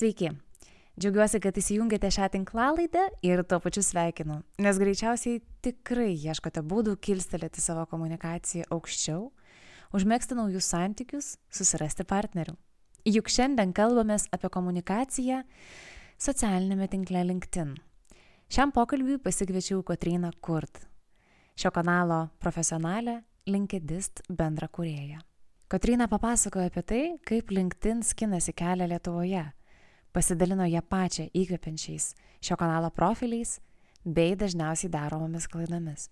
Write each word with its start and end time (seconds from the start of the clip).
Sveiki. 0.00 0.30
Džiaugiuosi, 0.96 1.42
kad 1.44 1.58
įsijungėte 1.60 2.08
šią 2.14 2.30
tinklalaidę 2.32 3.02
ir 3.26 3.42
tuo 3.44 3.58
pačiu 3.60 3.82
sveikinu, 3.84 4.38
nes 4.64 4.78
greičiausiai 4.80 5.42
tikrai 5.60 6.14
ieškote 6.14 6.62
būdų 6.64 6.94
kilstelėti 7.04 7.60
savo 7.60 7.82
komunikaciją 7.90 8.64
aukščiau, 8.72 9.26
užmėgsti 9.92 10.38
naujus 10.38 10.70
santykius, 10.72 11.28
susirasti 11.52 12.08
partnerių. 12.08 12.56
Juk 13.12 13.28
šiandien 13.28 13.76
kalbamės 13.76 14.24
apie 14.32 14.48
komunikaciją 14.56 15.42
socialinėme 16.16 16.88
tinkle 16.88 17.26
LinkedIn. 17.34 17.76
Šiam 18.48 18.72
pokalbiui 18.72 19.20
pasikviečiau 19.20 19.84
Kotryną 19.84 20.32
Kurt, 20.40 20.80
šio 21.60 21.76
kanalo 21.76 22.30
profesionalę 22.40 23.20
LinkedIst 23.52 24.24
bendra 24.32 24.72
kurėja. 24.72 25.20
Kotryna 25.68 26.08
papasakojo 26.08 26.72
apie 26.72 26.88
tai, 26.88 27.06
kaip 27.20 27.52
LinkedIn 27.52 28.00
skinasi 28.00 28.56
kelią 28.56 28.94
Lietuvoje 28.96 29.50
pasidalino 30.12 30.66
ją 30.68 30.82
pačią 30.82 31.28
įkvepiančiais 31.34 32.14
šio 32.40 32.56
kanalo 32.60 32.90
profiliais 32.90 33.58
bei 34.04 34.36
dažniausiai 34.36 34.90
daromomis 34.90 35.48
klaidomis. 35.48 36.08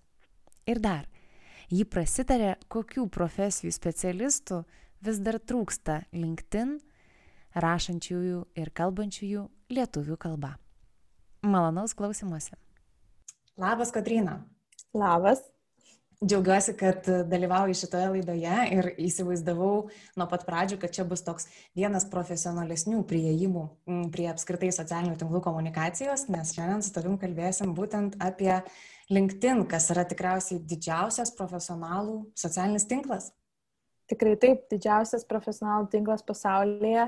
Ir 0.69 0.79
dar, 0.79 1.07
ji 1.69 1.85
prasitarė, 1.85 2.55
kokių 2.69 3.07
profesijų 3.09 3.73
specialistų 3.73 4.63
vis 5.05 5.19
dar 5.25 5.39
trūksta 5.39 6.03
LinkedIn 6.13 6.77
rašančiųjų 7.55 8.41
ir 8.61 8.73
kalbančiųjų 8.75 9.45
lietuvių 9.73 10.17
kalba. 10.21 10.55
Malonaus 11.41 11.95
klausimuose. 11.95 12.57
Labas, 13.57 13.91
Katrina. 13.91 14.43
Labas. 14.93 15.41
Džiaugiuosi, 16.19 16.73
kad 16.75 17.05
dalyvauju 17.31 17.77
šitoje 17.79 18.09
laidoje 18.11 18.55
ir 18.75 18.87
įsivaizdavau 18.99 19.85
nuo 20.19 20.25
pat 20.27 20.41
pradžių, 20.43 20.75
kad 20.81 20.91
čia 20.91 21.05
bus 21.07 21.21
toks 21.23 21.45
vienas 21.79 22.03
profesionalesnių 22.11 23.05
prieimų 23.07 23.61
prie 24.11 24.25
apskritai 24.27 24.67
socialinių 24.75 25.15
tinklų 25.21 25.39
komunikacijos, 25.45 26.25
nes 26.27 26.51
šiandien 26.57 26.83
su 26.83 26.91
tavim 26.91 27.15
kalbėsim 27.21 27.71
būtent 27.77 28.17
apie 28.19 28.51
LinkedIn, 29.07 29.63
kas 29.71 29.87
yra 29.95 30.03
tikriausiai 30.09 30.59
didžiausias 30.59 31.31
profesionalų 31.37 32.17
socialinis 32.35 32.89
tinklas. 32.91 33.29
Tikrai 34.11 34.35
taip, 34.43 34.67
didžiausias 34.75 35.23
profesionalų 35.29 35.87
tinklas 35.95 36.27
pasaulyje 36.27 37.07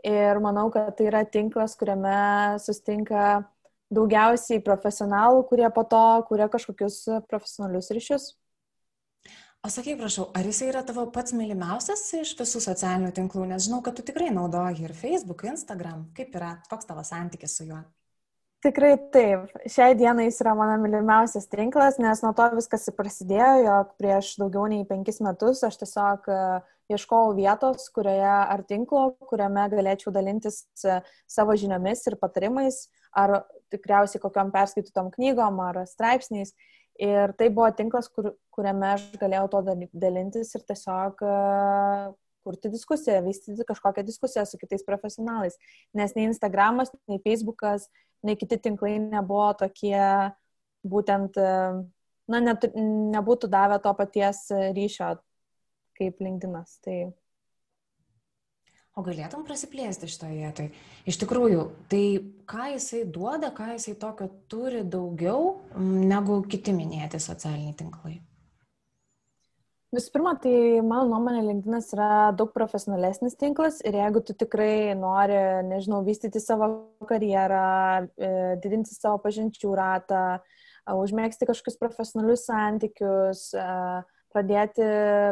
ir 0.00 0.40
manau, 0.40 0.70
kad 0.72 0.94
tai 0.96 1.10
yra 1.10 1.26
tinklas, 1.28 1.76
kuriame 1.76 2.56
sustinka 2.64 3.44
daugiausiai 3.92 4.64
profesionalų, 4.64 5.44
kurie 5.52 5.68
po 5.76 5.84
to 5.84 6.02
kuria 6.32 6.48
kažkokius 6.48 7.02
profesionalius 7.28 7.92
ryšius. 7.92 8.32
O 9.66 9.68
sakyk, 9.68 9.96
prašau, 9.98 10.28
ar 10.38 10.46
jisai 10.46 10.68
yra 10.70 10.80
tavo 10.86 11.02
pats 11.10 11.32
mylimiausias 11.34 12.04
iš 12.14 12.36
visų 12.38 12.60
socialinių 12.62 13.08
tinklų, 13.16 13.48
nes 13.50 13.64
žinau, 13.64 13.80
kad 13.82 13.96
tu 13.98 14.04
tikrai 14.06 14.28
naudoji 14.30 14.84
ir 14.86 14.92
Facebook, 14.94 15.42
Instagram. 15.50 16.04
Kaip 16.14 16.36
yra, 16.38 16.52
koks 16.70 16.86
tavo 16.86 17.02
santykis 17.02 17.56
su 17.58 17.66
juo? 17.66 17.80
Tikrai 18.62 18.92
taip. 19.10 19.48
Šiai 19.66 19.96
dienai 19.98 20.28
jis 20.28 20.38
yra 20.44 20.52
mano 20.54 20.76
mylimiausias 20.84 21.50
tinklas, 21.50 21.98
nes 21.98 22.22
nuo 22.22 22.30
to 22.38 22.46
viskas 22.54 22.86
prasidėjo, 22.94 23.50
jog 23.64 23.90
prieš 23.98 24.30
daugiau 24.44 24.68
nei 24.70 24.86
penkis 24.86 25.18
metus 25.26 25.64
aš 25.66 25.80
tiesiog 25.82 26.30
e, 26.30 26.38
ieškojau 26.94 27.34
vietos, 27.34 27.90
kurioje 27.96 28.38
ar 28.38 28.62
tinklo, 28.70 29.08
kuriame 29.26 29.66
galėčiau 29.74 30.14
dalintis 30.14 30.62
e, 30.86 31.00
savo 31.26 31.58
žiniomis 31.58 32.06
ir 32.06 32.20
patarimais, 32.22 32.84
ar 33.18 33.40
tikriausiai 33.74 34.22
kokiam 34.22 34.54
perskaitytom 34.54 35.10
knygom 35.18 35.58
ar 35.66 35.82
straipsniais. 35.90 36.54
Ir 37.02 37.32
tai 37.36 37.50
buvo 37.52 37.68
tinklas, 37.76 38.08
kur, 38.08 38.30
kuriame 38.54 38.94
aš 38.94 39.04
galėjau 39.20 39.48
to 39.52 39.60
dalintis 39.92 40.54
ir 40.56 40.62
tiesiog 40.64 41.20
uh, 41.26 42.14
kurti 42.46 42.70
diskusiją, 42.72 43.18
vystyti 43.26 43.66
kažkokią 43.68 44.04
diskusiją 44.06 44.46
su 44.48 44.56
kitais 44.60 44.84
profesionalais. 44.86 45.58
Nes 45.96 46.14
nei 46.16 46.28
Instagramas, 46.30 46.92
nei 47.10 47.20
Facebookas, 47.24 47.90
nei 48.24 48.38
kiti 48.40 48.58
tinklai 48.68 48.96
nebuvo 49.02 49.50
tokie 49.60 50.00
būtent, 50.88 51.36
uh, 51.36 51.82
na, 52.32 52.40
net, 52.40 52.64
nebūtų 53.16 53.52
davę 53.52 53.80
to 53.84 53.92
paties 53.98 54.46
ryšio 54.78 55.16
kaip 56.00 56.24
LinkedInas. 56.24 56.78
Tai 56.84 56.98
O 58.96 59.02
galėtum 59.04 59.42
prasiplėsti 59.44 60.08
šitoje 60.08 60.38
vietoje? 60.38 60.70
Iš 61.04 61.18
tikrųjų, 61.20 61.66
tai 61.92 62.04
ką 62.48 62.70
jisai 62.72 63.02
duoda, 63.04 63.50
ką 63.52 63.74
jisai 63.74 63.92
tokio 64.00 64.30
turi 64.48 64.80
daugiau 64.88 65.58
negu 65.76 66.38
kiti 66.48 66.72
minėti 66.72 67.20
socialiniai 67.20 67.76
tinklai? 67.76 68.14
Visų 69.92 70.14
pirma, 70.16 70.32
tai 70.40 70.80
mano 70.80 71.10
nuomonė, 71.10 71.44
LinkedIn 71.44 71.76
yra 71.92 72.08
daug 72.36 72.56
profesionalesnis 72.56 73.36
tinklas 73.36 73.82
ir 73.84 74.00
jeigu 74.00 74.24
tu 74.24 74.32
tikrai 74.32 74.96
nori, 74.96 75.36
nežinau, 75.68 76.00
vystyti 76.04 76.40
savo 76.40 76.72
karjerą, 77.06 78.08
e, 78.16 78.32
didinti 78.64 78.96
savo 78.96 79.20
pažinčių 79.20 79.76
ratą, 79.76 80.24
užmėgsti 80.88 81.52
kažkokius 81.52 81.80
profesionalius 81.80 82.48
santykius, 82.48 83.48
uh, 83.60 84.04
pradėti 84.34 84.84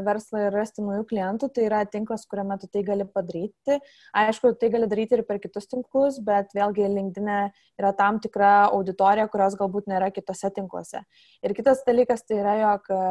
verslą 0.06 0.47
ir 0.47 0.56
rasti 0.56 0.84
naujų 0.84 1.05
klientų, 1.10 1.50
tai 1.55 1.66
yra 1.69 1.82
tinklas, 1.91 2.27
kuriame 2.31 2.56
tu 2.60 2.69
tai 2.72 2.84
gali 2.87 3.06
padaryti. 3.06 3.78
Aišku, 4.16 4.55
tai 4.60 4.71
gali 4.75 4.88
daryti 4.91 5.19
ir 5.19 5.25
per 5.28 5.41
kitus 5.43 5.69
tinklus, 5.71 6.21
bet 6.25 6.55
vėlgi 6.56 6.88
LinkedIn 6.88 7.31
e 7.31 7.41
yra 7.81 7.94
tam 7.97 8.21
tikra 8.25 8.71
auditorija, 8.71 9.28
kurios 9.33 9.56
galbūt 9.60 9.91
nėra 9.91 10.10
kitose 10.15 10.50
tinkluose. 10.54 11.04
Ir 11.44 11.56
kitas 11.56 11.84
dalykas 11.87 12.25
tai 12.28 12.41
yra, 12.43 12.59
jog 12.62 12.91
e, 12.94 13.03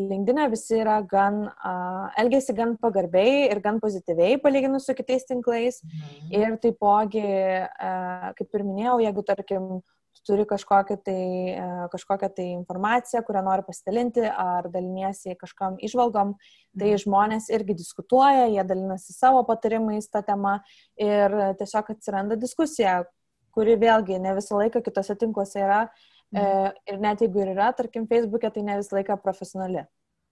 LinkedIn 0.00 0.38
e 0.40 0.48
visi 0.48 0.78
yra 0.80 1.00
gan, 1.04 1.42
uh, 1.50 2.06
elgesi 2.20 2.54
gan 2.56 2.76
pagarbiai 2.80 3.50
ir 3.50 3.60
gan 3.60 3.80
pozityviai 3.82 4.38
palyginus 4.40 4.86
su 4.88 4.94
kitais 4.96 5.26
tinklais. 5.28 5.82
Mhm. 5.84 6.30
Ir 6.40 6.56
taipogi, 6.62 7.26
uh, 7.68 8.30
kaip 8.38 8.56
ir 8.56 8.64
minėjau, 8.64 9.00
jeigu, 9.04 9.24
tarkim, 9.26 9.66
turi 10.26 10.44
kažkokią 10.48 10.96
tai, 11.04 11.22
e, 11.56 11.66
kažkokią 11.92 12.30
tai 12.36 12.46
informaciją, 12.54 13.22
kurią 13.26 13.42
nori 13.46 13.64
pasidalinti 13.66 14.24
ar 14.28 14.68
daliniesi 14.72 15.36
kažkam 15.40 15.78
išvalgom, 15.80 16.34
tai 16.78 16.92
mhm. 16.92 17.02
žmonės 17.04 17.48
irgi 17.54 17.78
diskutuoja, 17.78 18.48
jie 18.52 18.64
dalinasi 18.66 19.16
savo 19.16 19.42
patarimais 19.48 20.10
tą 20.12 20.22
temą 20.26 20.58
ir 21.00 21.36
tiesiog 21.60 21.94
atsiranda 21.94 22.38
diskusija, 22.40 23.00
kuri 23.54 23.78
vėlgi 23.80 24.20
ne 24.22 24.36
visą 24.38 24.60
laiką 24.60 24.82
kitose 24.86 25.16
tinkluose 25.18 25.62
yra 25.62 25.80
e, 25.86 25.88
mhm. 26.38 26.76
ir 26.92 27.00
net 27.06 27.24
jeigu 27.24 27.42
ir 27.44 27.54
yra, 27.56 27.72
tarkim, 27.76 28.06
Facebook'e, 28.10 28.52
tai 28.54 28.66
ne 28.66 28.78
visą 28.82 29.00
laiką 29.00 29.18
profesionali. 29.24 29.86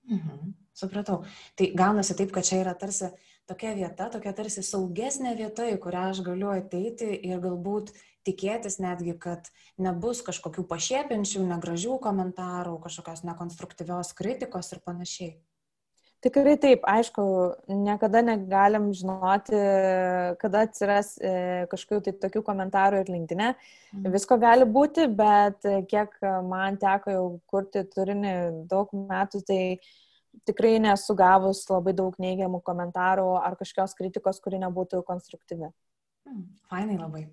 Mhm. 0.09 0.53
Supratau. 0.79 1.25
Tai 1.59 1.67
gaunasi 1.75 2.15
taip, 2.15 2.31
kad 2.33 2.47
čia 2.47 2.61
yra 2.63 2.73
tarsi 2.79 3.11
tokia 3.49 3.73
vieta, 3.75 4.07
tokia 4.13 4.33
tarsi 4.37 4.63
saugesnė 4.65 5.35
vieta, 5.39 5.67
į 5.67 5.79
kurią 5.83 6.05
aš 6.13 6.23
galiu 6.27 6.53
ateiti 6.53 7.09
ir 7.17 7.41
galbūt 7.43 7.91
tikėtis 8.29 8.79
netgi, 8.85 9.17
kad 9.19 9.51
nebus 9.81 10.23
kažkokių 10.27 10.69
pašiepiančių, 10.71 11.45
negražių 11.51 11.99
komentarų, 12.05 12.79
kažkokios 12.87 13.25
nekonstruktyvios 13.27 14.15
kritikos 14.19 14.75
ir 14.77 14.85
panašiai. 14.85 15.37
Tikrai 16.19 16.57
taip, 16.59 16.83
aišku, 16.83 17.25
niekada 17.71 18.25
negalim 18.27 18.89
žinoti, 18.91 19.59
kada 20.41 20.65
atsiras 20.67 21.13
e, 21.23 21.31
kažkokių 21.71 22.01
tai 22.09 22.15
tokių 22.25 22.43
komentarų 22.49 23.05
ir 23.05 23.13
linktinė. 23.15 23.53
Mm. 23.95 24.09
Visko 24.17 24.35
gali 24.43 24.67
būti, 24.67 25.07
bet 25.15 25.63
kiek 25.87 26.19
man 26.49 26.81
teko 26.83 27.15
jau 27.15 27.25
kurti 27.47 27.85
turinį 27.95 28.35
daug 28.67 28.91
metų, 28.99 29.45
tai 29.47 29.61
tikrai 30.51 30.81
nesu 30.83 31.15
gavus 31.15 31.63
labai 31.71 31.95
daug 31.95 32.19
neigiamų 32.19 32.65
komentarų 32.67 33.31
ar 33.39 33.55
kažkokios 33.63 33.95
kritikos, 34.03 34.43
kuri 34.43 34.59
nebūtų 34.67 35.05
konstruktyvi. 35.07 35.71
Mm, 36.27 36.49
fainai 36.67 36.99
labai. 36.99 37.29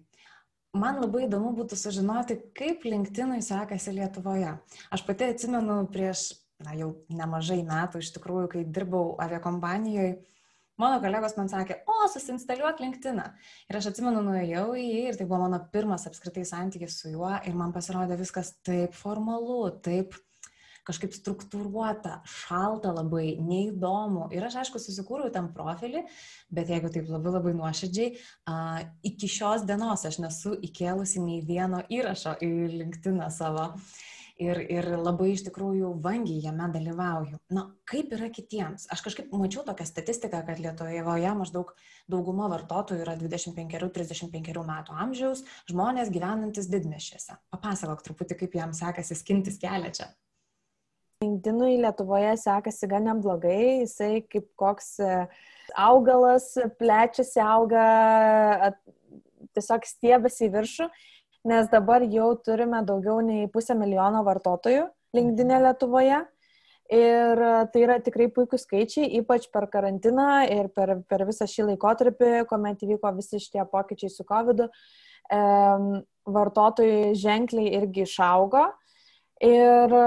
Man 0.76 1.00
labai 1.00 1.26
įdomu 1.30 1.54
būtų 1.56 1.78
sužinoti, 1.80 2.36
kaip 2.58 2.84
LinkedInui 2.84 3.40
sekasi 3.46 3.94
Lietuvoje. 3.96 4.58
Aš 4.92 5.06
pati 5.08 5.30
atsimenu 5.32 5.78
prieš, 5.92 6.34
na 6.66 6.76
jau 6.76 6.94
nemažai 7.08 7.62
metų 7.64 8.02
iš 8.04 8.12
tikrųjų, 8.18 8.50
kai 8.52 8.64
dirbau 8.68 9.14
aviakompanijoje, 9.24 10.18
Mano 10.76 10.98
kolegos 11.00 11.38
man 11.38 11.48
sakė, 11.48 11.78
o, 11.88 12.08
susinstaliuok 12.12 12.82
LinkedIn. 12.84 13.22
Ir 13.72 13.78
aš 13.80 13.86
atsimenu, 13.94 14.20
nuėjau 14.26 14.74
į 14.76 14.82
jį 14.84 15.04
ir 15.08 15.16
tai 15.16 15.28
buvo 15.30 15.46
mano 15.46 15.62
pirmas 15.72 16.04
apskritai 16.10 16.44
santykis 16.50 16.98
su 17.00 17.14
juo 17.14 17.30
ir 17.48 17.56
man 17.56 17.72
pasirodė 17.72 18.18
viskas 18.20 18.52
taip 18.68 18.98
formalu, 18.98 19.70
taip 19.86 20.18
kažkaip 20.86 21.16
struktūruota, 21.16 22.20
šalta 22.30 22.94
labai, 22.96 23.36
neįdomu. 23.42 24.30
Ir 24.36 24.48
aš, 24.48 24.60
aišku, 24.64 24.82
susikūriau 24.82 25.34
tam 25.34 25.52
profilį, 25.56 26.06
bet 26.54 26.72
jeigu 26.74 26.92
taip 26.94 27.10
labai 27.12 27.36
labai 27.38 27.56
nuoširdžiai, 27.58 28.12
uh, 28.16 28.82
iki 29.08 29.30
šios 29.32 29.66
dienos 29.68 30.06
aš 30.08 30.22
nesu 30.24 30.56
įkėlusi 30.70 31.24
nei 31.24 31.42
vieno 31.46 31.84
įrašo 31.90 32.38
į 32.46 32.52
LinkedIn 32.76 33.24
savo. 33.34 33.72
Ir, 34.36 34.58
ir 34.68 34.84
labai 35.00 35.30
iš 35.32 35.46
tikrųjų 35.46 35.94
vangiai 36.04 36.42
jame 36.44 36.66
dalyvauju. 36.74 37.38
Na, 37.56 37.70
kaip 37.88 38.12
yra 38.18 38.28
kitiems? 38.36 38.84
Aš 38.92 39.06
kažkaip 39.06 39.32
mačiau 39.32 39.64
tokią 39.64 39.86
statistiką, 39.88 40.42
kad 40.44 40.60
Lietuvoje 40.60 41.32
maždaug 41.40 41.72
dauguma 42.12 42.50
vartotojų 42.52 43.06
yra 43.06 43.16
25-35 43.22 44.68
metų 44.68 45.00
amžiaus 45.06 45.46
žmonės 45.72 46.12
gyvenantis 46.12 46.68
didmešiuose. 46.68 47.40
Papasakok 47.56 48.04
truputį, 48.04 48.42
kaip 48.44 48.60
jam 48.60 48.76
sekasi 48.76 49.16
skintis 49.16 49.62
kelią 49.64 49.96
čia. 49.96 50.12
LinkedInui 51.24 51.78
Lietuvoje 51.80 52.36
sekasi 52.38 52.90
gan 52.92 53.08
neblogai, 53.08 53.86
jisai 53.86 54.22
kaip 54.28 54.50
koks 54.60 54.98
e, 55.00 55.12
augalas 55.80 56.52
plečiasi, 56.80 57.40
auga, 57.42 58.74
tiesiog 59.56 59.88
stiebasi 59.88 60.50
į 60.50 60.56
viršų 60.58 60.90
nes 61.46 61.70
dabar 61.70 62.04
jau 62.10 62.34
turime 62.42 62.82
daugiau 62.86 63.22
nei 63.24 63.50
pusę 63.52 63.76
milijono 63.78 64.24
vartotojų 64.26 64.88
LinkedIn 65.16 65.60
Lietuvoje. 65.68 66.24
Ir 66.94 67.40
tai 67.74 67.82
yra 67.82 67.96
tikrai 68.06 68.28
puikūs 68.30 68.62
skaičiai, 68.68 69.08
ypač 69.18 69.48
per 69.50 69.66
karantiną 69.74 70.44
ir 70.54 70.68
per, 70.70 71.00
per 71.10 71.24
visą 71.26 71.48
šį 71.50 71.72
laikotarpį, 71.72 72.44
kuomet 72.50 72.84
įvyko 72.86 73.10
visi 73.16 73.40
šitie 73.42 73.64
pokyčiai 73.72 74.12
su 74.14 74.26
COVID, 74.30 74.62
e, 75.34 75.40
vartotojai 76.38 77.16
ženkliai 77.18 77.72
irgi 77.80 78.06
išaugo. 78.06 78.68
Ir 79.42 79.98
e, 79.98 80.06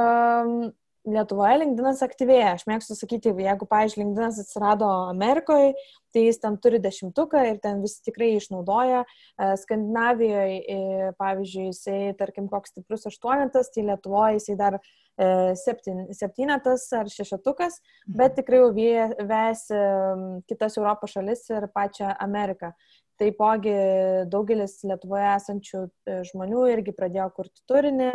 Lietuvoje 1.09 1.61
LinkedInas 1.63 2.03
aktyvėja. 2.05 2.55
Aš 2.57 2.67
mėgstu 2.69 2.97
sakyti, 2.99 3.33
jeigu, 3.33 3.69
pavyzdžiui, 3.71 4.03
LinkedInas 4.03 4.41
atsirado 4.43 4.89
Amerikoje, 5.09 5.73
tai 6.19 6.27
jis 6.27 6.41
ten 6.43 6.57
turi 6.59 6.81
dešimtuką 6.83 7.45
ir 7.47 7.59
ten 7.63 7.83
visi 7.85 8.03
tikrai 8.09 8.33
išnaudoja. 8.37 9.05
E, 9.07 9.51
Skandinavijoje, 9.63 11.13
pavyzdžiui, 11.21 11.69
jisai, 11.71 11.99
tarkim, 12.19 12.49
koks 12.51 12.75
stiprus 12.75 13.07
aštuonetas, 13.11 13.71
tai 13.75 13.87
Lietuvoje 13.87 14.41
jisai 14.41 14.57
dar 14.59 14.79
e, 14.81 15.29
septyn, 15.63 16.09
septynetas 16.19 16.89
ar 16.99 17.11
šešetukas, 17.13 17.79
bet 18.19 18.35
tikrai 18.41 18.65
jau 18.65 18.73
ves 19.29 19.67
kitas 20.51 20.81
Europos 20.81 21.15
šalis 21.15 21.47
ir 21.55 21.71
pačią 21.75 22.17
Ameriką. 22.19 22.75
Taipogi 23.19 23.75
daugelis 24.31 24.77
Lietuvoje 24.87 25.27
esančių 25.37 25.81
e, 25.87 26.19
žmonių 26.29 26.67
irgi 26.75 26.95
pradėjo 26.95 27.27
kurti 27.35 27.65
turinį 27.71 28.13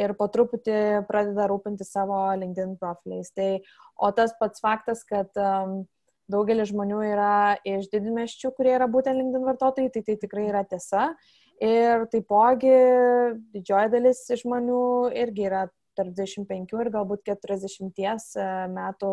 ir 0.00 0.14
po 0.16 0.28
truputį 0.32 0.78
pradeda 1.08 1.48
rūpinti 1.50 1.84
savo 1.84 2.22
LinkedIn 2.40 2.78
profiliais. 2.80 3.32
Tai, 3.36 3.50
o 4.00 4.12
tas 4.16 4.32
pats 4.40 4.64
faktas, 4.64 5.04
kad 5.08 5.28
um, 5.40 5.82
daugelis 6.32 6.70
žmonių 6.72 7.00
yra 7.06 7.56
iš 7.66 7.88
didmeščių, 7.92 8.52
kurie 8.56 8.74
yra 8.76 8.88
būtent 8.90 9.18
LinkedIn 9.18 9.46
vartotojai, 9.46 9.90
tai 9.94 10.04
tai 10.06 10.16
tikrai 10.22 10.46
yra 10.50 10.62
tiesa. 10.68 11.10
Ir 11.62 12.04
taipogi 12.12 12.72
didžioji 13.54 13.92
dalis 13.94 14.24
žmonių 14.42 14.80
irgi 15.16 15.46
yra 15.48 15.66
tarp 15.96 16.12
25 16.12 16.74
ir 16.82 16.90
galbūt 16.92 17.22
40 17.24 18.02
e, 18.04 18.48
metų 18.68 19.12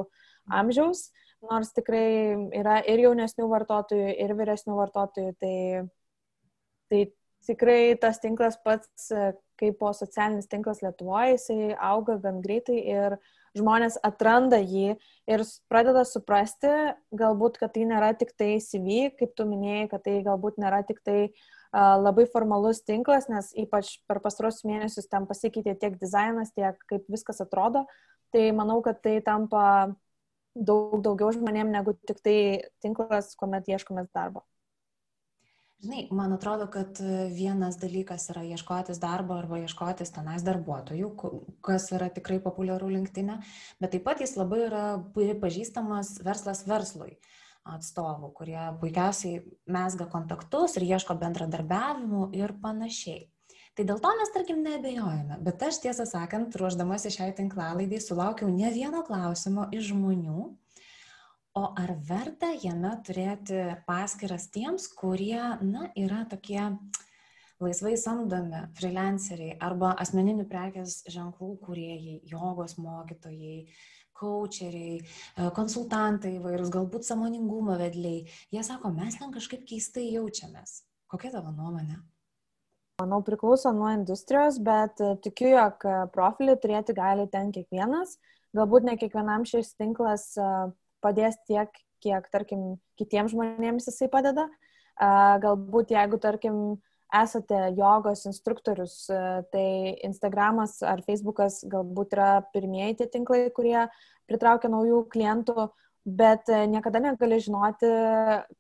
amžiaus 0.51 1.05
nors 1.49 1.73
tikrai 1.75 2.35
yra 2.55 2.79
ir 2.87 3.03
jaunesnių 3.03 3.47
vartotojų, 3.51 4.13
ir 4.23 4.33
vyresnių 4.37 4.77
vartotojų, 4.77 5.33
tai, 5.41 5.55
tai 6.91 7.01
tikrai 7.47 7.95
tas 7.99 8.21
tinklas 8.23 8.59
pats, 8.63 9.09
kaip 9.63 9.79
po 9.79 9.93
socialinis 9.95 10.49
tinklas 10.51 10.83
Lietuvoje, 10.83 11.37
jisai 11.37 11.71
auga 11.79 12.17
gan 12.19 12.41
greitai 12.43 12.81
ir 12.83 13.17
žmonės 13.57 13.99
atranda 14.03 14.59
jį 14.59 14.95
ir 15.29 15.43
pradeda 15.71 16.03
suprasti, 16.09 16.71
galbūt, 17.15 17.59
kad 17.61 17.73
tai 17.75 17.87
nėra 17.87 18.11
tik 18.17 18.33
tai 18.37 18.57
CV, 18.63 19.13
kaip 19.19 19.35
tu 19.37 19.47
minėjai, 19.47 19.89
kad 19.93 20.03
tai 20.07 20.19
galbūt 20.25 20.59
nėra 20.61 20.81
tik 20.87 20.99
tai 21.05 21.17
uh, 21.29 21.95
labai 22.01 22.25
formalus 22.33 22.83
tinklas, 22.85 23.29
nes 23.29 23.51
ypač 23.65 23.95
per 24.09 24.21
pastarosius 24.25 24.65
mėnesius 24.67 25.09
ten 25.09 25.27
pasikeitė 25.29 25.77
tiek 25.79 25.99
dizainas, 26.01 26.53
tiek 26.57 26.79
kaip 26.89 27.05
viskas 27.13 27.41
atrodo. 27.45 27.85
Tai 28.33 28.47
manau, 28.57 28.81
kad 28.81 28.97
tai 29.05 29.19
tampa 29.21 29.93
daug 30.53 30.97
daugiau 31.05 31.33
žmonėm 31.33 31.69
negu 31.73 31.93
tik 32.09 32.21
tai 32.25 32.37
tinklas, 32.81 33.33
kuomet 33.37 33.69
ieškomės 33.69 34.09
darbo. 34.13 34.41
Žinai, 35.83 36.05
man 36.15 36.31
atrodo, 36.31 36.69
kad 36.71 36.99
vienas 37.35 37.75
dalykas 37.81 38.29
yra 38.31 38.45
ieškotis 38.47 39.01
darbo 39.03 39.35
arba 39.35 39.57
ieškotis 39.59 40.13
tenais 40.15 40.45
darbuotojų, 40.47 41.09
kas 41.65 41.89
yra 41.91 42.07
tikrai 42.13 42.37
populiaru 42.45 42.87
linktinė, 42.93 43.41
bet 43.83 43.91
taip 43.91 44.05
pat 44.05 44.23
jis 44.23 44.37
labai 44.39 44.61
yra 44.69 44.85
pažįstamas 45.41 46.21
verslas 46.23 46.63
verslui 46.69 47.17
atstovų, 47.67 48.31
kurie 48.37 48.63
puikiausiai 48.79 49.43
mesga 49.75 50.07
kontaktus 50.11 50.77
ir 50.79 50.87
ieško 50.87 51.19
bendradarbiavimų 51.19 52.29
ir 52.39 52.55
panašiai. 52.63 53.27
Tai 53.75 53.83
dėl 53.89 53.99
to 53.99 54.15
mes, 54.21 54.31
tarkim, 54.31 54.63
nebejojame. 54.63 55.39
Bet 55.43 55.63
aš 55.67 55.79
tiesą 55.83 56.07
sakant, 56.07 56.55
ruoždamasi 56.59 57.11
šiai 57.11 57.31
tinklalaidai, 57.35 57.99
sulaukiau 57.99 58.51
ne 58.53 58.71
vieno 58.71 59.03
klausimo 59.03 59.65
iš 59.73 59.89
žmonių, 59.91 60.51
o 61.53 61.63
ar 61.77 61.93
verta 62.07 62.49
jame 62.57 62.91
turėti 63.05 63.59
paskiras 63.87 64.47
tiems, 64.53 64.87
kurie, 64.97 65.41
na, 65.61 65.89
yra 65.99 66.23
tokie 66.29 66.61
laisvai 67.63 67.93
samdomi 67.99 68.63
freelanceriai 68.77 69.57
arba 69.63 69.93
asmeninių 70.03 70.47
prekės 70.49 71.01
ženklų 71.13 71.51
kuriejai, 71.63 72.21
jogos 72.29 72.77
mokytojai, 72.81 73.67
coacheriai, 74.17 74.97
e, 75.01 75.51
konsultantai 75.57 76.35
įvairūs, 76.39 76.73
galbūt 76.73 77.05
samoningumo 77.07 77.77
vedliai. 77.79 78.25
Jie 78.53 78.65
sako, 78.65 78.91
mes 78.95 79.17
ten 79.19 79.33
kažkaip 79.33 79.65
keistai 79.69 80.09
jaučiamės. 80.13 80.81
Kokia 81.11 81.33
tavo 81.33 81.53
nuomonė? 81.53 82.01
Manau, 83.01 83.23
priklauso 83.25 83.71
nuo 83.73 83.89
industrijos, 83.93 84.59
bet 84.61 85.01
e, 85.01 85.15
tikiu, 85.25 85.49
jog 85.53 85.85
e, 85.85 85.97
profilį 86.13 86.57
turėti 86.61 86.93
gali 86.97 87.25
ten 87.29 87.49
kiekvienas. 87.55 88.17
Galbūt 88.53 88.85
ne 88.85 88.93
kiekvienam 89.01 89.47
šis 89.49 89.73
tinklas 89.79 90.27
e, 90.37 90.49
padės 91.03 91.37
tiek, 91.47 91.69
kiek, 92.03 92.27
tarkim, 92.33 92.77
kitiems 92.99 93.33
žmonėms 93.35 93.87
jisai 93.89 94.09
padeda. 94.11 94.47
Galbūt 95.43 95.93
jeigu, 95.95 96.19
tarkim, 96.21 96.57
esate 97.13 97.59
jogos 97.77 98.25
instruktorius, 98.29 99.05
tai 99.53 99.67
Instagramas 100.05 100.79
ar 100.85 101.03
Facebookas 101.05 101.61
galbūt 101.69 102.15
yra 102.17 102.31
pirmieji 102.55 103.01
tie 103.01 103.09
tinklai, 103.17 103.45
kurie 103.53 103.85
pritraukia 104.29 104.71
naujų 104.73 105.03
klientų, 105.13 105.67
bet 106.03 106.49
niekada 106.49 106.99
negali 107.03 107.39
žinoti, 107.43 107.89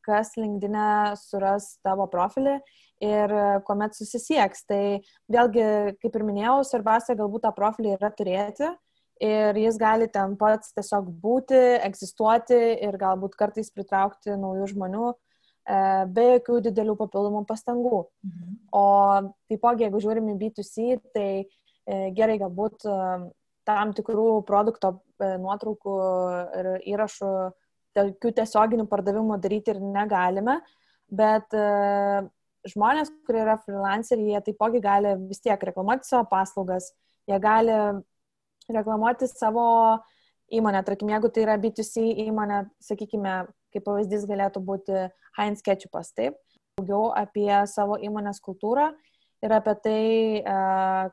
kas 0.05 0.35
LinkedIn 0.39 0.77
suras 1.19 1.73
tavo 1.83 2.07
profilį 2.11 2.59
ir 3.03 3.33
kuomet 3.67 3.97
susisieks. 3.97 4.63
Tai 4.69 4.83
vėlgi, 5.33 5.67
kaip 5.99 6.15
ir 6.15 6.27
minėjau, 6.29 6.61
svarbiausia 6.69 7.17
galbūt 7.19 7.47
tą 7.47 7.53
profilį 7.57 7.97
yra 7.97 8.13
turėti 8.15 8.69
ir 9.21 9.59
jis 9.59 9.77
gali 9.81 10.07
ten 10.11 10.35
pats 10.39 10.73
tiesiog 10.73 11.11
būti, 11.21 11.59
egzistuoti 11.85 12.59
ir 12.87 12.97
galbūt 13.01 13.37
kartais 13.39 13.69
pritraukti 13.73 14.35
naujų 14.39 14.71
žmonių 14.73 15.05
e, 15.11 15.15
be 16.15 16.27
jokių 16.33 16.59
didelių 16.69 16.97
papildomų 16.99 17.43
pastangų. 17.49 18.03
Mhm. 18.25 18.59
O 18.73 18.85
taipogi, 19.51 19.87
jeigu 19.87 20.03
žiūrim 20.03 20.33
į 20.33 20.37
B2C, 20.41 20.99
tai 21.15 21.29
e, 21.43 22.11
gerai 22.17 22.39
galbūt 22.41 22.87
tam 23.63 23.91
tikrų 23.95 24.43
produkto 24.47 24.97
nuotraukų 25.23 25.97
ir 26.59 26.71
įrašų 26.93 27.33
tokių 27.95 28.31
tiesioginių 28.39 28.87
pardavimų 28.91 29.37
daryti 29.39 29.71
ir 29.71 29.79
negalime, 29.79 30.57
bet 31.07 31.53
žmonės, 32.67 33.11
kurie 33.27 33.43
yra 33.43 33.57
freelanceriai, 33.61 34.33
jie 34.33 34.41
taipogi 34.47 34.81
gali 34.83 35.13
vis 35.27 35.41
tiek 35.43 35.61
reklamuoti 35.69 36.07
savo 36.07 36.25
paslaugas, 36.31 36.89
jie 37.29 37.39
gali 37.43 37.75
reklamuoti 38.71 39.27
savo 39.31 39.65
įmonę. 40.53 40.83
Tarkim, 40.87 41.11
jeigu 41.13 41.31
tai 41.33 41.45
yra 41.45 41.57
B2C 41.61 42.05
įmonė, 42.27 42.63
sakykime, 42.83 43.35
kaip 43.73 43.85
pavyzdys 43.87 44.27
galėtų 44.29 44.63
būti 44.63 45.07
Heinz 45.37 45.63
Ketchupas, 45.65 46.13
taip, 46.15 46.37
daugiau 46.77 47.11
apie 47.17 47.49
savo 47.69 47.97
įmonės 48.01 48.41
kultūrą 48.43 48.91
ir 49.43 49.53
apie 49.53 49.73
tai, 49.83 50.01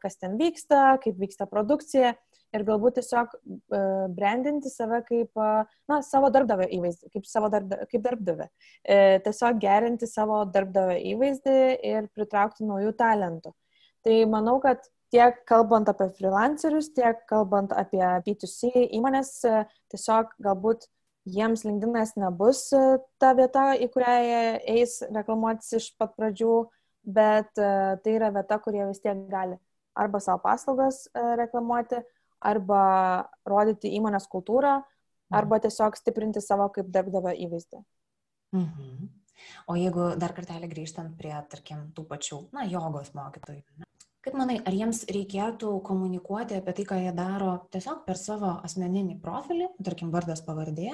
kas 0.03 0.21
ten 0.21 0.37
vyksta, 0.39 0.99
kaip 1.03 1.19
vyksta 1.19 1.49
produkcija 1.51 2.15
ir 2.55 2.65
galbūt 2.67 2.99
tiesiog 2.99 3.35
uh, 3.35 4.07
brandinti 4.15 4.71
save 4.73 5.03
kaip, 5.07 5.31
uh, 5.39 5.69
na, 5.91 6.01
savo 6.07 6.31
darbdavio 6.35 6.67
įvaizdį, 6.79 7.11
kaip, 7.15 7.27
savo 7.31 7.51
darbda, 7.53 7.85
kaip 7.91 8.05
darbdavę. 8.05 8.49
E, 8.83 8.97
tiesiog 9.25 9.61
gerinti 9.63 10.09
savo 10.11 10.43
darbdavio 10.51 10.97
įvaizdį 11.13 11.59
ir 11.93 12.09
pritraukti 12.17 12.67
naujų 12.67 12.95
talentų. 12.99 13.55
Tai 14.07 14.17
manau, 14.33 14.57
kad 14.65 14.83
tiek 15.11 15.43
kalbant 15.49 15.89
apie 15.91 16.09
freelancerius, 16.17 16.93
tiek 16.95 17.21
kalbant 17.31 17.73
apie 17.77 18.03
B2C 18.27 18.89
įmonės, 18.99 19.37
tiesiog 19.91 20.35
galbūt 20.43 20.87
jiems 21.29 21.65
LinkedInas 21.65 22.15
nebus 22.17 22.71
e, 22.73 22.99
ta 23.21 23.33
vieta, 23.37 23.71
į 23.77 23.91
kurią 23.93 24.15
jie 24.25 24.43
eis 24.79 25.01
reklamuotis 25.11 25.75
iš 25.79 25.91
pat 26.01 26.15
pradžių, 26.19 26.55
bet 27.05 27.61
e, 27.61 27.73
tai 28.05 28.17
yra 28.17 28.31
vieta, 28.35 28.61
kur 28.63 28.77
jie 28.77 28.87
vis 28.89 29.03
tiek 29.05 29.27
gali 29.31 29.59
arba 30.01 30.21
savo 30.23 30.41
paslaugas 30.45 31.05
e, 31.13 31.25
reklamuoti, 31.43 32.01
arba 32.41 32.83
rodyti 33.49 33.93
įmonės 33.99 34.29
kultūrą, 34.33 34.79
mhm. 34.81 35.37
arba 35.37 35.61
tiesiog 35.61 35.99
stiprinti 35.99 36.43
savo 36.45 36.71
kaip 36.75 36.89
darbdavio 36.93 37.35
įvaizdį. 37.47 37.83
Mhm. 38.57 39.09
O 39.73 39.77
jeigu 39.79 40.11
dar 40.21 40.35
kartelį 40.37 40.69
grįžtant 40.69 41.15
prie, 41.17 41.33
tarkim, 41.53 41.87
tų 41.97 42.05
pačių, 42.09 42.43
na, 42.53 42.67
jogos 42.69 43.15
mokytojų, 43.17 43.63
Kaip 44.21 44.35
manai, 44.37 44.59
ar 44.69 44.75
jiems 44.77 45.07
reikėtų 45.09 45.71
komunikuoti 45.87 46.59
apie 46.59 46.75
tai, 46.77 46.85
ką 46.91 46.99
jie 47.01 47.13
daro 47.17 47.55
tiesiog 47.73 48.03
per 48.05 48.19
savo 48.21 48.51
asmeninį 48.67 49.17
profilį, 49.23 49.71
tarkim, 49.87 50.11
vardas 50.13 50.43
pavardė, 50.45 50.91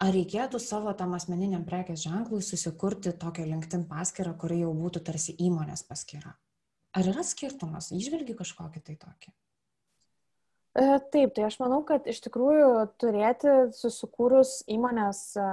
ar 0.00 0.14
reikėtų 0.16 0.60
savo 0.64 0.94
tam 0.96 1.12
asmeniniam 1.18 1.66
prekės 1.68 2.06
ženklui 2.06 2.40
susikurti 2.40 3.12
tokią 3.20 3.44
LinkedIn 3.50 3.84
paskirtą, 3.90 4.32
kuri 4.40 4.62
jau 4.62 4.72
būtų 4.78 5.04
tarsi 5.10 5.36
įmonės 5.44 5.84
paskyra? 5.90 6.32
Ar 6.96 7.10
yra 7.12 7.26
skirtumas? 7.26 7.90
Išvelgi 7.92 8.38
kažkokį 8.38 8.84
tai 8.88 8.96
tokį? 9.02 9.34
E, 10.74 10.84
taip, 11.14 11.30
tai 11.36 11.44
aš 11.46 11.60
manau, 11.60 11.84
kad 11.86 12.06
iš 12.10 12.18
tikrųjų 12.24 12.68
turėti 12.98 13.52
susikūrus 13.78 14.56
įmonės 14.74 15.20
e, 15.38 15.44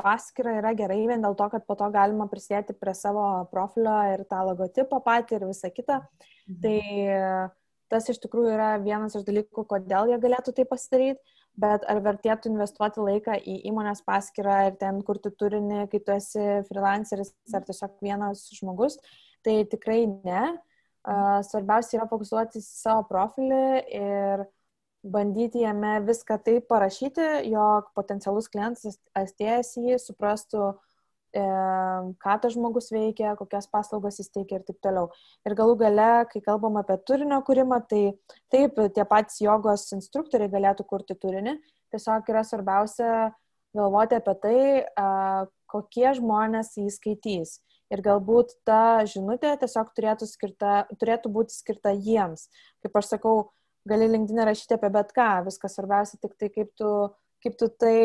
paskirtą 0.00 0.54
yra 0.62 0.72
gerai, 0.78 1.02
vien 1.10 1.24
dėl 1.24 1.36
to, 1.36 1.50
kad 1.52 1.66
po 1.68 1.76
to 1.76 1.90
galima 1.92 2.24
prisidėti 2.30 2.72
prie 2.72 2.94
savo 2.96 3.26
profilio 3.52 3.98
ir 4.14 4.24
tą 4.30 4.40
logotipą 4.48 5.02
patį 5.04 5.36
ir 5.36 5.48
visą 5.50 5.68
kitą. 5.74 6.00
Mhm. 6.48 6.60
Tai 6.64 6.78
tas 7.92 8.08
iš 8.08 8.20
tikrųjų 8.22 8.54
yra 8.54 8.70
vienas 8.80 9.16
iš 9.18 9.26
dalykų, 9.26 9.64
kodėl 9.68 10.12
jie 10.12 10.18
galėtų 10.22 10.54
tai 10.56 10.64
pasidaryti, 10.68 11.36
bet 11.58 11.84
ar 11.90 12.00
vertėtų 12.04 12.52
investuoti 12.52 13.04
laiką 13.04 13.36
į 13.40 13.58
įmonės 13.68 14.04
paskirtą 14.06 14.58
ir 14.68 14.78
ten 14.80 15.02
kurti 15.04 15.32
turinį, 15.34 15.86
kai 15.92 16.00
tu 16.04 16.14
esi 16.14 16.46
freelanceris 16.68 17.34
ar 17.52 17.66
tiesiog 17.66 17.96
vienas 18.04 18.46
žmogus, 18.54 18.98
tai 19.44 19.60
tikrai 19.70 20.04
ne 20.08 20.42
Svarbiausia 21.48 22.00
yra 22.00 22.06
fokusuotis 22.10 22.66
į 22.66 22.76
savo 22.82 23.04
profilį 23.08 23.62
ir 23.96 24.44
bandyti 25.08 25.62
jame 25.62 25.94
viską 26.04 26.36
taip 26.44 26.66
parašyti, 26.68 27.48
jog 27.48 27.88
potencialus 27.96 28.50
klientas 28.52 28.98
atėjęs 29.16 29.70
jį 29.78 29.96
suprastų, 30.02 30.66
e, 31.32 31.44
ką 32.24 32.34
tas 32.42 32.52
žmogus 32.52 32.90
veikia, 32.92 33.36
kokias 33.38 33.70
paslaugas 33.72 34.18
jis 34.20 34.28
teikia 34.34 34.58
ir 34.58 34.66
taip 34.68 34.82
toliau. 34.84 35.08
Ir 35.48 35.56
galų 35.56 35.78
gale, 35.84 36.10
kai 36.32 36.42
kalbam 36.44 36.76
apie 36.82 36.98
turinio 37.08 37.40
kūrimą, 37.46 37.80
tai 37.88 38.02
taip, 38.52 38.76
tie 38.92 39.06
patys 39.08 39.40
jogos 39.44 39.86
instruktoriai 39.96 40.52
galėtų 40.52 40.84
kurti 40.90 41.16
turinį, 41.16 41.56
tiesiog 41.94 42.28
yra 42.28 42.44
svarbiausia 42.44 43.30
galvoti 43.76 44.18
apie 44.18 44.36
tai, 44.42 44.58
kokie 45.72 46.12
žmonės 46.20 46.74
jį 46.76 46.90
skaitys 46.92 47.58
ir 47.92 48.02
galbūt 48.04 48.54
ta 48.68 49.04
žinutė 49.08 49.54
tiesiog 49.60 49.92
turėtų, 49.96 50.28
skirta, 50.28 50.74
turėtų 51.00 51.32
būti 51.32 51.56
skirta 51.56 51.94
jiems. 51.94 52.48
Kaip 52.84 52.96
aš 53.00 53.14
sakau, 53.14 53.36
gali 53.88 54.08
linkdinę 54.12 54.46
rašyti 54.48 54.76
apie 54.76 54.92
bet 54.94 55.12
ką, 55.16 55.30
viskas 55.48 55.76
svarbiausia 55.78 56.20
tik 56.20 56.36
tai, 56.38 56.52
kaip 56.52 56.72
tu, 56.78 56.94
kaip 57.44 57.60
tu 57.60 57.70
tai 57.80 57.98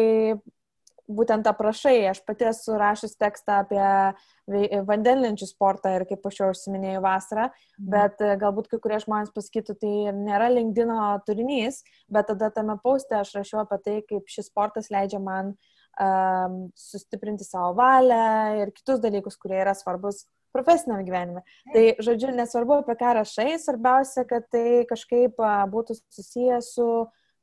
būtent 1.11 1.47
aprašai. 1.49 1.97
Aš 2.07 2.21
pati 2.23 2.47
esu 2.47 2.77
rašęs 2.79 3.17
tekstą 3.19 3.59
apie 3.65 4.79
vandenlenčių 4.87 5.49
sportą 5.49 5.91
ir 5.97 6.07
kaip 6.07 6.23
aš 6.29 6.39
jau 6.39 6.49
užsiminėjau 6.53 7.03
vasarą, 7.03 7.49
mhm. 7.51 7.89
bet 7.91 8.23
e, 8.23 8.33
galbūt 8.39 8.71
kai 8.71 8.79
kurie 8.83 8.99
žmonės 9.03 9.31
pasakytų, 9.35 9.77
tai 9.83 9.93
nėra 10.15 10.49
linkdino 10.51 11.13
turinys, 11.27 11.83
bet 12.11 12.31
tada 12.31 12.51
tame 12.55 12.75
pauste 12.83 13.19
aš 13.19 13.35
rašiau 13.39 13.63
apie 13.63 13.79
tai, 13.83 13.99
kaip 14.07 14.31
šis 14.31 14.47
sportas 14.51 14.91
leidžia 14.91 15.19
man 15.23 15.53
uh, 15.53 15.82
um, 16.01 16.59
sustiprinti 16.77 17.45
savo 17.47 17.73
valią 17.77 18.61
ir 18.61 18.73
kitus 18.75 19.01
dalykus, 19.03 19.37
kurie 19.41 19.59
yra 19.61 19.75
svarbus 19.77 20.25
profesiniam 20.53 21.01
gyvenime. 21.05 21.43
Tai, 21.73 21.83
žodžiu, 22.05 22.31
nesvarbu, 22.37 22.81
apie 22.83 22.95
ką 22.99 23.15
rašai, 23.19 23.57
svarbiausia, 23.61 24.25
kad 24.29 24.45
tai 24.53 24.85
kažkaip 24.89 25.41
būtų 25.73 25.97
susijęs 26.13 26.73
su 26.77 26.87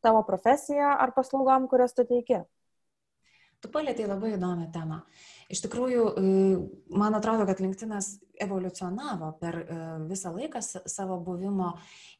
tavo 0.04 0.22
profesija 0.26 0.94
ar 1.00 1.12
paslaugom, 1.16 1.68
kurias 1.70 1.94
tu 1.96 2.06
teiki. 2.08 2.44
Tu 3.60 3.68
palėtėjai 3.68 4.08
labai 4.08 4.30
įdomią 4.38 4.70
temą. 4.72 5.02
Iš 5.52 5.60
tikrųjų, 5.66 6.04
e, 6.16 6.30
man 6.96 7.16
atrodo, 7.18 7.44
kad 7.48 7.60
LinkedInas 7.60 8.14
evoliucionavo 8.40 9.34
per 9.42 9.58
e, 9.60 9.76
visą 10.08 10.32
laiką 10.32 10.62
savo 10.64 11.18
buvimo 11.20 11.74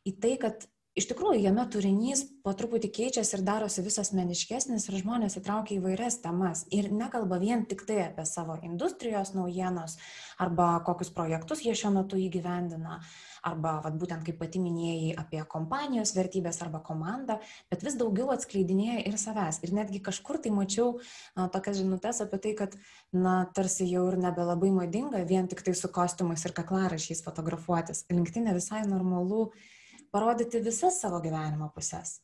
į 0.04 0.12
tai, 0.20 0.34
kad 0.42 0.66
iš 1.00 1.08
tikrųjų 1.10 1.40
jame 1.46 1.64
turinys 1.72 2.22
po 2.44 2.52
truputį 2.56 2.90
keičiasi 2.96 3.38
ir 3.38 3.44
darosi 3.46 3.84
vis 3.84 3.98
asmeniškesnis 4.02 4.88
ir 4.90 4.98
žmonės 5.00 5.38
įtraukia 5.40 5.78
įvairias 5.78 6.20
temas 6.24 6.66
ir 6.76 6.90
nekalba 6.92 7.40
vien 7.40 7.64
tik 7.68 7.86
tai 7.88 8.02
apie 8.04 8.26
savo 8.28 8.58
industrijos 8.66 9.32
naujienos 9.36 9.96
arba 10.40 10.72
kokius 10.84 11.12
projektus 11.16 11.64
jie 11.64 11.74
šiuo 11.76 11.94
metu 11.96 12.20
įgyvendina 12.20 13.00
arba 13.46 13.78
vat, 13.84 13.96
būtent 13.96 14.24
kaip 14.26 14.38
pati 14.40 14.60
minėjai 14.60 15.14
apie 15.20 15.40
kompanijos 15.48 16.12
vertybės 16.16 16.60
arba 16.64 16.82
komandą, 16.84 17.38
bet 17.72 17.84
vis 17.86 17.96
daugiau 18.00 18.30
atskleidinėja 18.34 19.00
ir 19.08 19.16
savęs. 19.20 19.62
Ir 19.64 19.74
netgi 19.76 20.02
kažkur 20.04 20.40
tai 20.44 20.52
mačiau 20.54 20.98
a, 20.98 21.48
tokias 21.52 21.80
žinutės 21.80 22.20
apie 22.24 22.40
tai, 22.44 22.54
kad, 22.58 22.76
na, 23.16 23.40
tarsi 23.56 23.88
jau 23.88 24.06
ir 24.12 24.18
nebelabai 24.20 24.72
madinga 24.76 25.24
vien 25.28 25.48
tik 25.48 25.64
tai 25.64 25.76
su 25.78 25.88
kostiumais 25.92 26.44
ir 26.44 26.56
kaklarašiais 26.56 27.24
fotografuotis. 27.24 28.04
Linktinė 28.12 28.56
visai 28.56 28.84
normalu 28.88 29.48
parodyti 30.14 30.60
visas 30.64 31.00
savo 31.02 31.20
gyvenimo 31.24 31.70
pusės. 31.74 32.18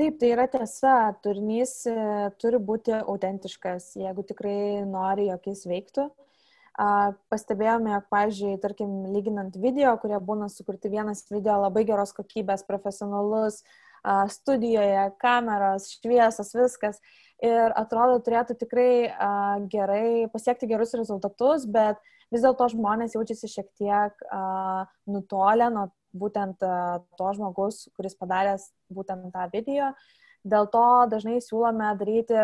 Taip, 0.00 0.16
tai 0.18 0.32
yra 0.32 0.46
tiesa, 0.48 1.12
turinys 1.22 1.74
e, 1.86 1.94
turi 2.40 2.58
būti 2.58 2.94
autentiškas, 2.96 3.90
jeigu 4.00 4.24
tikrai 4.26 4.82
nori, 4.88 5.28
jog 5.28 5.50
jis 5.52 5.66
veiktų. 5.68 6.08
Pastebėjome, 7.28 7.92
jog, 7.92 8.06
pavyzdžiui, 8.10 8.54
tarkim, 8.62 8.94
lyginant 9.12 9.58
video, 9.60 9.92
kurie 10.00 10.16
būna 10.24 10.48
sukurti 10.48 10.88
vienas 10.88 11.20
video 11.28 11.58
labai 11.60 11.84
geros 11.84 12.14
kokybės, 12.16 12.64
profesionalus, 12.64 13.60
studijoje, 14.32 15.04
kameros, 15.20 15.90
šviesos, 15.98 16.54
viskas. 16.56 16.98
Ir 17.44 17.74
atrodo, 17.76 18.16
turėtų 18.24 18.56
tikrai 18.64 19.12
gerai 19.70 20.30
pasiekti 20.32 20.70
gerus 20.70 20.96
rezultatus, 20.96 21.68
bet 21.68 22.00
vis 22.32 22.40
dėlto 22.40 22.72
žmonės 22.72 23.18
jaučiasi 23.18 23.52
šiek 23.52 23.68
tiek 23.76 24.24
nutolę 25.04 25.68
nuo 25.74 25.90
būtent 26.16 26.62
e, 26.64 26.74
to 27.18 27.32
žmogus, 27.36 27.86
kuris 27.96 28.16
padaręs 28.18 28.68
būtent 28.92 29.32
tą 29.34 29.48
video. 29.52 29.92
Dėl 30.42 30.68
to 30.72 30.84
dažnai 31.12 31.38
siūlome 31.42 31.92
daryti 32.00 32.38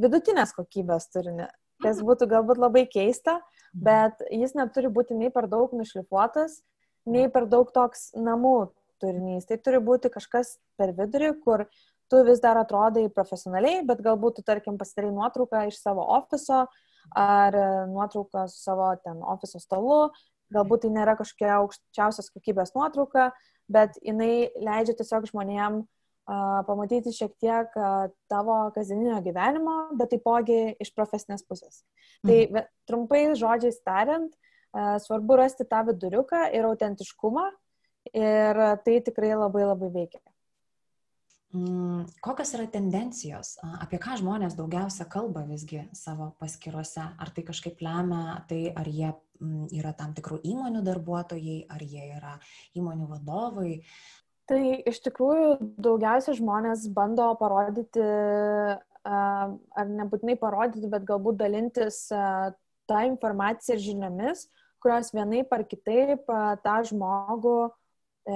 vidutinės 0.00 0.54
kokybės 0.56 1.10
turinį, 1.12 1.48
kas 1.84 1.98
mhm. 1.98 2.06
būtų 2.08 2.28
galbūt 2.32 2.60
labai 2.62 2.84
keista, 2.90 3.38
mhm. 3.38 3.82
bet 3.88 4.22
jis 4.30 4.54
neturi 4.58 4.92
būti 4.92 5.18
nei 5.18 5.32
per 5.34 5.48
daug 5.52 5.74
nušlifuotas, 5.76 6.60
nei 7.06 7.28
per 7.32 7.48
daug 7.50 7.72
toks 7.74 8.12
namų 8.16 8.72
turinys. 9.02 9.48
Tai 9.48 9.58
turi 9.58 9.82
būti 9.82 10.12
kažkas 10.12 10.56
per 10.78 10.94
vidurį, 10.96 11.34
kur 11.42 11.66
tu 12.12 12.22
vis 12.26 12.42
dar 12.44 12.60
atrodai 12.60 13.08
profesionaliai, 13.12 13.82
bet 13.88 14.02
galbūt 14.04 14.38
tu, 14.38 14.46
tarkim, 14.46 14.76
pasidarai 14.78 15.10
nuotrauką 15.16 15.66
iš 15.70 15.80
savo 15.80 16.04
ofiso 16.18 16.66
ar 17.18 17.56
nuotrauką 17.90 18.46
su 18.48 18.60
savo 18.62 18.92
ten 19.04 19.22
ofiso 19.26 19.58
stalu 19.60 20.12
Galbūt 20.52 20.84
tai 20.84 20.92
nėra 20.94 21.16
kažkokia 21.18 21.56
aukščiausios 21.60 22.30
kokybės 22.34 22.74
nuotrauka, 22.76 23.30
bet 23.72 23.96
jinai 24.04 24.50
leidžia 24.60 24.96
tiesiog 24.98 25.28
žmonėm 25.30 25.82
uh, 25.82 26.60
pamatyti 26.68 27.14
šiek 27.16 27.34
tiek 27.42 27.76
uh, 27.78 28.10
tavo 28.32 28.58
kasdieninio 28.76 29.20
gyvenimo, 29.24 29.76
bet 29.98 30.12
taipogi 30.14 30.76
iš 30.82 30.92
profesinės 30.96 31.46
pusės. 31.48 31.82
Tai 32.26 32.38
mhm. 32.46 32.52
Tai 32.52 32.66
trumpai 32.90 33.22
žodžiais 33.38 33.80
tariant, 33.86 34.32
uh, 34.32 34.98
svarbu 35.02 35.40
rasti 35.40 35.68
tą 35.68 35.84
viduriuką 35.90 36.48
ir 36.56 36.68
autentiškumą 36.68 37.48
ir 38.12 38.62
tai 38.84 39.00
tikrai 39.06 39.34
labai 39.36 39.66
labai 39.68 39.90
veikia. 39.94 40.22
Mm, 41.52 42.06
kokios 42.24 42.54
yra 42.56 42.64
tendencijos, 42.72 43.58
apie 43.84 43.98
ką 44.00 44.16
žmonės 44.22 44.54
daugiausia 44.56 45.04
kalba 45.12 45.42
visgi 45.44 45.82
savo 45.92 46.30
paskiruose? 46.40 47.04
Ar 47.04 47.32
tai 47.36 47.44
kažkaip 47.44 47.82
lemia 47.84 48.38
tai, 48.48 48.62
ar 48.72 48.88
jie 48.88 49.10
yra 49.74 49.92
tam 49.98 50.14
tikrų 50.16 50.40
įmonių 50.52 50.82
darbuotojai, 50.86 51.58
ar 51.72 51.82
jie 51.84 52.08
yra 52.16 52.36
įmonių 52.78 53.08
vadovai? 53.10 53.74
Tai 54.50 54.62
iš 54.88 55.02
tikrųjų 55.04 55.58
daugiausia 55.82 56.34
žmonės 56.36 56.88
bando 56.92 57.28
parodyti, 57.40 58.02
ar 59.02 59.92
nebūtinai 59.98 60.36
parodyti, 60.40 60.90
bet 60.90 61.06
galbūt 61.08 61.38
dalintis 61.42 62.04
tą 62.10 63.04
informaciją 63.08 63.78
ir 63.78 63.84
žiniomis, 63.84 64.48
kurios 64.82 65.12
vienaip 65.14 65.52
ar 65.54 65.62
kitaip 65.68 66.26
tą 66.64 66.80
žmogų 66.90 67.70
E, 68.22 68.34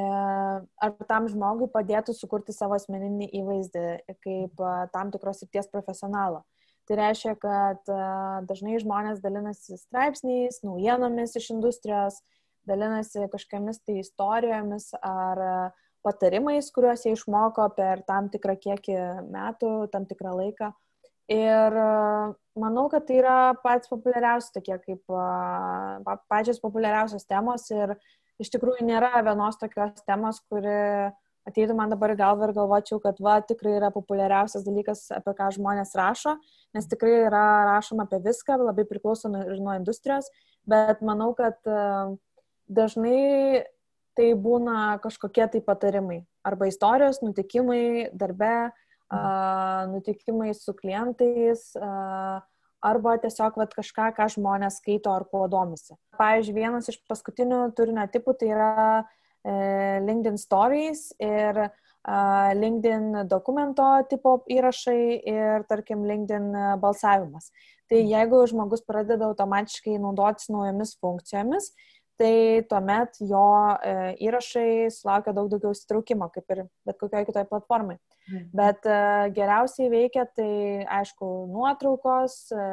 ar 0.82 0.94
tam 1.06 1.28
žmogui 1.30 1.68
padėtų 1.70 2.10
sukurti 2.18 2.50
savo 2.50 2.74
asmeninį 2.74 3.28
įvaizdį 3.38 3.84
kaip 4.24 4.62
tam 4.90 5.12
tikros 5.14 5.44
srities 5.44 5.70
profesionalo. 5.70 6.42
Tai 6.86 6.96
reiškia, 7.00 7.34
kad 7.42 7.90
e, 7.90 7.98
dažnai 8.46 8.78
žmonės 8.82 9.18
dalinasi 9.24 9.78
straipsniais, 9.80 10.60
naujienomis 10.62 11.34
iš 11.40 11.50
industrijos, 11.56 12.20
dalinasi 12.66 13.26
kažkokiamis 13.32 13.82
tai 13.82 14.00
istorijomis 14.02 14.92
ar 15.00 15.42
patarimais, 16.06 16.70
kuriuos 16.74 17.04
jie 17.06 17.14
išmoko 17.16 17.66
per 17.74 18.02
tam 18.06 18.30
tikrą 18.30 18.54
kiekį 18.62 18.98
metų, 19.30 19.72
tam 19.90 20.06
tikrą 20.06 20.34
laiką. 20.38 20.70
Ir 21.32 21.74
manau, 22.54 22.86
kad 22.90 23.08
tai 23.08 23.18
yra 23.18 23.38
pats 23.58 23.90
populiariausi 23.90 24.52
tokie 24.54 24.76
kaip 24.84 25.16
pačios 26.30 26.60
populiariausios 26.62 27.26
temos 27.26 27.66
ir 27.74 27.96
iš 28.42 28.52
tikrųjų 28.54 28.86
nėra 28.86 29.24
vienos 29.26 29.58
tokios 29.58 30.04
temos, 30.06 30.38
kuri 30.46 31.10
ateitų 31.46 31.76
man 31.78 31.92
dabar 31.92 32.12
į 32.12 32.18
galvą 32.20 32.48
ir 32.48 32.54
galvočiau, 32.56 32.98
kad 33.02 33.20
va, 33.22 33.38
tikrai 33.44 33.76
yra 33.78 33.92
populiariausias 33.94 34.66
dalykas, 34.66 35.06
apie 35.14 35.34
ką 35.38 35.50
žmonės 35.56 35.94
rašo, 35.98 36.36
nes 36.76 36.88
tikrai 36.90 37.22
yra 37.28 37.44
rašoma 37.70 38.06
apie 38.06 38.20
viską, 38.24 38.58
labai 38.64 38.86
priklauso 38.88 39.30
ir 39.30 39.60
nuo 39.62 39.76
industrijos, 39.78 40.30
bet 40.68 41.02
manau, 41.06 41.32
kad 41.38 41.58
dažnai 42.66 43.66
tai 44.16 44.32
būna 44.40 44.96
kažkokie 45.04 45.46
tai 45.52 45.62
patarimai 45.62 46.24
arba 46.46 46.68
istorijos, 46.70 47.20
nutikimai 47.22 48.10
darbe, 48.16 48.72
nutikimai 49.92 50.54
su 50.56 50.74
klientais 50.74 51.68
arba 52.86 53.16
tiesiog 53.22 53.58
vat, 53.58 53.74
kažką, 53.74 54.10
ką 54.16 54.28
žmonės 54.36 54.80
skaito 54.80 55.12
ar 55.12 55.24
kuo 55.28 55.46
domisi. 55.50 55.96
Pavyzdžiui, 56.20 56.56
vienas 56.56 56.90
iš 56.92 56.98
paskutinių 57.10 57.70
turinio 57.76 58.04
tipų 58.12 58.34
tai 58.38 58.50
yra 58.52 58.72
e, 59.00 59.04
LinkedIn 59.46 60.38
Stories 60.40 61.12
ir 61.22 61.68
LinkedIn 62.56 63.26
dokumento 63.30 63.86
tipo 64.10 64.36
įrašai 64.50 65.00
ir, 65.26 65.64
tarkim, 65.70 66.04
LinkedIn 66.06 66.78
balsavimas. 66.82 67.50
Tai 67.90 67.98
jeigu 68.02 68.42
žmogus 68.50 68.82
pradeda 68.86 69.28
automatiškai 69.28 69.98
naudotis 70.02 70.50
naujomis 70.50 70.96
funkcijomis, 71.02 71.70
tai 72.16 72.64
tuomet 72.68 73.18
jo 73.20 73.44
e, 73.84 73.94
įrašai 74.24 74.88
sulaukia 74.92 75.34
daug 75.36 75.50
daugiau 75.52 75.74
įsitraukimo, 75.76 76.30
kaip 76.32 76.54
ir 76.54 76.62
bet 76.88 76.98
kokioje 77.00 77.28
kitoje 77.28 77.48
platformai. 77.50 77.98
Mhm. 78.30 78.46
Bet 78.56 78.88
e, 78.88 79.00
geriausiai 79.36 79.90
veikia 79.92 80.24
tai, 80.32 80.50
aišku, 81.00 81.28
nuotraukos, 81.52 82.38
e, 82.56 82.68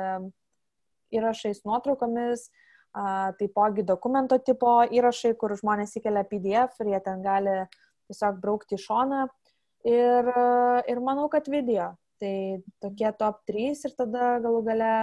įrašais 1.14 1.62
nuotraukomis, 1.68 2.48
taipogi 2.94 3.86
dokumento 3.88 4.38
tipo 4.38 4.82
įrašai, 4.86 5.34
kur 5.40 5.56
žmonės 5.58 5.98
įkelia 5.98 6.24
PDF 6.30 6.80
ir 6.84 6.94
jie 6.94 7.02
ten 7.06 7.24
gali 7.26 7.58
tiesiog 8.10 8.40
braukti 8.42 8.78
į 8.78 8.84
šoną. 8.84 9.26
Ir, 9.90 10.30
ir 10.88 11.04
manau, 11.04 11.28
kad 11.32 11.50
video. 11.52 11.94
Tai 12.22 12.36
tokie 12.80 13.10
top 13.20 13.42
3 13.50 13.84
ir 13.90 13.96
tada 13.98 14.38
galų 14.44 14.62
gale 14.70 14.94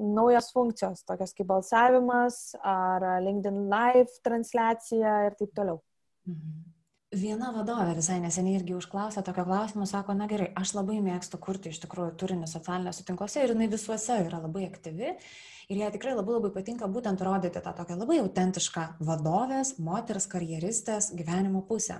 naujos 0.00 0.48
funkcijos, 0.54 1.04
tokios 1.04 1.34
kaip 1.36 1.48
balsavimas 1.50 2.54
ar 2.64 3.04
LinkedIn 3.20 3.66
Live 3.68 4.22
transliacija 4.24 5.16
ir 5.28 5.36
taip 5.36 5.52
toliau. 5.56 5.82
Mhm. 6.30 6.79
Viena 7.10 7.48
vadovė 7.50 7.96
visai 7.96 8.20
neseniai 8.22 8.60
irgi 8.60 8.76
užklausė 8.78 9.24
tokio 9.26 9.42
klausimo, 9.42 9.82
sako, 9.82 10.14
na 10.14 10.28
gerai, 10.30 10.52
aš 10.54 10.76
labai 10.76 11.00
mėgstu 11.02 11.40
kurti 11.42 11.72
iš 11.72 11.80
tikrųjų 11.82 12.12
turinį 12.22 12.46
socialiniuose 12.46 13.02
tinkluose 13.08 13.42
ir 13.42 13.50
jinai 13.50 13.66
visuose 13.72 14.20
yra 14.28 14.38
labai 14.38 14.68
aktyvi 14.68 15.08
ir 15.10 15.80
jai 15.80 15.88
tikrai 15.90 16.12
labai 16.14 16.36
labai 16.36 16.52
patinka 16.54 16.86
būtent 16.86 17.24
rodyti 17.26 17.58
tą 17.64 17.72
tokią 17.74 17.96
labai 17.98 18.20
autentišką 18.22 18.84
vadovės, 19.02 19.74
moters, 19.82 20.28
karjeristės 20.30 21.10
gyvenimo 21.18 21.64
pusę. 21.66 21.98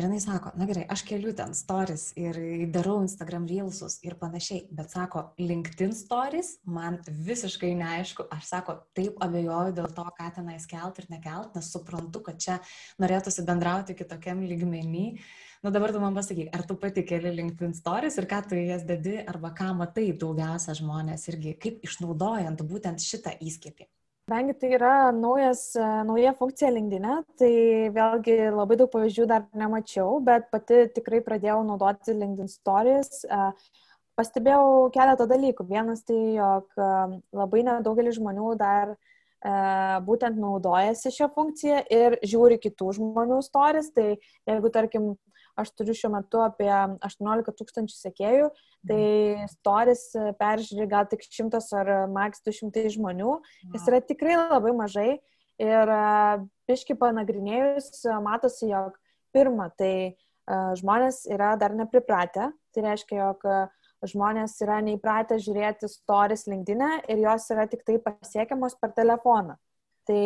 Ir 0.00 0.06
jinai 0.06 0.20
sako, 0.22 0.50
na 0.56 0.64
gerai, 0.64 0.86
aš 0.88 1.02
keliu 1.04 1.34
ten 1.36 1.50
stories 1.52 2.06
ir 2.16 2.36
darau 2.72 3.02
Instagram 3.04 3.44
reelsus 3.44 3.98
ir 4.00 4.14
panašiai, 4.16 4.62
bet 4.72 4.94
sako, 4.94 5.26
LinkedIn 5.36 5.92
stories 5.92 6.54
man 6.64 6.96
visiškai 7.26 7.74
neaišku, 7.76 8.24
aš 8.32 8.46
sako, 8.48 8.78
taip 8.96 9.20
abejoju 9.20 9.74
dėl 9.76 9.90
to, 9.98 10.06
ką 10.16 10.30
tenais 10.38 10.64
kelt 10.70 11.02
ir 11.02 11.10
nekelt, 11.12 11.52
nes 11.52 11.68
suprantu, 11.74 12.24
kad 12.30 12.40
čia 12.40 12.56
norėtųsi 13.04 13.44
bendrauti 13.44 13.98
kitokiam 13.98 14.40
lygmenį. 14.40 15.06
Nu 15.60 15.76
dabar 15.76 15.92
tu 15.92 16.00
man 16.00 16.16
pasakyk, 16.16 16.48
ar 16.56 16.64
tu 16.64 16.80
pati 16.80 17.04
keli 17.04 17.36
LinkedIn 17.36 17.76
stories 17.76 18.16
ir 18.16 18.30
ką 18.32 18.40
tu 18.48 18.56
jas 18.56 18.88
dedi, 18.88 19.18
arba 19.20 19.52
ką 19.52 19.74
matai 19.84 20.14
daugiausia 20.16 20.80
žmonės 20.80 21.28
irgi, 21.28 21.58
kaip 21.60 21.84
išnaudojant 21.84 22.64
būtent 22.72 23.04
šitą 23.04 23.36
įskiepį. 23.36 23.92
Kadangi 24.30 24.54
tai 24.54 24.68
yra 24.76 25.10
naujas, 25.10 25.60
e, 25.74 25.84
nauja 26.06 26.30
funkcija 26.38 26.68
LinkedIn, 26.70 27.02
e, 27.02 27.14
tai 27.40 27.54
vėlgi 27.90 28.36
labai 28.54 28.76
daug 28.78 28.90
pavyzdžių 28.92 29.24
dar 29.26 29.48
nemačiau, 29.58 30.20
bet 30.22 30.46
pati 30.52 30.84
tikrai 30.94 31.18
pradėjau 31.26 31.64
naudoti 31.66 32.14
LinkedIn 32.14 32.46
Stories. 32.52 33.24
E, 33.26 33.40
pastebėjau 34.14 34.86
keletą 34.94 35.26
dalykų. 35.26 35.66
Vienas 35.66 36.06
tai, 36.06 36.20
jog 36.36 36.78
labai 36.78 37.64
nedaugelis 37.66 38.20
žmonių 38.20 38.52
dar 38.60 38.94
būtent 40.06 40.38
naudojasi 40.38 41.10
šią 41.16 41.30
funkciją 41.34 41.82
ir 41.90 42.18
žiūri 42.22 42.60
kitų 42.62 42.92
žmonių 43.00 43.40
stories. 43.42 43.90
Tai 43.96 44.12
jeigu, 44.12 44.70
tarkim, 44.70 45.14
aš 45.60 45.72
turiu 45.76 45.94
šiuo 45.96 46.10
metu 46.16 46.40
apie 46.44 46.70
18 47.06 47.54
tūkstančių 47.58 47.96
sekėjų, 47.96 48.48
tai 48.88 49.02
stories 49.52 50.06
peržiūri 50.40 50.88
gal 50.90 51.08
tik 51.10 51.24
100 51.26 51.60
ar 51.80 51.92
max 52.12 52.42
200 52.46 52.88
žmonių, 52.96 53.36
kas 53.74 53.86
yra 53.90 54.00
tikrai 54.04 54.38
labai 54.40 54.72
mažai. 54.76 55.10
Ir 55.60 55.90
piški 56.64 56.96
panagrinėjus, 56.96 57.92
matosi, 58.24 58.70
jog 58.70 58.94
pirmą, 59.36 59.68
tai 59.76 60.16
žmonės 60.80 61.26
yra 61.30 61.52
dar 61.60 61.74
nepripratę, 61.76 62.48
tai 62.72 62.84
reiškia, 62.86 63.18
jog 63.20 63.44
žmonės 64.08 64.54
yra 64.64 64.78
neįpratę 64.80 65.36
žiūrėti 65.44 65.90
stories 65.92 66.46
linkdinę 66.48 67.02
ir 67.12 67.20
jos 67.26 67.50
yra 67.52 67.66
tik 67.68 67.84
tai 67.84 67.98
pasiekiamos 68.00 68.78
per 68.80 68.94
telefoną. 68.96 69.58
Tai 70.08 70.24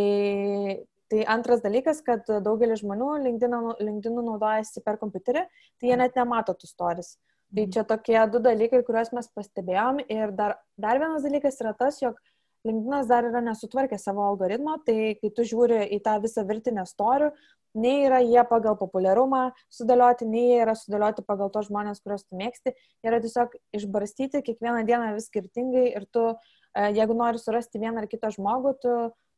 Tai 1.13 1.21
antras 1.29 1.61
dalykas, 1.61 2.01
kad 2.05 2.29
daugelis 2.45 2.81
žmonių 2.81 3.11
LinkedIn 3.27 4.19
naudojasi 4.25 4.83
per 4.85 4.97
kompiuterį, 5.01 5.45
tai 5.81 5.91
jie 5.91 5.99
net 6.01 6.17
nemato 6.17 6.55
tų 6.57 6.71
stories. 6.71 7.17
Tai 7.55 7.63
mhm. 7.67 7.73
čia 7.75 7.85
tokie 7.87 8.21
du 8.33 8.41
dalykai, 8.43 8.83
kuriuos 8.87 9.13
mes 9.15 9.29
pastebėjom. 9.37 10.01
Ir 10.11 10.33
dar, 10.37 10.57
dar 10.81 11.03
vienas 11.03 11.27
dalykas 11.27 11.61
yra 11.63 11.75
tas, 11.79 12.01
jog 12.03 12.17
LinkedInas 12.65 13.11
dar 13.11 13.29
yra 13.29 13.43
nesutvarkė 13.45 13.99
savo 14.01 14.25
algoritmo, 14.25 14.79
tai 14.87 15.15
kai 15.21 15.31
tu 15.37 15.45
žiūri 15.45 15.85
į 15.93 16.01
tą 16.07 16.17
visą 16.25 16.47
virtinę 16.49 16.87
storių, 16.89 17.29
nei 17.77 18.07
yra 18.07 18.23
jie 18.25 18.41
pagal 18.49 18.79
populiarumą 18.81 19.51
sudėlioti, 19.73 20.27
nei 20.31 20.47
jie 20.49 20.61
yra 20.65 20.77
sudėlioti 20.79 21.27
pagal 21.27 21.51
tos 21.53 21.69
žmonės, 21.69 22.01
kuriuos 22.01 22.25
tu 22.25 22.39
mėgsti, 22.39 22.73
yra 23.05 23.21
tiesiog 23.21 23.59
išbarstyti 23.77 24.43
kiekvieną 24.47 24.85
dieną 24.89 25.13
vis 25.19 25.29
skirtingai 25.29 25.91
ir 25.91 26.07
tu, 26.15 26.31
e, 26.33 26.89
jeigu 26.97 27.19
nori 27.19 27.43
surasti 27.43 27.83
vieną 27.83 28.05
ar 28.05 28.09
kitą 28.09 28.33
žmogų, 28.39 28.75
tu 28.81 28.95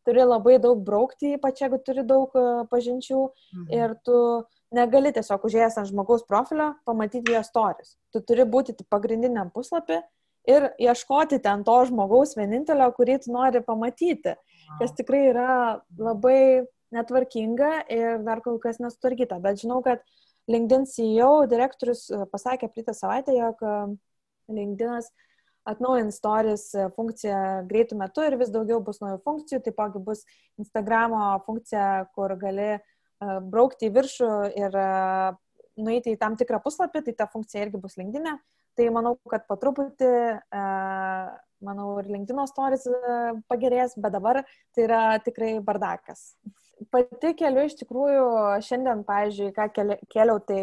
turi 0.07 0.25
labai 0.25 0.57
daug 0.63 0.83
braukti, 0.87 1.35
ypač 1.37 1.63
jeigu 1.65 1.81
turi 1.85 2.05
daug 2.07 2.35
e, 2.39 2.45
pažinčių 2.71 3.23
mhm. 3.23 3.71
ir 3.75 3.97
tu 4.07 4.19
negali 4.77 5.13
tiesiog 5.15 5.47
užėjęs 5.47 5.81
ant 5.81 5.91
žmogaus 5.91 6.27
profilio 6.29 6.73
pamatyti 6.89 7.35
jo 7.35 7.43
stories. 7.47 7.97
Tu 8.15 8.23
turi 8.27 8.47
būti 8.49 8.77
pagrindiniam 8.91 9.51
puslapį 9.55 10.01
ir 10.51 10.69
ieškoti 10.83 11.41
ten 11.43 11.65
to 11.67 11.77
žmogaus 11.91 12.37
vienintelio, 12.39 12.89
kurį 12.95 13.19
tu 13.25 13.35
nori 13.35 13.63
pamatyti, 13.67 14.37
kas 14.81 14.95
tikrai 14.99 15.27
yra 15.33 15.51
labai 15.99 16.67
netvarkinga 16.95 17.73
ir 17.91 18.23
dar 18.27 18.43
kol 18.45 18.61
kas 18.63 18.79
nesutvarkyta. 18.83 19.41
Bet 19.43 19.63
žinau, 19.63 19.83
kad 19.83 20.05
LinkedIn 20.51 20.87
CEO 20.87 21.47
direktorius 21.51 22.07
e, 22.11 22.25
pasakė 22.31 22.71
praeitą 22.71 22.95
savaitę, 22.95 23.35
jog 23.35 23.63
e, 23.67 23.79
LinkedInas 24.47 25.11
uh, 25.11 25.26
atnaujins 25.67 26.19
stories 26.21 26.67
funkciją 26.97 27.39
greitų 27.71 27.99
metų 28.01 28.27
ir 28.27 28.37
vis 28.41 28.53
daugiau 28.55 28.81
bus 28.85 29.01
naujų 29.03 29.21
funkcijų, 29.25 29.63
taipogi 29.65 30.03
bus 30.03 30.23
Instagramo 30.61 31.23
funkcija, 31.47 32.07
kur 32.17 32.37
gali 32.41 32.69
e, 32.77 32.81
braukti 33.53 33.91
į 33.91 33.95
viršų 33.97 34.31
ir 34.59 34.77
e, 34.83 34.91
nueiti 35.83 36.15
į 36.15 36.21
tam 36.21 36.37
tikrą 36.39 36.61
puslapį, 36.65 37.07
tai 37.07 37.17
ta 37.19 37.27
funkcija 37.33 37.67
irgi 37.67 37.83
bus 37.83 37.99
linkdinė. 38.01 38.37
Tai 38.77 38.87
manau, 38.93 39.15
kad 39.31 39.47
po 39.49 39.57
truputį, 39.61 40.13
e, 40.37 40.63
manau, 41.65 41.89
ir 42.03 42.13
linkdino 42.13 42.45
stories 42.49 42.85
pagerės, 43.49 43.97
bet 43.97 44.15
dabar 44.15 44.43
tai 44.77 44.87
yra 44.87 45.03
tikrai 45.25 45.57
bardakas. 45.65 46.35
Pati 46.93 47.33
keliu 47.39 47.65
iš 47.65 47.79
tikrųjų 47.81 48.25
šiandien, 48.65 49.01
pavyzdžiui, 49.09 49.53
ką 49.57 49.71
keliau, 50.13 50.41
tai 50.45 50.63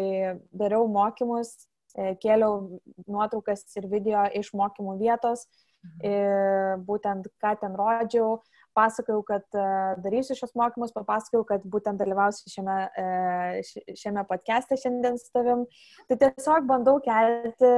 dariau 0.54 0.86
mokymus 0.86 1.56
E, 1.64 1.73
kėliau 1.94 2.80
nuotraukas 3.06 3.64
ir 3.78 3.86
video 3.90 4.24
iš 4.34 4.52
mokymų 4.56 4.98
vietos, 4.98 5.46
mhm. 5.84 6.84
būtent 6.88 7.28
ką 7.42 7.54
ten 7.60 7.76
rodžiau, 7.78 8.40
pasakojau, 8.74 9.22
kad 9.26 9.44
e, 9.54 9.66
darysiu 10.02 10.36
šios 10.38 10.54
mokymus, 10.58 10.94
papasakojau, 10.94 11.44
kad 11.48 11.66
būtent 11.70 12.00
dalyvausiu 12.00 12.50
šiame, 12.50 12.78
e, 12.98 13.94
šiame 14.00 14.24
podcast'e 14.28 14.78
šiandien 14.80 15.18
su 15.20 15.30
tavim. 15.34 15.64
Tai 16.10 16.18
tiesiog 16.24 16.66
bandau 16.68 16.98
kelti 17.04 17.70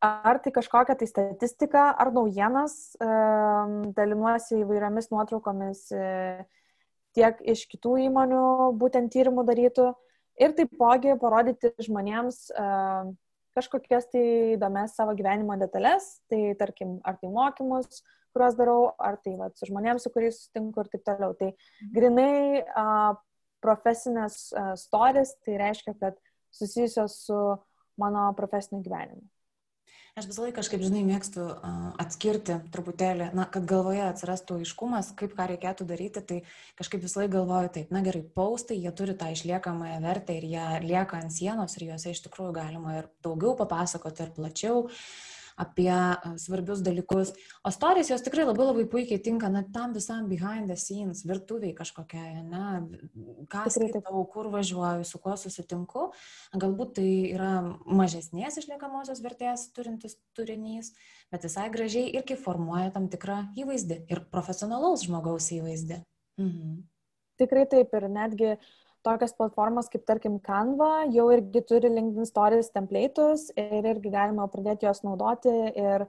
ar 0.00 0.40
tai 0.40 0.52
kažkokią 0.54 0.96
tai 0.96 1.08
statistiką, 1.08 1.82
ar 2.00 2.08
naujienas, 2.16 2.94
dalinuosi 3.98 4.62
įvairiomis 4.62 5.10
nuotraukomis 5.12 5.82
tiek 7.12 7.42
iš 7.52 7.66
kitų 7.68 7.98
įmonių, 8.06 8.44
būtent 8.80 9.12
tyrimų 9.12 9.44
darytų, 9.50 9.90
ir 10.40 10.54
taipogi 10.56 11.18
parodyti 11.20 11.74
žmonėms, 11.84 12.46
kažkokias 13.60 14.08
tai 14.10 14.24
įdomias 14.56 14.96
savo 14.96 15.14
gyvenimo 15.18 15.56
detalės, 15.60 16.16
tai 16.32 16.56
tarkim, 16.60 16.98
ar 17.06 17.20
tai 17.20 17.30
mokymus, 17.32 18.02
kuriuos 18.34 18.56
darau, 18.58 18.92
ar 18.98 19.18
tai 19.22 19.36
va, 19.38 19.50
su 19.54 19.68
žmonėms, 19.68 20.06
su 20.06 20.12
kuriais 20.14 20.38
sutinku 20.46 20.82
ir 20.82 20.90
taip 20.92 21.04
toliau. 21.06 21.34
Tai 21.38 21.52
mhm. 21.52 21.90
grinai 21.96 22.62
a, 22.64 22.86
profesinės 23.60 24.36
uh, 24.54 24.70
stories, 24.80 25.34
tai 25.44 25.58
reiškia, 25.60 25.92
kad 26.00 26.16
susijusios 26.56 27.18
su 27.26 27.36
mano 28.00 28.30
profesiniu 28.38 28.80
gyvenimu. 28.86 29.20
Aš 30.18 30.26
visą 30.26 30.42
laiką 30.44 30.58
kažkaip, 30.58 30.82
žinai, 30.82 31.04
mėgstu 31.06 31.44
atskirti 32.02 32.56
truputėlį, 32.74 33.30
na, 33.36 33.46
kad 33.46 33.66
galvoje 33.70 34.02
atsirastų 34.08 34.60
aiškumas, 34.60 35.12
kaip 35.18 35.36
ką 35.38 35.46
reikėtų 35.52 35.86
daryti, 35.86 36.22
tai 36.26 36.38
kažkaip 36.80 37.04
visą 37.04 37.22
laiką 37.22 37.36
galvoju 37.38 37.72
taip, 37.78 37.92
na 37.94 38.02
gerai, 38.06 38.24
paustai, 38.36 38.80
jie 38.82 38.92
turi 38.96 39.14
tą 39.18 39.30
išliekamąją 39.36 40.00
vertę 40.04 40.36
ir 40.36 40.48
jie 40.50 40.68
lieka 40.84 41.22
ant 41.22 41.34
sienos 41.34 41.78
ir 41.78 41.92
juose 41.92 42.14
iš 42.14 42.24
tikrųjų 42.26 42.56
galima 42.58 42.96
ir 42.98 43.10
daugiau 43.24 43.54
papasakoti 43.62 44.26
ir 44.26 44.34
plačiau. 44.34 44.88
Uh, 44.88 45.30
apie 45.60 45.92
svarbius 46.40 46.80
dalykus. 46.84 47.32
O 47.64 47.72
stories 47.74 48.10
jos 48.10 48.24
tikrai 48.24 48.46
labai 48.48 48.66
labai 48.70 48.86
puikiai 48.88 49.20
tinka 49.22 49.50
na, 49.52 49.62
tam 49.74 49.94
visam 49.96 50.28
behind 50.30 50.70
the 50.72 50.76
scenes, 50.76 51.22
virtuviai 51.28 51.74
kažkokiai, 51.76 52.42
ne, 52.46 52.64
ką 53.52 53.66
skaitau, 53.74 54.24
kur 54.32 54.50
važiuoju, 54.54 55.04
su 55.04 55.20
kuo 55.22 55.36
susitinku. 55.40 56.10
Galbūt 56.64 56.96
tai 57.00 57.08
yra 57.34 57.52
mažesnės 57.84 58.60
išliekamosios 58.62 59.22
vertės 59.24 59.68
turintis 59.76 60.16
turinys, 60.36 60.94
bet 61.32 61.44
visai 61.48 61.68
gražiai 61.72 62.08
irgi 62.16 62.38
formuoja 62.40 62.94
tam 62.96 63.10
tikrą 63.12 63.42
įvaizdį 63.60 64.04
ir 64.10 64.24
profesionalaus 64.32 65.04
žmogaus 65.08 65.52
įvaizdį. 65.58 66.02
Mhm. 66.40 66.80
Tikrai 67.40 67.62
taip 67.72 67.94
ir 67.96 68.04
netgi 68.12 68.48
uh, 68.52 68.64
tokios 69.06 69.34
platformos 69.36 69.88
kaip 69.92 70.04
tarkim 70.08 70.38
Canva 70.44 71.06
jau 71.14 71.28
irgi 71.34 71.62
turi 71.68 71.90
LinkedIn 71.92 72.28
Stories 72.28 72.70
template'us 72.74 73.48
ir 73.58 73.88
irgi 73.92 74.12
galima 74.12 74.48
pradėti 74.52 74.86
juos 74.88 75.02
naudoti 75.06 75.52
ir, 75.52 76.06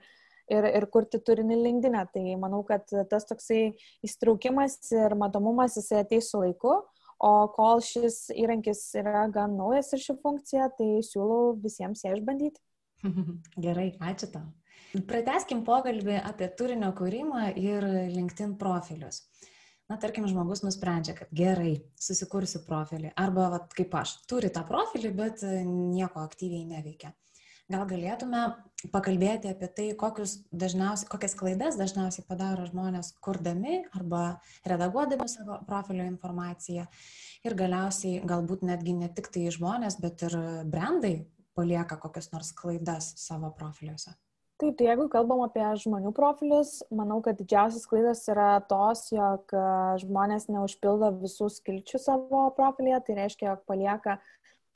ir, 0.51 0.69
ir 0.79 0.87
kurti 0.93 1.21
turinį 1.23 1.59
LinkedIn. 1.61 1.97
E. 1.97 2.05
Tai 2.15 2.37
manau, 2.43 2.63
kad 2.67 2.87
tas 3.11 3.27
toksai 3.29 3.71
įstraukimas 4.07 4.79
ir 4.95 5.15
matomumas 5.19 5.77
jisai 5.79 6.03
ateis 6.05 6.31
su 6.31 6.41
laiku, 6.43 6.79
o 7.21 7.33
kol 7.55 7.83
šis 7.85 8.23
įrankis 8.33 8.87
yra 8.99 9.27
gan 9.33 9.55
naujas 9.59 9.93
ir 9.95 10.03
ši 10.03 10.17
funkcija, 10.23 10.71
tai 10.77 10.89
siūlau 11.05 11.53
visiems 11.61 12.03
ją 12.05 12.15
išbandyti. 12.17 12.61
Gerai, 13.65 13.91
ačiū 14.01 14.31
tau. 14.33 14.49
Prateskim 15.07 15.61
pokalbį 15.63 16.17
apie 16.19 16.49
turinio 16.59 16.89
kūrimą 16.97 17.53
ir 17.55 17.85
LinkedIn 18.11 18.57
profilius 18.59 19.21
na, 19.91 19.97
tarkim, 19.99 20.27
žmogus 20.29 20.63
nusprendžia, 20.63 21.15
kad 21.17 21.31
gerai, 21.35 21.81
susikursiu 21.99 22.63
profilį. 22.63 23.11
Arba, 23.19 23.49
vat, 23.57 23.73
kaip 23.75 23.91
aš, 23.99 24.21
turi 24.31 24.51
tą 24.53 24.63
profilį, 24.67 25.11
bet 25.17 25.43
e, 25.43 25.65
nieko 25.67 26.23
aktyviai 26.23 26.63
neveikia. 26.69 27.11
Gal 27.71 27.85
galėtume 27.87 28.39
pakalbėti 28.91 29.51
apie 29.51 29.67
tai, 29.71 29.85
kokias 29.95 31.35
klaidas 31.39 31.77
dažniausiai 31.79 32.25
padaro 32.27 32.65
žmonės, 32.67 33.13
kurdami 33.23 33.81
arba 33.95 34.23
redaguodami 34.67 35.27
savo 35.31 35.59
profilio 35.67 36.07
informaciją. 36.09 36.87
Ir 37.47 37.55
galiausiai 37.59 38.25
galbūt 38.27 38.65
netgi 38.67 38.97
ne 38.97 39.07
tik 39.15 39.31
tai 39.31 39.45
žmonės, 39.55 40.01
bet 40.03 40.25
ir 40.27 40.35
brandai 40.71 41.13
palieka 41.55 41.99
kokias 42.01 42.31
nors 42.33 42.51
klaidas 42.57 43.13
savo 43.21 43.53
profiliuose. 43.55 44.15
Taip, 44.61 44.75
tai 44.77 44.91
jeigu 44.91 45.07
kalbam 45.09 45.39
apie 45.41 45.63
žmonių 45.81 46.11
profilius, 46.13 46.83
manau, 46.93 47.15
kad 47.25 47.39
didžiausias 47.39 47.87
klaidas 47.89 48.19
yra 48.29 48.59
tos, 48.69 49.07
jog 49.09 49.49
e, 49.57 49.61
žmonės 50.03 50.45
neužpildo 50.53 51.07
visų 51.23 51.47
skilčių 51.49 51.97
savo 52.03 52.43
profilėje, 52.53 52.99
tai 53.07 53.15
reiškia, 53.17 53.47
jog 53.47 53.63
palieka 53.65 54.19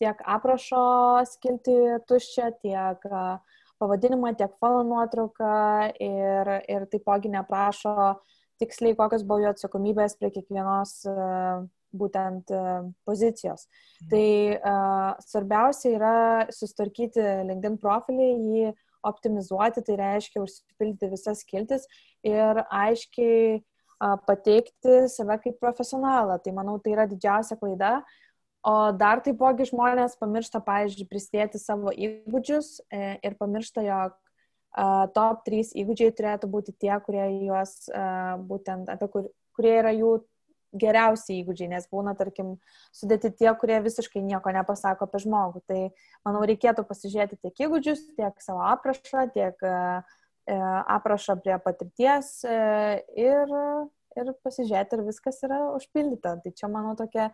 tiek 0.01 0.23
aprašo 0.25 0.85
skilti 1.29 1.75
tuščią, 2.09 2.47
tiek 2.65 3.05
e, 3.05 3.25
pavadinimą, 3.83 4.31
tiek 4.39 4.55
falo 4.57 4.81
nuotrauką 4.89 5.51
ir, 6.01 6.49
ir 6.65 6.87
taipogi 6.89 7.29
neprašo 7.35 8.15
tiksliai, 8.57 8.97
kokios 8.97 9.21
buvo 9.21 9.43
jo 9.43 9.53
atsakomybės 9.53 10.17
prie 10.17 10.31
kiekvienos 10.33 10.95
e, 11.11 11.19
būtent 11.95 12.49
pozicijos. 13.07 13.69
Mhm. 14.01 14.09
Tai 14.11 14.25
uh, 14.57 15.21
svarbiausia 15.23 15.93
yra 15.95 16.15
sustarkyti 16.51 17.23
LinkedIn 17.47 17.77
profilį, 17.79 18.27
jį 18.49 18.73
optimizuoti, 19.05 19.83
tai 19.85 19.95
reiškia 20.01 20.43
užsipildyti 20.43 21.11
visas 21.13 21.41
skiltis 21.45 21.87
ir 22.25 22.63
aiškiai 22.65 23.63
pateikti 24.27 25.05
save 25.11 25.39
kaip 25.43 25.57
profesionalą. 25.61 26.37
Tai 26.43 26.53
manau, 26.57 26.77
tai 26.83 26.95
yra 26.97 27.07
didžiausia 27.09 27.57
klaida. 27.59 27.99
O 28.65 28.91
dar 28.97 29.21
taipogi 29.21 29.67
žmonės 29.69 30.17
pamiršta, 30.17 30.59
pavyzdžiui, 30.65 31.05
prisidėti 31.09 31.61
savo 31.61 31.93
įgūdžius 31.93 32.79
e, 32.89 33.11
ir 33.21 33.35
pamiršta, 33.37 33.83
jog 33.85 34.15
top 35.15 35.45
3 35.47 35.69
įgūdžiai 35.79 36.13
turėtų 36.17 36.49
būti 36.51 36.73
tie, 36.75 36.91
kurie 37.05 37.23
juos 37.45 37.85
būtent, 38.49 38.89
apie 38.91 39.07
kur, 39.13 39.29
kurie 39.55 39.75
yra 39.79 39.93
jų 39.95 40.17
geriausi 40.81 41.39
įgūdžiai, 41.39 41.69
nes 41.71 41.87
būna, 41.91 42.15
tarkim, 42.19 42.55
sudėti 42.95 43.31
tie, 43.39 43.49
kurie 43.59 43.79
visiškai 43.85 44.23
nieko 44.25 44.53
nepasako 44.55 45.07
apie 45.07 45.21
žmogų. 45.25 45.63
Tai, 45.69 45.81
manau, 46.27 46.43
reikėtų 46.49 46.85
pasižiūrėti 46.89 47.39
tiek 47.41 47.65
įgūdžius, 47.67 48.05
tiek 48.19 48.43
savo 48.43 48.63
aprašą, 48.69 49.27
tiek 49.35 49.65
e, 49.65 49.75
aprašą 50.95 51.37
prie 51.43 51.57
patirties 51.63 52.31
e, 52.47 52.57
ir, 53.19 53.53
ir 54.19 54.33
pasižiūrėti, 54.45 54.99
ar 54.99 55.05
viskas 55.07 55.41
yra 55.47 55.61
užpildyta. 55.75 56.37
Tai 56.43 56.55
čia, 56.55 56.71
manau, 56.71 56.95
tokia 56.99 57.31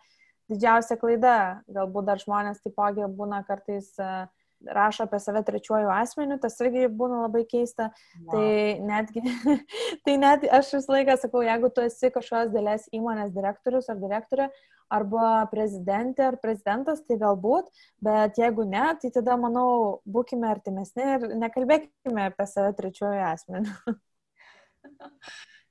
didžiausia 0.52 1.00
klaida. 1.02 1.38
Galbūt 1.72 2.10
dar 2.10 2.22
žmonės 2.22 2.64
taipogi 2.64 3.08
būna 3.16 3.44
kartais 3.48 3.94
uh, 4.02 4.28
rašo 4.68 5.06
apie 5.08 5.20
save 5.20 5.44
trečiuoju 5.48 5.90
asmeniu, 5.94 6.38
tas 6.42 6.60
irgi 6.62 6.88
būna 6.88 7.24
labai 7.26 7.44
keista. 7.50 7.90
Wow. 8.20 8.34
Tai 8.34 8.52
netgi, 8.90 9.24
tai 10.06 10.18
net 10.22 10.46
aš 10.60 10.76
visą 10.78 10.98
laiką 10.98 11.18
sakau, 11.22 11.42
jeigu 11.46 11.72
tu 11.74 11.86
esi 11.86 12.12
kažkokios 12.14 12.54
dėlės 12.54 12.88
įmonės 12.96 13.34
direktorius 13.36 13.90
ar 13.92 14.00
direktorė, 14.02 14.50
arba 14.92 15.46
prezidentė 15.52 16.28
ar 16.28 16.38
prezidentas, 16.42 17.04
tai 17.08 17.18
galbūt, 17.22 17.70
bet 18.04 18.40
jeigu 18.42 18.66
ne, 18.68 18.84
tai 19.02 19.12
tada, 19.16 19.38
manau, 19.40 20.02
būkime 20.04 20.50
artimesni 20.52 21.08
ir 21.16 21.30
nekalbėkime 21.40 22.28
apie 22.28 22.48
save 22.50 22.76
trečiuoju 22.80 23.26
asmeniu. 23.32 23.78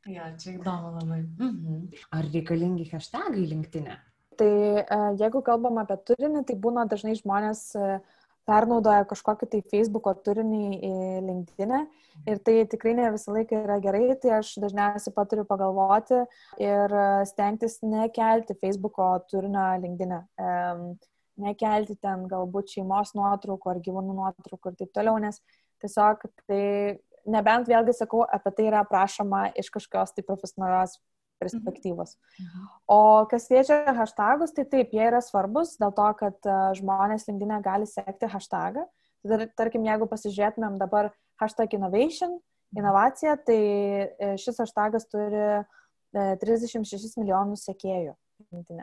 Ja, 0.08 0.30
čia 0.40 0.54
įdomu 0.54 0.94
labai. 0.94 1.18
Mhm. 1.36 1.80
Ar 2.16 2.24
reikalingi 2.32 2.86
hashtagai 2.88 3.42
linktinė? 3.50 3.98
Tai 4.40 4.54
e, 4.80 4.96
jeigu 5.20 5.42
kalbam 5.44 5.76
apie 5.82 5.98
turinį, 6.08 6.40
tai 6.48 6.56
būna 6.56 6.86
dažnai 6.88 7.12
žmonės 7.18 7.60
uh, 7.76 7.98
pernaudoja 8.50 9.06
kažkokį 9.10 9.48
tai 9.52 9.60
Facebook'o 9.72 10.14
turinį 10.26 10.64
į 10.76 10.94
LinkedIn 11.28 11.76
ir 12.30 12.40
tai 12.46 12.56
tikrai 12.72 12.96
ne 12.98 13.10
visą 13.14 13.34
laiką 13.36 13.62
yra 13.64 13.78
gerai, 13.84 14.08
tai 14.22 14.34
aš 14.40 14.56
dažniausiai 14.64 15.14
paturiu 15.16 15.46
pagalvoti 15.48 16.24
ir 16.60 16.96
stengtis 17.30 17.78
nekelti 17.86 18.58
Facebook'o 18.58 19.12
turinio 19.30 19.70
LinkedIn. 19.84 20.18
Um, 20.40 20.90
nekelti 21.40 21.96
ten 22.02 22.26
galbūt 22.30 22.74
šeimos 22.74 23.14
nuotraukų 23.16 23.72
ar 23.72 23.78
gyvūnų 23.84 24.16
nuotraukų 24.16 24.72
ir 24.72 24.80
taip 24.82 24.90
toliau, 24.96 25.16
nes 25.22 25.40
tiesiog 25.80 26.26
tai, 26.44 26.64
nebent 27.30 27.70
vėlgi 27.70 27.94
sakau, 27.96 28.26
apie 28.28 28.52
tai 28.56 28.66
yra 28.68 28.82
prašoma 28.88 29.46
iš 29.60 29.70
kažkokios 29.72 30.12
tai 30.16 30.26
profesionalios 30.26 30.98
perspektyvos. 31.40 32.14
Mhm. 32.38 32.68
O 32.92 33.00
kas 33.30 33.48
liečia 33.52 33.80
hashtagus, 33.96 34.54
tai 34.56 34.66
taip, 34.68 34.94
jie 34.94 35.06
yra 35.08 35.22
svarbus 35.24 35.76
dėl 35.80 35.94
to, 35.96 36.08
kad 36.20 36.38
e, 36.46 36.60
žmonės 36.78 37.26
LinkedIn 37.28 37.56
e 37.56 37.60
gali 37.64 37.90
sekti 37.90 38.30
hashtagą. 38.30 38.86
Tarkim, 39.58 39.84
jeigu 39.84 40.08
pasižiūrėtumėm 40.08 40.78
dabar 40.80 41.10
hashtag 41.42 41.76
innovation, 41.76 42.38
mhm. 42.38 42.84
inovacija, 42.84 43.36
tai 43.44 43.60
e, 43.60 44.32
šis 44.40 44.62
hashtagas 44.62 45.08
turi 45.10 45.62
36 46.14 47.20
milijonus 47.20 47.68
sekėjų. 47.68 48.16
LinkedIn. 48.50 48.80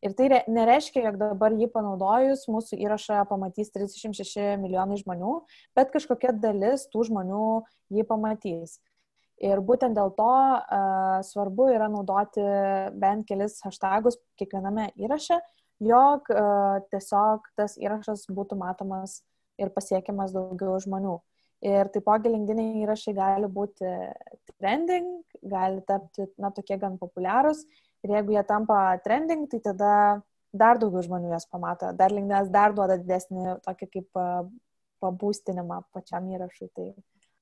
Ir 0.00 0.14
tai 0.16 0.28
nereiškia, 0.48 1.02
jog 1.04 1.18
dabar 1.20 1.52
jį 1.52 1.68
panaudojus 1.74 2.46
mūsų 2.48 2.78
įrašą 2.86 3.20
pamatys 3.28 3.68
36 3.74 4.56
milijonai 4.62 4.96
žmonių, 5.02 5.34
bet 5.76 5.92
kažkokia 5.92 6.32
dalis 6.32 6.86
tų 6.92 7.04
žmonių 7.10 7.48
jį 7.92 8.06
pamatys. 8.08 8.78
Ir 9.40 9.62
būtent 9.64 9.96
dėl 9.96 10.12
to 10.18 10.28
uh, 10.28 11.20
svarbu 11.24 11.70
yra 11.72 11.88
naudoti 11.88 12.44
bent 13.00 13.24
kelis 13.28 13.56
hashtagus 13.64 14.18
kiekviename 14.36 14.90
įraše, 15.00 15.38
jog 15.80 16.28
uh, 16.34 16.82
tiesiog 16.92 17.48
tas 17.56 17.78
įrašas 17.80 18.26
būtų 18.28 18.58
matomas 18.60 19.22
ir 19.60 19.72
pasiekiamas 19.72 20.34
daugiau 20.36 20.76
žmonių. 20.84 21.16
Ir 21.64 21.88
taipogi 21.92 22.32
linkdiniai 22.32 22.84
įrašai 22.86 23.12
gali 23.16 23.48
būti 23.52 23.88
trending, 24.56 25.20
gali 25.44 25.82
tapti, 25.88 26.24
na, 26.40 26.48
tokie 26.56 26.78
gan 26.80 26.96
populiarūs. 27.00 27.66
Ir 28.04 28.14
jeigu 28.16 28.32
jie 28.32 28.44
tampa 28.48 28.78
trending, 29.04 29.44
tai 29.48 29.60
tada 29.64 29.92
dar 30.56 30.80
daugiau 30.80 31.04
žmonių 31.04 31.34
jas 31.34 31.44
pamato. 31.48 31.92
Dar 31.96 32.12
linkdinas 32.12 32.48
dar 32.52 32.72
duoda 32.76 32.96
didesnį 33.00 33.58
tokį 33.66 33.90
kaip 33.92 34.22
pabūstinimą 35.04 35.82
pačiam 35.92 36.28
įrašui. 36.32 36.70
Tai 36.76 36.88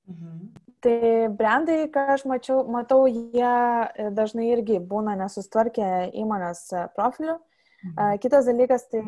Mhm. 0.09 0.49
Tai 0.81 1.29
brandai, 1.35 1.89
ką 1.91 2.05
aš 2.15 2.25
mačiau, 2.31 2.63
matau, 2.71 3.03
jie 3.11 3.43
e, 3.43 4.11
dažnai 4.15 4.47
irgi 4.53 4.79
būna 4.79 5.17
nesustvarkę 5.19 6.11
įmonės 6.23 6.69
e, 6.73 6.87
profilių. 6.97 7.37
Mhm. 7.79 8.19
Kitas 8.19 8.49
dalykas, 8.51 8.89
tai 8.91 9.03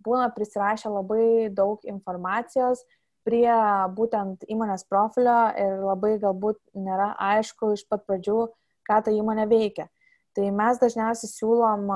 būna 0.00 0.30
prisirašę 0.32 0.88
labai 0.88 1.50
daug 1.52 1.82
informacijos 1.84 2.86
prie 3.28 3.52
būtent 3.92 4.46
įmonės 4.48 4.86
profilio 4.88 5.36
ir 5.60 5.76
labai 5.84 6.14
galbūt 6.22 6.56
nėra 6.72 7.10
aišku 7.20 7.74
iš 7.76 7.84
pat 7.90 8.06
pradžių, 8.08 8.46
ką 8.88 9.00
ta 9.04 9.12
įmonė 9.12 9.44
veikia. 9.50 9.88
Tai 10.32 10.48
mes 10.54 10.80
dažniausiai 10.80 11.28
siūlom 11.28 11.88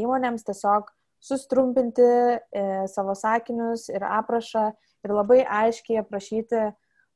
įmonėms 0.00 0.46
tiesiog 0.48 0.90
sustrumpinti 1.24 2.04
e, 2.04 2.38
savo 2.90 3.14
sakinius 3.16 3.86
ir 3.92 4.04
aprašą 4.04 4.70
ir 5.04 5.12
labai 5.12 5.42
aiškiai 5.44 6.00
aprašyti, 6.02 6.66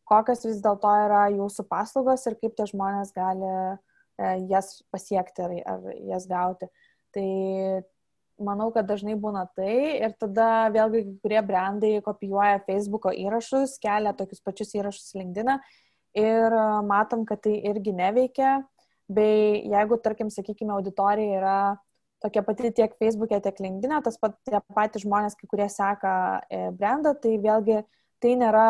kokios 0.08 0.46
vis 0.46 0.62
dėlto 0.64 0.90
yra 1.04 1.26
jūsų 1.34 1.66
paslaugos 1.70 2.26
ir 2.28 2.38
kaip 2.40 2.56
tie 2.56 2.66
žmonės 2.70 3.12
gali 3.16 3.48
e, 3.48 3.68
jas 4.50 4.78
pasiekti 4.92 5.44
ar, 5.44 5.54
ar 5.74 5.86
jas 6.08 6.26
gauti. 6.30 6.68
Tai 7.14 7.28
manau, 8.42 8.70
kad 8.74 8.86
dažnai 8.88 9.16
būna 9.18 9.46
tai 9.56 9.98
ir 9.98 10.14
tada 10.20 10.68
vėlgi 10.74 11.04
kai 11.04 11.16
kurie 11.24 11.42
brandai 11.46 11.92
kopijuoja 12.04 12.62
Facebook'o 12.66 13.12
įrašus, 13.24 13.78
kelia 13.82 14.14
tokius 14.16 14.42
pačius 14.44 14.74
įrašus 14.78 15.14
LinkedIn 15.18 15.54
ir 16.18 16.58
e, 16.58 16.64
matom, 16.88 17.26
kad 17.28 17.42
tai 17.44 17.58
irgi 17.70 17.94
neveikia. 17.96 18.58
Bei 19.08 19.62
jeigu, 19.64 19.96
tarkim, 20.04 20.28
sakykime, 20.28 20.74
auditorija 20.74 21.38
yra 21.38 21.58
tokia 22.20 22.42
pati 22.44 22.72
tiek 22.76 22.96
Facebook'e, 23.00 23.38
tiek 23.40 23.60
LinkedIn, 23.62 23.94
tas 24.04 24.18
pat 24.20 24.34
tie 24.44 24.60
patys 24.74 25.06
žmonės, 25.06 25.36
kai 25.38 25.48
kurie 25.50 25.68
seka 25.72 26.14
e, 26.50 26.66
brandą, 26.76 27.14
tai 27.16 27.38
vėlgi 27.40 27.82
tai 28.22 28.34
nėra 28.40 28.68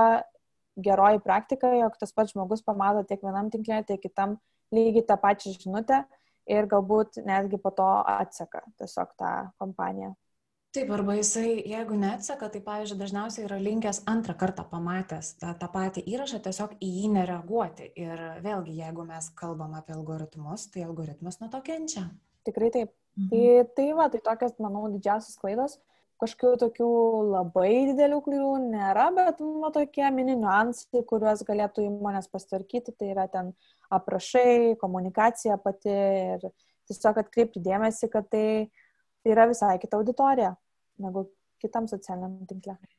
geroji 0.78 1.20
praktika, 1.24 1.72
jog 1.74 1.98
tas 2.00 2.14
pats 2.14 2.34
žmogus 2.34 2.62
pamato 2.66 3.02
tiek 3.08 3.22
vienam 3.24 3.50
tinklė, 3.52 3.82
tiek 3.86 4.00
kitam 4.02 4.38
lygiai 4.74 5.06
tą 5.08 5.18
pačią 5.20 5.54
žinutę 5.58 6.04
ir 6.48 6.68
galbūt 6.70 7.20
netgi 7.26 7.60
po 7.60 7.72
to 7.74 7.88
atseka 8.08 8.64
tiesiog 8.80 9.12
tą 9.20 9.34
kompaniją. 9.60 10.14
Taip, 10.76 10.90
arba 10.92 11.14
jisai, 11.16 11.62
jeigu 11.64 11.96
neatseka, 11.96 12.50
tai, 12.52 12.60
pavyzdžiui, 12.60 12.98
dažniausiai 13.00 13.46
yra 13.46 13.56
linkęs 13.62 14.02
antrą 14.10 14.34
kartą 14.36 14.66
pamatęs 14.68 15.30
tą, 15.40 15.54
tą 15.56 15.68
patį 15.72 16.02
įrašą, 16.12 16.42
tiesiog 16.44 16.74
į 16.84 16.90
jį 16.92 17.08
nereaguoti. 17.14 17.88
Ir 17.96 18.20
vėlgi, 18.44 18.76
jeigu 18.82 19.06
mes 19.08 19.30
kalbam 19.38 19.72
apie 19.78 19.96
algoritmus, 19.96 20.66
tai 20.74 20.84
algoritmas 20.84 21.40
nuo 21.40 21.48
to 21.54 21.62
kenčia. 21.64 22.04
Tikrai 22.44 22.68
taip. 22.74 22.92
Mhm. 23.16 23.30
Tai, 23.32 23.72
tai 23.80 23.88
va, 23.96 24.10
tai 24.12 24.20
tokios, 24.28 24.58
manau, 24.60 24.84
didžiausias 24.92 25.40
klaidos 25.40 25.78
kažkokių 26.18 26.58
tokių 26.64 26.88
labai 27.30 27.72
didelių 27.92 28.20
klaidų 28.24 28.52
nėra, 28.72 29.08
bet 29.14 29.42
nu, 29.44 29.70
tokie 29.74 30.06
mini 30.14 30.36
niuansai, 30.40 31.04
kuriuos 31.08 31.44
galėtų 31.46 31.86
įmonės 31.86 32.30
pastvarkyti, 32.32 32.94
tai 32.98 33.12
yra 33.14 33.28
ten 33.32 33.52
aprašai, 33.94 34.76
komunikacija 34.82 35.58
pati 35.62 35.94
ir 35.94 36.48
tiesiog 36.90 37.22
atkreipti 37.22 37.62
dėmesį, 37.64 38.10
kad 38.12 38.28
tai, 38.32 38.46
tai 39.22 39.34
yra 39.34 39.48
visai 39.50 39.76
kita 39.82 40.00
auditorija 40.00 40.54
negu 41.02 41.28
kitam 41.62 41.86
socialiniam 41.90 42.40
tinklui. 42.50 42.97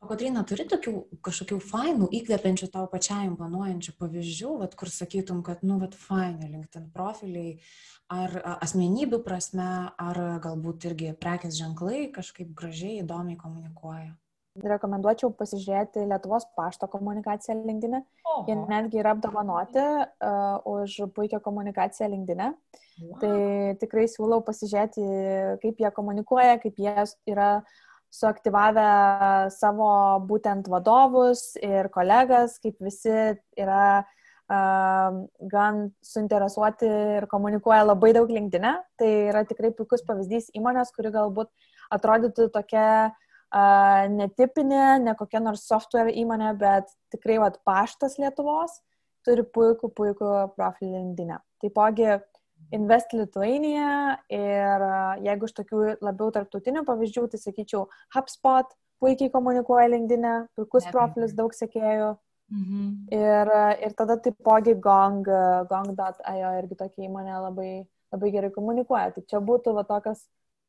O 0.00 0.08
Kotryna, 0.08 0.40
turi 0.48 0.64
tokių 0.64 0.94
kažkokių 1.26 1.58
fainų, 1.60 2.06
įkvepiančių 2.16 2.70
tau 2.72 2.86
pačiai 2.88 3.26
imponuojančių 3.28 3.92
pavyzdžių, 4.00 4.52
vat, 4.62 4.74
kur 4.80 4.88
sakytum, 4.88 5.42
kad, 5.44 5.60
nu, 5.60 5.76
vat, 5.82 5.92
faini 5.92 6.48
LinkedIn 6.48 6.86
profiliai, 6.94 7.58
ar 8.08 8.32
asmenybių 8.64 9.20
prasme, 9.26 9.68
ar 10.00 10.20
galbūt 10.40 10.86
irgi 10.88 11.12
prekės 11.20 11.58
ženklai 11.60 12.06
kažkaip 12.14 12.54
gražiai, 12.56 13.02
įdomiai 13.02 13.36
komunikuoja? 13.42 14.14
Rekomenduočiau 14.60 15.30
pasižiūrėti 15.36 16.06
Lietuvos 16.08 16.48
pašto 16.56 16.88
komunikaciją 16.90 17.58
LinkedIn. 17.60 18.00
Oho. 18.00 18.40
Jie 18.48 18.56
netgi 18.56 18.98
yra 19.04 19.12
apdovanoti 19.14 19.84
uh, 19.84 20.64
už 20.66 20.96
puikią 21.14 21.38
komunikaciją 21.44 22.08
LinkedIn. 22.16 22.42
Wow. 22.48 23.12
Tai 23.20 23.36
tikrai 23.84 24.08
siūlau 24.10 24.40
pasižiūrėti, 24.48 25.06
kaip 25.62 25.84
jie 25.84 25.92
komunikuoja, 25.94 26.58
kaip 26.64 26.82
jie 26.82 26.96
yra 27.30 27.52
uh, 27.60 27.78
suaktyvavę 28.10 29.50
savo 29.54 29.90
būtent 30.26 30.68
vadovus 30.70 31.54
ir 31.62 31.88
kolegas, 31.94 32.58
kaip 32.62 32.80
visi 32.82 33.14
yra 33.58 34.02
uh, 34.02 35.20
gan 35.52 35.80
suinteresuoti 36.04 36.90
ir 37.16 37.28
komunikuoja 37.30 37.86
labai 37.92 38.12
daug 38.16 38.30
linkdinę. 38.30 38.74
Tai 38.98 39.10
yra 39.30 39.44
tikrai 39.48 39.72
puikus 39.76 40.04
pavyzdys 40.06 40.50
įmonės, 40.58 40.92
kuri 40.96 41.14
galbūt 41.14 41.52
atrodytų 41.94 42.50
tokia 42.54 42.86
uh, 43.10 44.04
netipinė, 44.10 45.00
ne 45.06 45.14
kokia 45.18 45.42
nors 45.44 45.66
software 45.70 46.10
įmonė, 46.10 46.54
bet 46.58 46.90
tikrai 47.14 47.38
vat, 47.42 47.62
paštas 47.66 48.18
Lietuvos 48.18 48.80
turi 49.26 49.44
puikų, 49.44 49.92
puikų 49.94 50.34
profilį 50.56 50.92
linkdinę. 50.96 51.40
Taipogi 51.60 52.08
Invest 52.76 53.14
Lithuania 53.16 54.18
ir 54.30 54.84
jeigu 55.24 55.48
iš 55.48 55.54
tokių 55.56 55.82
labiau 56.04 56.30
tarptautinių 56.34 56.84
pavyzdžių, 56.86 57.26
tai 57.32 57.40
sakyčiau 57.42 57.86
HubSpot 58.14 58.74
puikiai 59.00 59.32
komunikuoja 59.32 59.88
LinkedIn, 59.90 60.26
puikus 60.56 60.86
profilis, 60.92 61.34
daug 61.36 61.54
sekėjų. 61.56 62.12
Mhm. 62.50 62.86
Ir, 63.14 63.52
ir 63.86 63.94
tada 63.98 64.16
taipogi 64.22 64.74
Gong, 64.82 65.26
Gong.io 65.70 66.50
irgi 66.58 66.78
tokia 66.78 67.06
įmonė 67.06 67.36
labai, 67.46 67.70
labai 68.10 68.32
gerai 68.34 68.50
komunikuoja. 68.54 69.14
Tai 69.14 69.22
čia 69.30 69.42
būtų 69.44 69.74
va 69.76 69.86
tokios 69.86 70.24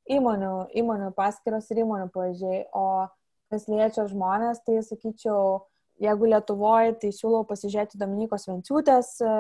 įmonių, 0.09 0.53
įmonių 0.77 1.09
paskiros 1.17 1.69
ir 1.73 1.83
įmonių 1.83 2.11
pavyzdžiai. 2.13 2.63
O 2.77 3.09
kas 3.51 3.67
liečia 3.67 4.05
žmonės, 4.07 4.61
tai 4.65 4.79
sakyčiau, 4.85 5.65
Jeigu 6.01 6.31
Lietuvoje, 6.31 6.95
tai 6.97 7.11
siūlau 7.13 7.43
pasižiūrėti 7.45 7.99
Dominikos 8.01 8.47
Venciūtės 8.49 9.09
e, 9.21 9.33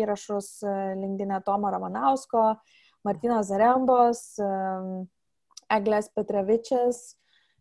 įrašus, 0.00 0.48
e, 0.66 0.72
Linkdinė 0.98 1.38
Tomo 1.46 1.70
Ramanausko, 1.70 2.46
Martino 3.06 3.38
Zarembos, 3.46 4.22
e, 4.42 4.48
Eglės 5.76 6.10
Petrevičias 6.10 6.98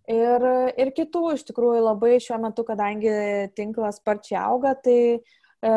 ir, 0.10 0.48
ir 0.74 0.94
kitų. 0.98 1.36
Iš 1.36 1.46
tikrųjų 1.52 1.86
labai 1.86 2.16
šiuo 2.24 2.42
metu, 2.42 2.66
kadangi 2.66 3.14
tinklas 3.56 4.02
sparčiai 4.02 4.42
auga, 4.42 4.74
tai 4.74 5.22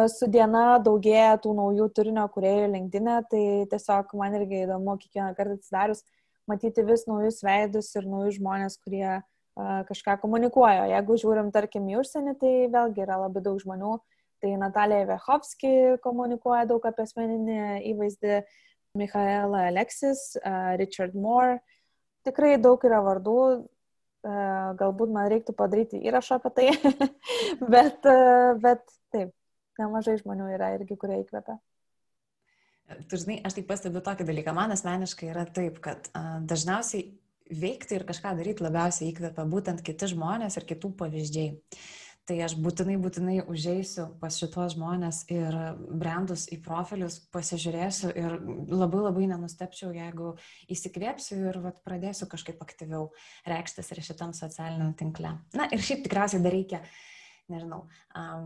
su 0.09 0.25
diena 0.33 0.79
daugėja 0.81 1.37
tų 1.45 1.53
naujų 1.59 1.91
turinio 1.93 2.25
kuriejų 2.33 2.71
linkdinė, 2.73 3.19
tai 3.29 3.45
tiesiog 3.69 4.17
man 4.17 4.39
irgi 4.41 4.63
įdomu 4.65 4.97
kiekvieną 5.03 5.35
kartą 5.37 5.59
atsidarius 5.59 6.01
matyti 6.49 6.85
vis 6.89 7.05
naujus 7.05 7.43
veidus 7.45 7.93
ir 7.93 8.09
naujus 8.09 8.39
žmonės, 8.41 8.79
kurie 8.81 9.21
kažką 9.57 10.19
komunikuoja. 10.23 10.89
Jeigu 10.91 11.17
žiūrim, 11.21 11.53
tarkim, 11.55 11.87
į 11.91 12.01
užsienį, 12.03 12.35
tai 12.41 12.53
vėlgi 12.73 13.05
yra 13.05 13.21
labai 13.25 13.43
daug 13.45 13.61
žmonių. 13.63 13.97
Tai 14.43 14.51
Natalija 14.61 15.07
Vechovski 15.09 15.71
komunikuoja 16.05 16.67
daug 16.69 16.85
apie 16.85 17.07
asmeninį 17.07 17.61
įvaizdį, 17.93 18.41
Michaela 18.99 19.69
Alexis, 19.71 20.35
Richard 20.79 21.15
Moore. 21.19 21.61
Tikrai 22.27 22.57
daug 22.63 22.83
yra 22.87 23.01
vardų, 23.05 23.39
galbūt 24.81 25.13
man 25.13 25.29
reiktų 25.33 25.55
padaryti 25.57 26.01
įrašą 26.09 26.39
apie 26.39 26.53
tai, 26.57 26.69
bet, 27.75 28.07
bet 28.63 28.85
taip, 29.13 29.33
nemažai 29.81 30.17
žmonių 30.21 30.49
yra 30.55 30.75
irgi, 30.79 30.97
kurie 31.01 31.21
įkvepia. 31.23 31.59
Tu 33.09 33.19
žinai, 33.21 33.41
aš 33.45 33.57
taip 33.59 33.69
pastebiu 33.69 34.03
tokį 34.05 34.27
dalyką. 34.29 34.53
Man 34.57 34.73
asmeniškai 34.75 35.31
yra 35.33 35.47
taip, 35.49 35.81
kad 35.85 36.11
dažniausiai 36.45 37.09
veikti 37.51 37.99
ir 37.99 38.07
kažką 38.09 38.35
daryti 38.39 38.65
labiausiai 38.65 39.11
įkvepia 39.13 39.45
būtent 39.51 39.85
kiti 39.85 40.09
žmonės 40.15 40.57
ir 40.59 40.67
kitų 40.69 40.95
pavyzdžiai. 41.01 41.53
Tai 42.25 42.39
aš 42.41 42.55
būtinai, 42.57 42.95
būtinai 42.97 43.35
užeisiu 43.53 44.07
pas 44.21 44.33
šituos 44.41 44.79
žmonės 44.79 45.19
ir 45.29 45.57
brandus 45.93 46.47
į 46.49 46.57
profilius 46.65 47.19
pasižiūrėsiu 47.35 48.13
ir 48.17 48.39
labai 48.73 49.03
labai 49.03 49.27
nenustepčiau, 49.29 49.91
jeigu 49.93 50.31
įsikvėpsiu 50.73 51.43
ir 51.51 51.59
vat, 51.67 51.83
pradėsiu 51.85 52.31
kažkaip 52.33 52.65
aktyviau 52.65 53.11
reikštis 53.45 53.93
ir 53.93 54.01
šitam 54.09 54.33
socialiniam 54.33 54.97
tinkle. 54.97 55.35
Na 55.53 55.69
ir 55.69 55.85
šiaip 55.85 56.07
tikriausiai 56.07 56.41
dar 56.41 56.57
reikia, 56.57 56.81
nežinau, 57.53 57.83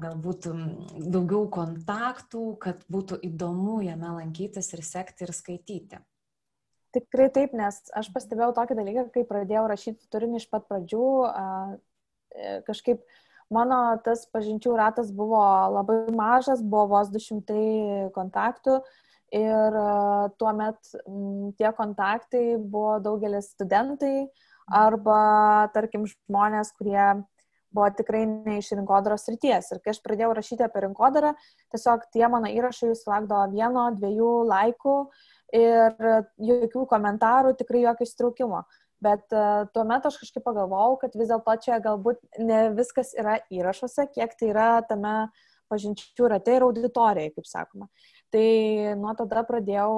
galbūt 0.02 0.50
daugiau 0.98 1.46
kontaktų, 1.46 2.44
kad 2.66 2.82
būtų 2.90 3.22
įdomu 3.30 3.78
jame 3.87 4.11
lankytis 4.18 4.74
ir 4.74 4.82
sekti 4.82 5.28
ir 5.28 5.37
skaityti. 5.38 6.02
Tikrai 6.96 7.29
taip, 7.35 7.53
nes 7.57 7.81
aš 7.96 8.09
pastebėjau 8.14 8.55
tokį 8.57 8.77
dalyką, 8.79 9.07
kai 9.12 9.24
pradėjau 9.29 9.66
rašyti 9.68 10.09
turinį 10.12 10.40
iš 10.40 10.46
pat 10.48 10.64
pradžių, 10.70 11.09
e, 11.29 12.55
kažkaip 12.68 13.03
mano 13.53 13.81
tas 14.05 14.24
pažinčių 14.33 14.77
ratas 14.77 15.12
buvo 15.12 15.42
labai 15.74 16.01
mažas, 16.16 16.62
buvo 16.64 16.87
vos 16.96 17.12
200 17.12 18.09
kontaktų 18.16 18.81
ir 19.37 19.79
tuo 20.40 20.53
met 20.57 20.92
tie 21.61 21.72
kontaktai 21.77 22.57
buvo 22.57 22.96
daugelis 23.05 23.53
studentai 23.53 24.29
arba, 24.68 25.68
tarkim, 25.72 26.05
žmonės, 26.09 26.72
kurie 26.77 27.24
buvo 27.72 27.88
tikrai 27.92 28.24
ne 28.29 28.59
iš 28.61 28.70
rinkodaros 28.77 29.29
ryties. 29.29 29.72
Ir 29.72 29.81
kai 29.85 29.92
aš 29.92 30.01
pradėjau 30.05 30.33
rašyti 30.37 30.64
apie 30.64 30.85
rinkodarą, 30.87 31.35
tiesiog 31.72 32.07
tie 32.14 32.24
mano 32.33 32.51
įrašai 32.53 32.94
sulaukdavo 32.96 33.48
vieno, 33.53 33.88
dviejų 33.96 34.31
laikų 34.48 34.96
ir 35.54 35.96
jokių 36.42 36.84
komentarų, 36.90 37.54
tikrai 37.58 37.87
jokio 37.87 38.06
įstraukimo. 38.08 38.62
Bet 38.98 39.30
uh, 39.30 39.68
tuo 39.70 39.84
metu 39.87 40.11
aš 40.11 40.18
kažkaip 40.18 40.42
pagalvojau, 40.42 40.96
kad 40.98 41.12
vis 41.14 41.28
dėlto 41.30 41.54
čia 41.62 41.78
galbūt 41.82 42.18
ne 42.42 42.64
viskas 42.74 43.12
yra 43.14 43.37
įrašuose, 43.54 44.08
kiek 44.14 44.34
tai 44.34 44.48
yra 44.50 44.70
tame 44.88 45.28
pažinčių 45.70 46.30
rate 46.32 46.56
ir 46.56 46.64
auditorijai, 46.66 47.30
kaip 47.37 47.46
sakoma. 47.46 47.87
Tai 48.34 48.48
nuo 48.98 49.12
tada 49.16 49.44
pradėjau 49.46 49.92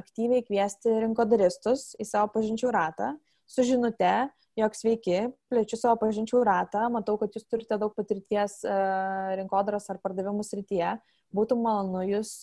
aktyviai 0.00 0.44
kviesti 0.46 0.94
rinkodaristus 1.04 1.92
į 2.00 2.06
savo 2.08 2.30
pažinčių 2.34 2.72
ratą 2.74 3.12
su 3.50 3.66
žinute, 3.66 4.14
jog 4.56 4.78
sveiki, 4.78 5.18
plečiu 5.50 5.76
savo 5.76 5.98
pažinčių 6.06 6.40
ratą, 6.46 6.86
matau, 6.94 7.18
kad 7.20 7.34
jūs 7.34 7.44
turite 7.50 7.76
daug 7.76 7.92
patirties 7.98 8.62
uh, 8.64 9.34
rinkodaros 9.36 9.90
ar 9.92 10.00
pardavimų 10.00 10.46
srityje, 10.46 10.96
būtų 11.34 11.58
malonu 11.60 12.06
jūs 12.06 12.36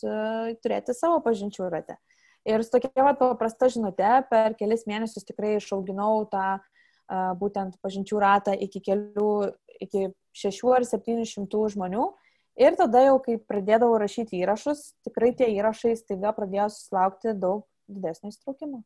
turėti 0.62 0.94
savo 0.94 1.22
pažinčių 1.24 1.70
rate. 1.72 1.96
Ir 2.50 2.64
su 2.66 2.74
tokia 2.74 3.06
va, 3.06 3.14
paprasta 3.18 3.70
žinute 3.70 4.12
per 4.32 4.56
kelis 4.58 4.88
mėnesius 4.90 5.28
tikrai 5.28 5.58
išauginau 5.60 6.26
tą 6.32 6.46
uh, 6.58 7.34
būtent 7.38 7.78
pažinčių 7.84 8.22
ratą 8.24 8.56
iki 8.58 8.82
kelių, 8.88 9.34
iki 9.84 10.10
šešių 10.42 10.74
ar 10.80 10.88
septynių 10.88 11.28
šimtų 11.30 11.68
žmonių. 11.76 12.08
Ir 12.62 12.76
tada 12.80 13.04
jau, 13.06 13.20
kai 13.24 13.38
pradėdavau 13.40 14.00
rašyti 14.02 14.42
įrašus, 14.42 14.92
tikrai 15.08 15.32
tie 15.38 15.48
įrašai 15.54 15.94
staiga 16.00 16.34
pradėjo 16.36 16.68
susilaukti 16.74 17.36
daug 17.38 17.64
didesnio 17.88 18.34
įstraukimo. 18.34 18.84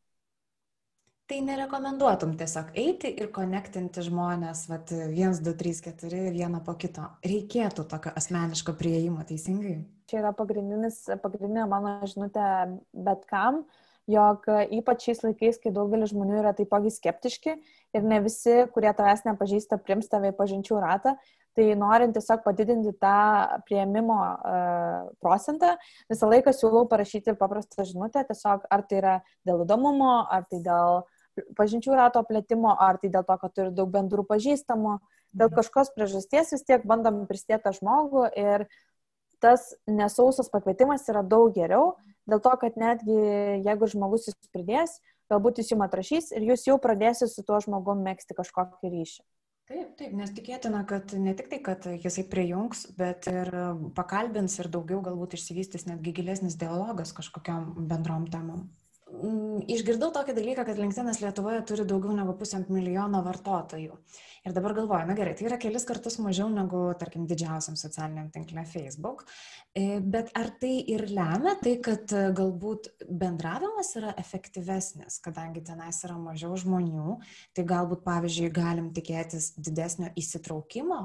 Tai 1.26 1.40
nerekomenduotum 1.42 2.36
tiesiog 2.38 2.68
eiti 2.78 3.10
ir 3.18 3.32
konektinti 3.34 4.04
žmonės, 4.06 4.60
vat, 4.70 4.92
1, 4.94 5.40
2, 5.42 5.54
3, 5.58 5.80
4, 5.88 6.20
vieną 6.36 6.60
po 6.62 6.76
kito. 6.78 7.02
Reikėtų 7.26 7.82
tokio 7.90 8.12
asmeniško 8.14 8.76
prieimo, 8.78 9.24
teisingai? 9.26 9.80
Čia 10.06 10.20
yra 10.20 10.30
pagrindinė 10.38 11.64
mano 11.66 11.96
žinutė 12.06 12.46
bet 12.94 13.24
kam, 13.26 13.64
jog 14.06 14.46
ypač 14.78 15.08
šiais 15.08 15.24
laikais, 15.26 15.58
kai 15.58 15.74
daugelis 15.74 16.12
žmonių 16.12 16.38
yra 16.44 16.54
taipogi 16.54 16.94
skeptiški 16.94 17.56
ir 17.58 18.06
ne 18.06 18.22
visi, 18.22 18.60
kurie 18.70 18.94
tavęs 18.94 19.26
nepažįsta, 19.26 19.80
prims 19.82 20.06
tave 20.12 20.30
į 20.30 20.38
pažinčių 20.38 20.78
ratą, 20.78 21.16
Tai 21.56 21.64
norint 21.80 22.12
tiesiog 22.12 22.42
padidinti 22.44 22.90
tą 23.00 23.18
prieimimo 23.64 24.16
uh, 24.20 25.06
procentą, 25.24 25.70
visą 26.12 26.28
laiką 26.28 26.52
siūlau 26.52 26.84
parašyti 26.90 27.32
paprastą 27.40 27.86
žinutę, 27.88 28.26
tiesiog 28.28 28.66
ar 28.68 28.82
tai 28.84 28.98
yra 29.00 29.14
dėl 29.48 29.62
įdomumo, 29.64 30.18
ar 30.28 30.44
tai 30.50 30.60
dėl 30.66 31.00
pažinčių 31.58 31.96
rato 31.98 32.22
plėtimo, 32.26 32.72
ar 32.72 32.98
tai 33.02 33.10
dėl 33.12 33.24
to, 33.26 33.36
kad 33.42 33.54
turi 33.54 33.74
daug 33.74 33.90
bendrų 33.92 34.26
pažįstamų, 34.28 34.98
dėl 35.36 35.48
mhm. 35.50 35.56
kažkokios 35.60 35.94
priežasties 35.96 36.52
vis 36.56 36.66
tiek 36.66 36.84
bandom 36.88 37.24
prisidėti 37.30 37.68
tą 37.68 37.74
žmogų 37.78 38.28
ir 38.36 38.66
tas 39.42 39.74
nesausas 39.86 40.48
pakvietimas 40.52 41.04
yra 41.12 41.22
daug 41.22 41.52
geriau, 41.54 41.96
dėl 42.28 42.40
to, 42.42 42.52
kad 42.60 42.78
netgi 42.80 43.16
jeigu 43.66 43.88
žmogus 43.92 44.30
jūs 44.30 44.52
pridės, 44.54 44.98
galbūt 45.30 45.60
jis 45.60 45.74
jums 45.74 45.86
atrašys 45.86 46.30
ir 46.32 46.46
jūs 46.46 46.66
jau 46.68 46.78
pradėsite 46.82 47.28
su 47.30 47.44
tuo 47.46 47.60
žmogumi 47.62 48.06
mėgsti 48.06 48.36
kažkokį 48.38 48.92
ryšį. 48.92 49.24
Taip, 49.66 49.96
taip, 49.98 50.12
nes 50.14 50.30
tikėtina, 50.30 50.84
kad 50.86 51.10
ne 51.18 51.32
tik 51.34 51.48
tai, 51.50 51.58
kad 51.58 51.86
jisai 51.90 52.22
prijungs, 52.30 52.84
bet 52.94 53.26
ir 53.26 53.50
pakalbins 53.98 54.54
ir 54.62 54.68
daugiau 54.70 55.00
galbūt 55.02 55.34
išsivystys 55.34 55.88
netgi 55.88 56.12
gilesnis 56.14 56.54
dialogas 56.60 57.10
kažkokiam 57.16 57.72
bendrom 57.90 58.28
temom. 58.30 58.68
Mm, 59.06 59.60
išgirdau 59.70 60.08
tokį 60.10 60.32
dalyką, 60.34 60.64
kad 60.66 60.78
LinkedInas 60.80 61.20
Lietuvoje 61.22 61.60
turi 61.68 61.84
daugiau 61.86 62.10
negu 62.16 62.32
pusę 62.34 62.58
milijono 62.66 63.20
vartotojų. 63.22 63.94
Ir 64.46 64.54
dabar 64.56 64.72
galvoju, 64.74 65.06
na 65.06 65.14
gerai, 65.14 65.36
tai 65.38 65.46
yra 65.46 65.58
kelis 65.62 65.86
kartus 65.86 66.18
mažiau 66.18 66.48
negu, 66.50 66.80
tarkim, 66.98 67.22
didžiausiam 67.30 67.76
socialiniam 67.78 68.32
tinklė 68.34 68.64
Facebook. 68.66 69.22
E, 69.78 70.00
bet 70.02 70.32
ar 70.34 70.50
tai 70.58 70.72
ir 70.90 71.06
lemia 71.06 71.54
tai, 71.60 71.76
kad 71.86 72.10
e, 72.10 72.24
galbūt 72.34 72.88
bendravimas 73.06 73.92
yra 74.00 74.10
efektyvesnis, 74.18 75.20
kadangi 75.22 75.62
tenais 75.70 76.02
yra 76.08 76.18
mažiau 76.18 76.58
žmonių, 76.58 77.20
tai 77.54 77.66
galbūt, 77.70 78.02
pavyzdžiui, 78.08 78.50
galim 78.58 78.90
tikėtis 78.96 79.52
didesnio 79.54 80.10
įsitraukimo 80.18 80.98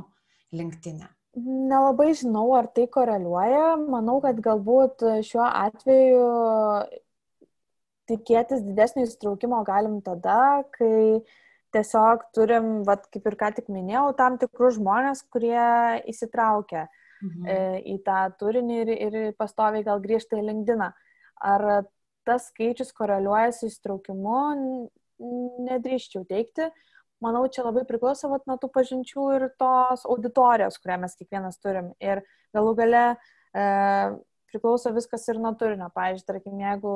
LinkedIn'e? 0.58 1.06
Nelabai 1.38 2.10
žinau, 2.18 2.50
ar 2.58 2.66
tai 2.74 2.90
koreliuoja. 2.92 3.78
Manau, 3.86 4.18
kad 4.26 4.42
galbūt 4.42 5.06
šiuo 5.30 5.46
atveju 5.46 6.28
tikėtis 8.12 8.65
didesnio 8.65 9.08
įsitraukimo 9.08 9.62
galim 9.67 10.00
tada, 10.06 10.63
kai 10.76 11.24
tiesiog 11.71 12.28
turim, 12.36 12.82
vat, 12.88 13.08
kaip 13.13 13.28
ir 13.32 13.38
ką 13.39 13.52
tik 13.58 13.71
minėjau, 13.71 14.12
tam 14.19 14.38
tikrus 14.41 14.78
žmonės, 14.78 15.24
kurie 15.32 15.63
įsitraukia 16.12 16.86
mhm. 17.24 17.47
E, 17.47 17.58
į 17.95 17.97
tą 18.06 18.26
turinį 18.39 18.82
ir, 18.84 18.93
ir 19.08 19.17
pastoviai 19.39 19.86
gal 19.88 20.04
grįžta 20.04 20.39
į 20.39 20.47
LinkedIn. 20.50 20.88
Ar 21.41 21.67
tas 22.28 22.52
skaičius 22.52 22.91
koreliuoja 22.93 23.54
su 23.56 23.69
įsitraukimu, 23.69 24.41
nedrįščiau 25.69 26.26
teikti. 26.30 26.69
Manau, 27.21 27.43
čia 27.54 27.65
labai 27.67 27.84
priklauso 27.86 28.32
vat, 28.32 28.47
nuo 28.50 28.58
tų 28.62 28.71
pažinčių 28.74 29.26
ir 29.36 29.47
tos 29.62 30.08
auditorijos, 30.10 30.80
kurią 30.82 30.97
mes 31.04 31.17
kiekvienas 31.19 31.60
turim. 31.62 31.91
Ir 32.02 32.24
galų 32.56 32.74
gale 32.80 33.04
e, 33.54 33.65
priklauso 34.50 34.93
viskas 34.95 35.28
ir 35.30 35.38
nuo 35.41 35.54
turinio. 35.58 35.91
Pavyzdžiui, 35.93 36.28
tarkim, 36.28 36.58
jeigu 36.63 36.95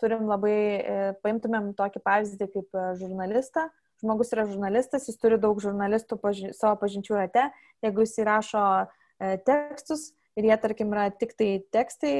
turim 0.00 0.26
labai, 0.30 0.56
e, 0.56 0.96
paimtumėm 1.24 1.72
tokį 1.78 2.02
pavyzdį 2.04 2.48
kaip 2.52 2.76
e, 2.76 2.84
žurnalistą, 3.00 3.66
žmogus 4.02 4.32
yra 4.36 4.44
žurnalistas, 4.48 5.08
jis 5.08 5.18
turi 5.20 5.38
daug 5.40 5.60
žurnalistų 5.62 6.18
paži 6.20 6.52
savo 6.56 6.76
pažinčių 6.82 7.16
rate, 7.16 7.48
jeigu 7.84 8.04
jis 8.04 8.18
įrašo 8.22 8.64
e, 8.84 9.36
tekstus 9.46 10.10
ir 10.36 10.50
jie, 10.50 10.56
tarkim, 10.60 10.92
yra 10.92 11.08
tik 11.10 11.32
tai 11.38 11.50
tekstai, 11.72 12.12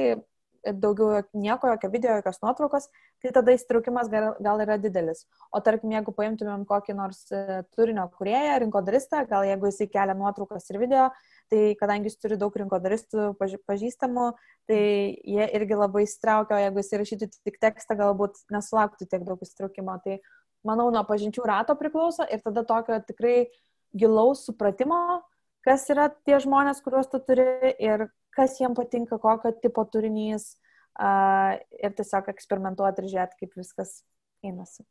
daugiau 0.73 1.21
nieko, 1.37 1.69
jokio 1.71 1.89
video, 1.93 2.15
jokios 2.19 2.41
nuotraukos, 2.43 2.87
tai 3.23 3.31
tada 3.35 3.53
įsitraukimas 3.55 4.09
gal, 4.11 4.29
gal 4.43 4.63
yra 4.63 4.77
didelis. 4.81 5.25
O 5.51 5.61
tarkim, 5.63 5.93
jeigu 5.95 6.13
paimtumėm 6.17 6.65
kokį 6.69 6.95
nors 6.97 7.23
turinio 7.75 8.07
kurieją, 8.17 8.57
rinkodaristą, 8.63 9.23
gal 9.29 9.47
jeigu 9.47 9.71
jisai 9.71 9.89
kelia 9.93 10.17
nuotraukas 10.17 10.67
ir 10.71 10.81
video, 10.81 11.07
tai 11.51 11.61
kadangi 11.79 12.11
jis 12.11 12.19
turi 12.21 12.39
daug 12.39 12.55
rinkodaristų 12.59 13.29
pažįstamų, 13.39 14.27
tai 14.67 14.81
jie 15.23 15.47
irgi 15.59 15.79
labai 15.79 16.03
įsitraukia, 16.07 16.57
o 16.57 16.63
jeigu 16.65 16.83
jis 16.83 16.91
įrašytų 16.97 17.31
tik 17.37 17.61
tekstą, 17.63 17.97
galbūt 17.99 18.43
nesulauktų 18.53 19.07
tiek 19.07 19.23
daug 19.27 19.41
įsitraukimo. 19.43 19.95
Tai 20.03 20.19
manau, 20.67 20.89
nuo 20.91 21.03
pažinčių 21.07 21.47
rato 21.47 21.77
priklauso 21.79 22.27
ir 22.27 22.43
tada 22.43 22.65
tokio 22.67 22.99
tikrai 23.07 23.47
gilaus 23.97 24.43
supratimo, 24.47 25.21
kas 25.67 25.87
yra 25.91 26.09
tie 26.27 26.39
žmonės, 26.43 26.81
kuriuos 26.83 27.09
tu 27.11 27.19
turi 27.23 27.73
ir 27.79 28.07
kas 28.37 28.59
jiems 28.61 28.77
patinka, 28.77 29.19
kokio 29.21 29.51
tipo 29.63 29.83
turinys 29.91 30.53
uh, 30.53 31.57
ir 31.81 31.97
tiesiog 31.97 32.29
eksperimentuoti 32.33 33.03
ir 33.03 33.11
žiūrėti, 33.13 33.39
kaip 33.41 33.59
viskas 33.59 34.01
einasi. 34.45 34.85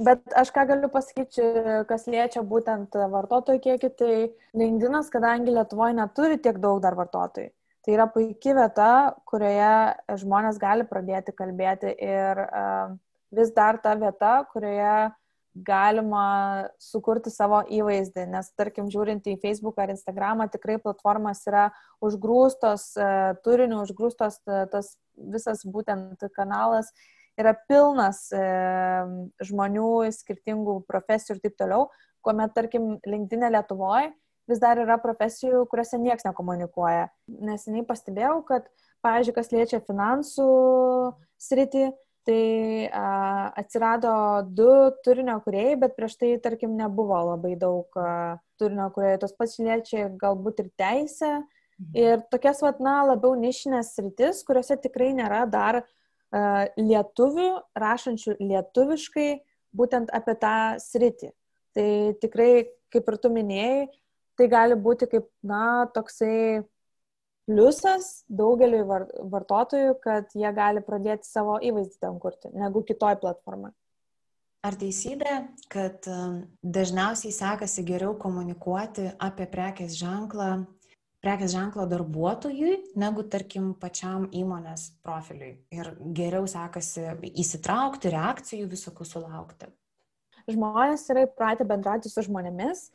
Bet 0.00 0.22
aš 0.38 0.48
ką 0.54 0.64
galiu 0.70 0.88
pasakyti, 0.92 1.44
kas 1.88 2.06
liečia 2.08 2.40
būtent 2.46 2.94
vartotojų 3.12 3.60
kiekį, 3.66 3.90
tai 3.98 4.14
LinkedInas, 4.56 5.10
kadangi 5.12 5.52
Lietuvoje 5.52 5.96
neturi 5.98 6.38
tiek 6.40 6.56
daug 6.62 6.78
dar 6.80 6.96
vartotojų, 6.96 7.50
tai 7.84 7.96
yra 7.96 8.06
puikia 8.08 8.54
vieta, 8.56 8.90
kurioje 9.28 10.16
žmonės 10.22 10.60
gali 10.62 10.86
pradėti 10.88 11.34
kalbėti 11.36 11.92
ir 12.06 12.40
uh, 12.46 12.94
vis 13.36 13.52
dar 13.56 13.80
ta 13.82 13.92
vieta, 13.98 14.38
kurioje 14.54 14.94
galima 15.54 16.68
sukurti 16.78 17.32
savo 17.32 17.60
įvaizdį, 17.66 18.26
nes 18.30 18.50
tarkim, 18.58 18.90
žiūrint 18.92 19.26
į 19.26 19.38
Facebook 19.42 19.80
ar 19.82 19.90
Instagramą, 19.90 20.46
tikrai 20.52 20.78
platformas 20.82 21.42
yra 21.50 21.68
užgrūstos 22.04 22.90
uh, 23.00 23.32
turiniu, 23.44 23.82
užgrūstos 23.84 24.42
uh, 24.46 24.66
tas 24.70 24.94
visas 25.16 25.64
būtent 25.66 26.22
kanalas 26.36 26.92
yra 27.40 27.54
pilnas 27.68 28.28
e, 28.34 28.40
žmonių, 29.46 30.10
skirtingų 30.14 30.80
profesijų 30.88 31.36
ir 31.36 31.42
taip 31.44 31.56
toliau, 31.60 31.86
kuomet, 32.24 32.52
tarkim, 32.56 32.92
LinkedIn 33.06 33.46
e 33.46 33.52
Lietuvoje 33.54 34.10
vis 34.50 34.60
dar 34.62 34.80
yra 34.82 34.96
profesijų, 35.00 35.62
kuriuose 35.70 36.00
niekas 36.02 36.26
nekomunikuoja. 36.26 37.08
Neseniai 37.30 37.86
pastebėjau, 37.86 38.40
kad, 38.48 38.66
pavyzdžiui, 39.04 39.34
kas 39.36 39.52
liečia 39.54 39.78
finansų 39.86 40.48
sritį, 41.40 41.90
tai 42.28 42.88
a, 42.92 43.52
atsirado 43.62 44.10
du 44.56 44.70
turinio 45.04 45.38
kuriejai, 45.44 45.78
bet 45.84 45.96
prieš 45.96 46.18
tai, 46.20 46.34
tarkim, 46.42 46.76
nebuvo 46.78 47.18
labai 47.32 47.54
daug 47.60 47.96
a, 48.00 48.38
turinio 48.60 48.90
kuriejai. 48.94 49.20
Tos 49.22 49.36
pats 49.36 49.58
liečia 49.62 50.08
galbūt 50.20 50.64
ir 50.64 50.70
teisę. 50.80 51.32
Mhm. 51.80 51.94
Ir 51.96 52.26
tokias, 52.32 52.60
vat, 52.64 52.82
na, 52.84 53.00
labiau 53.08 53.32
nišinės 53.40 53.94
sritis, 53.96 54.44
kuriuose 54.44 54.76
tikrai 54.82 55.14
nėra 55.16 55.46
dar 55.50 55.82
lietuvių, 56.78 57.48
rašančių 57.74 58.36
lietuviškai, 58.38 59.30
būtent 59.74 60.12
apie 60.14 60.34
tą 60.38 60.56
sritį. 60.78 61.32
Tai 61.74 61.88
tikrai, 62.22 62.68
kaip 62.90 63.08
ir 63.10 63.16
tu 63.22 63.30
minėjai, 63.34 63.88
tai 64.38 64.46
gali 64.50 64.76
būti 64.78 65.08
kaip, 65.10 65.26
na, 65.42 65.88
toksai 65.94 66.62
pliusas 67.50 68.22
daugeliu 68.30 68.86
vartotojų, 68.86 69.98
kad 70.04 70.32
jie 70.38 70.50
gali 70.54 70.82
pradėti 70.86 71.26
savo 71.26 71.58
įvaizdį 71.58 71.98
ten 72.00 72.18
kurti, 72.22 72.54
negu 72.54 72.84
kitoj 72.86 73.18
platformai. 73.20 73.74
Ar 74.64 74.76
teisybė, 74.76 75.34
kad 75.72 76.04
dažniausiai 76.60 77.32
sekasi 77.32 77.82
geriau 77.88 78.12
komunikuoti 78.20 79.08
apie 79.18 79.48
prekės 79.48 79.96
ženklą 79.98 80.52
prekės 81.20 81.52
ženklo 81.52 81.84
darbuotojui, 81.88 82.76
negu, 83.00 83.24
tarkim, 83.28 83.72
pačiam 83.80 84.26
įmonės 84.32 84.88
profiliui. 85.04 85.52
Ir 85.74 85.92
geriau 86.16 86.48
sekasi 86.48 87.10
įsitraukti, 87.30 88.12
reakcijų 88.14 88.70
visokių 88.70 89.06
sulaukti. 89.08 89.68
Žmonės 90.50 91.04
yra 91.12 91.26
įpratę 91.28 91.66
bendrauti 91.68 92.10
su 92.10 92.24
žmonėmis, 92.26 92.88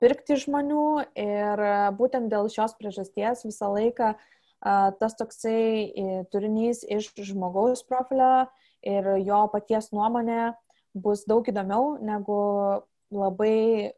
pirkti 0.00 0.36
žmonių 0.40 0.86
ir 1.18 1.64
būtent 1.98 2.30
dėl 2.32 2.50
šios 2.52 2.74
priežasties 2.78 3.46
visą 3.46 3.70
laiką 3.72 4.12
tas 5.00 5.16
toksai 5.18 6.26
turinys 6.30 6.84
iš 6.86 7.10
žmogaus 7.32 7.82
profilio 7.86 8.46
ir 8.86 9.08
jo 9.26 9.40
paties 9.52 9.90
nuomonė 9.94 10.52
bus 10.94 11.24
daug 11.26 11.46
įdomiau 11.48 11.96
negu 12.04 12.38
labai 13.12 13.92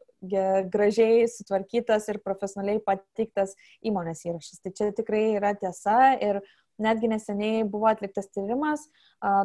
gražiai 0.71 1.27
sutvarkytas 1.29 2.07
ir 2.09 2.21
profesionaliai 2.23 2.81
pateiktas 2.81 3.53
įmonės 3.85 4.25
įrašas. 4.25 4.61
Tai 4.63 4.71
čia 4.73 4.91
tikrai 4.95 5.35
yra 5.37 5.53
tiesa 5.59 6.15
ir 6.17 6.41
netgi 6.81 7.09
neseniai 7.11 7.63
buvo 7.69 7.89
atliktas 7.89 8.29
tyrimas, 8.33 8.85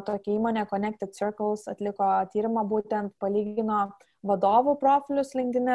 tokia 0.07 0.35
įmonė 0.35 0.65
Connected 0.69 1.13
Circles 1.17 1.67
atliko 1.71 2.07
tyrimą, 2.33 2.65
būtent 2.69 3.13
palygino 3.21 3.87
vadovų 4.27 4.77
profilius 4.81 5.33
LinkedIn 5.37 5.69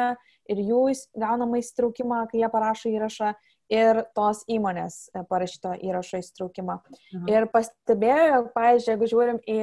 ir 0.47 0.63
jų 0.63 0.81
gaunamą 1.19 1.59
įsitraukimą, 1.61 2.23
kai 2.31 2.41
jie 2.43 2.49
parašo 2.53 2.91
įrašą 2.93 3.33
ir 3.73 4.01
tos 4.15 4.45
įmonės 4.47 5.09
e, 5.11 5.23
parašyto 5.27 5.73
įrašo 5.83 6.21
įsitraukimą. 6.21 6.77
Mhm. 7.17 7.27
Ir 7.33 7.47
pastebėjo, 7.51 8.41
pavyzdžiui, 8.55 8.93
jeigu 8.93 9.09
žiūrim 9.11 9.41
į 9.43 9.59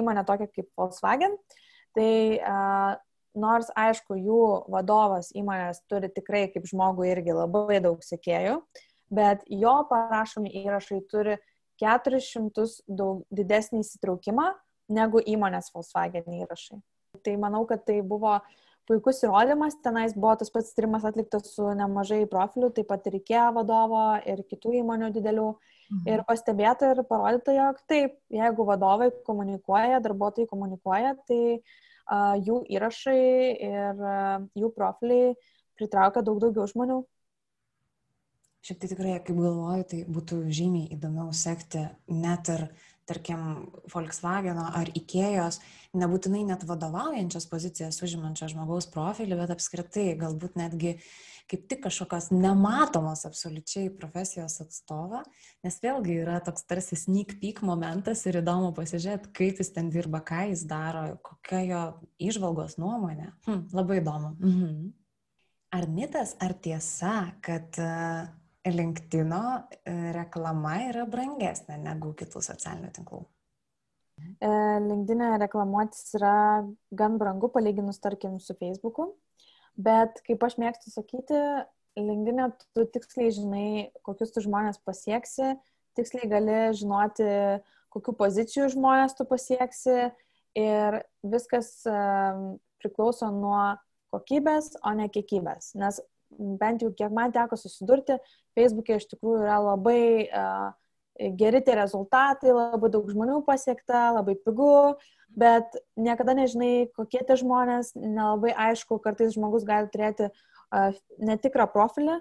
įmonę 0.00 0.24
tokią 0.28 0.48
kaip 0.48 0.70
Volkswagen, 0.78 1.36
tai 1.92 2.12
uh, 2.40 2.94
nors 3.36 3.68
aišku, 3.76 4.16
jų 4.16 4.44
vadovas 4.72 5.28
įmonės 5.36 5.82
turi 5.90 6.08
tikrai 6.12 6.46
kaip 6.52 6.64
žmogui 6.68 7.10
irgi 7.12 7.36
labai 7.36 7.80
daug 7.84 8.00
sekėjų, 8.04 8.60
bet 9.12 9.44
jo 9.50 9.74
parašomi 9.90 10.52
įrašai 10.64 11.02
turi 11.12 11.36
400 11.82 12.66
daug 12.88 13.22
didesnį 13.34 13.82
įsitraukimą 13.84 14.52
negu 14.92 15.22
įmonės 15.34 15.72
Volkswagen 15.74 16.40
įrašai. 16.42 16.80
Tai 17.22 17.34
manau, 17.40 17.64
kad 17.68 17.84
tai 17.84 18.00
buvo 18.06 18.38
puikus 18.88 19.20
įrodymas, 19.22 19.76
tenais 19.84 20.14
buvo 20.16 20.34
tas 20.40 20.50
pats 20.52 20.72
tyrimas 20.76 21.04
atliktas 21.06 21.52
su 21.54 21.68
nemažai 21.76 22.24
profilių, 22.30 22.72
taip 22.74 22.88
pat 22.90 23.06
ir 23.08 23.18
IKEA 23.20 23.50
vadovo 23.54 24.02
ir 24.28 24.42
kitų 24.48 24.74
įmonių 24.80 25.12
didelių. 25.14 25.52
Mhm. 25.92 26.02
Ir 26.08 26.24
pastebėta 26.28 26.92
ir 26.94 27.02
parodyta, 27.08 27.52
jog 27.52 27.80
taip, 27.90 28.16
jeigu 28.32 28.66
vadovai 28.68 29.10
komunikuoja, 29.26 30.00
darbuotojai 30.02 30.48
komunikuoja, 30.48 31.14
tai 31.28 31.42
uh, 31.60 32.34
jų 32.40 32.62
įrašai 32.72 33.18
ir 33.68 34.00
uh, 34.00 34.46
jų 34.56 34.72
profiliai 34.76 35.34
pritraukia 35.76 36.24
daug 36.24 36.40
daugiau 36.42 36.66
žmonių. 36.70 37.02
Šiaip 38.62 38.78
tai 38.78 38.88
tikrai, 38.92 39.18
kaip 39.26 39.38
galvoju, 39.42 39.84
tai 39.90 40.00
būtų 40.06 40.44
žymiai 40.54 40.92
įdomiau 40.94 41.32
sekti 41.34 41.82
net 42.14 42.50
ir 42.52 42.68
tarkim, 43.10 43.66
Volkswageno 43.90 44.68
ar 44.78 44.90
Ikėjos, 44.94 45.58
nebūtinai 45.98 46.44
net 46.46 46.62
vadovaujančias 46.68 47.48
pozicijas 47.50 47.98
užimančio 48.06 48.46
žmogaus 48.52 48.86
profilį, 48.92 49.40
bet 49.40 49.52
apskritai 49.56 50.12
galbūt 50.20 50.54
netgi 50.60 50.94
kaip 51.50 51.64
tik 51.68 51.82
kažkokios 51.84 52.30
nematomos 52.30 53.24
absoliučiai 53.28 53.90
profesijos 53.98 54.60
atstovą, 54.62 55.24
nes 55.66 55.78
vėlgi 55.82 56.20
yra 56.22 56.38
toks 56.44 56.62
tarsi 56.70 56.96
sneak 56.96 57.34
peek 57.42 57.60
momentas 57.66 58.22
ir 58.30 58.38
įdomu 58.40 58.70
pasižiūrėti, 58.76 59.32
kaip 59.36 59.60
jis 59.60 59.72
ten 59.74 59.90
dirba, 59.92 60.22
ką 60.24 60.46
jis 60.52 60.62
daro, 60.70 61.08
kokia 61.26 61.64
jo 61.66 61.82
išvalgos 62.30 62.78
nuomonė. 62.80 63.32
Hm, 63.48 63.66
labai 63.74 63.98
įdomu. 64.00 64.36
Mhm. 64.38 64.92
Ar 65.72 65.88
mitas, 65.88 66.36
ar 66.44 66.52
tiesa, 66.60 67.32
kad 67.40 67.78
uh, 67.80 68.28
LinkedIn 68.68 69.32
e, 69.34 69.94
reklama 70.14 70.76
yra 70.88 71.06
brangesnė 71.10 71.80
negu 71.82 72.12
kitų 72.18 72.42
socialinių 72.44 72.92
tinklų? 72.94 73.22
E, 74.38 74.50
LinkedIn 74.86 75.24
reklamuotis 75.42 76.14
yra 76.18 76.62
gan 76.94 77.18
brangu 77.18 77.50
palyginus, 77.50 77.98
tarkim, 78.02 78.38
su 78.38 78.54
Facebooku, 78.60 79.10
bet 79.74 80.22
kaip 80.26 80.44
aš 80.46 80.58
mėgstu 80.62 80.92
sakyti, 80.94 81.40
LinkedIn 81.98 82.44
tu 82.72 82.86
tiksliai 82.94 83.32
žinai, 83.34 83.68
kokius 84.06 84.32
tu 84.32 84.44
žmonės 84.44 84.78
pasieksi, 84.86 85.56
tiksliai 85.98 86.28
gali 86.30 86.58
žinoti, 86.78 87.26
kokiu 87.92 88.14
pozicijų 88.16 88.70
žmonės 88.72 89.16
tu 89.18 89.26
pasieksi 89.28 89.96
ir 90.56 91.02
viskas 91.26 91.82
um, 91.88 92.54
priklauso 92.80 93.28
nuo 93.34 93.74
kokybės, 94.12 94.74
o 94.84 94.94
ne 94.96 95.08
kiekybės. 95.12 95.74
Nes 95.80 96.00
bent 96.32 96.82
jau 96.84 96.92
kiek 96.96 97.12
man 97.12 97.32
teko 97.32 97.58
susidurti, 97.60 98.16
Facebook'e 98.58 98.98
iš 99.00 99.08
tikrųjų 99.10 99.42
yra 99.44 99.58
labai 99.62 100.28
uh, 100.28 100.70
geri 101.38 101.62
tie 101.64 101.76
rezultatai, 101.78 102.54
labai 102.56 102.90
daug 102.92 103.08
žmonių 103.12 103.42
pasiekta, 103.46 104.10
labai 104.16 104.36
pigu, 104.40 104.96
bet 105.36 105.76
niekada 105.96 106.34
nežinai, 106.36 106.88
kokie 106.96 107.22
tie 107.24 107.36
žmonės, 107.40 107.94
nelabai 107.96 108.52
aišku, 108.68 109.00
kartais 109.04 109.34
žmogus 109.36 109.64
gali 109.68 109.90
turėti 109.92 110.28
uh, 110.28 110.92
netikrą 111.20 111.68
profilį 111.72 112.20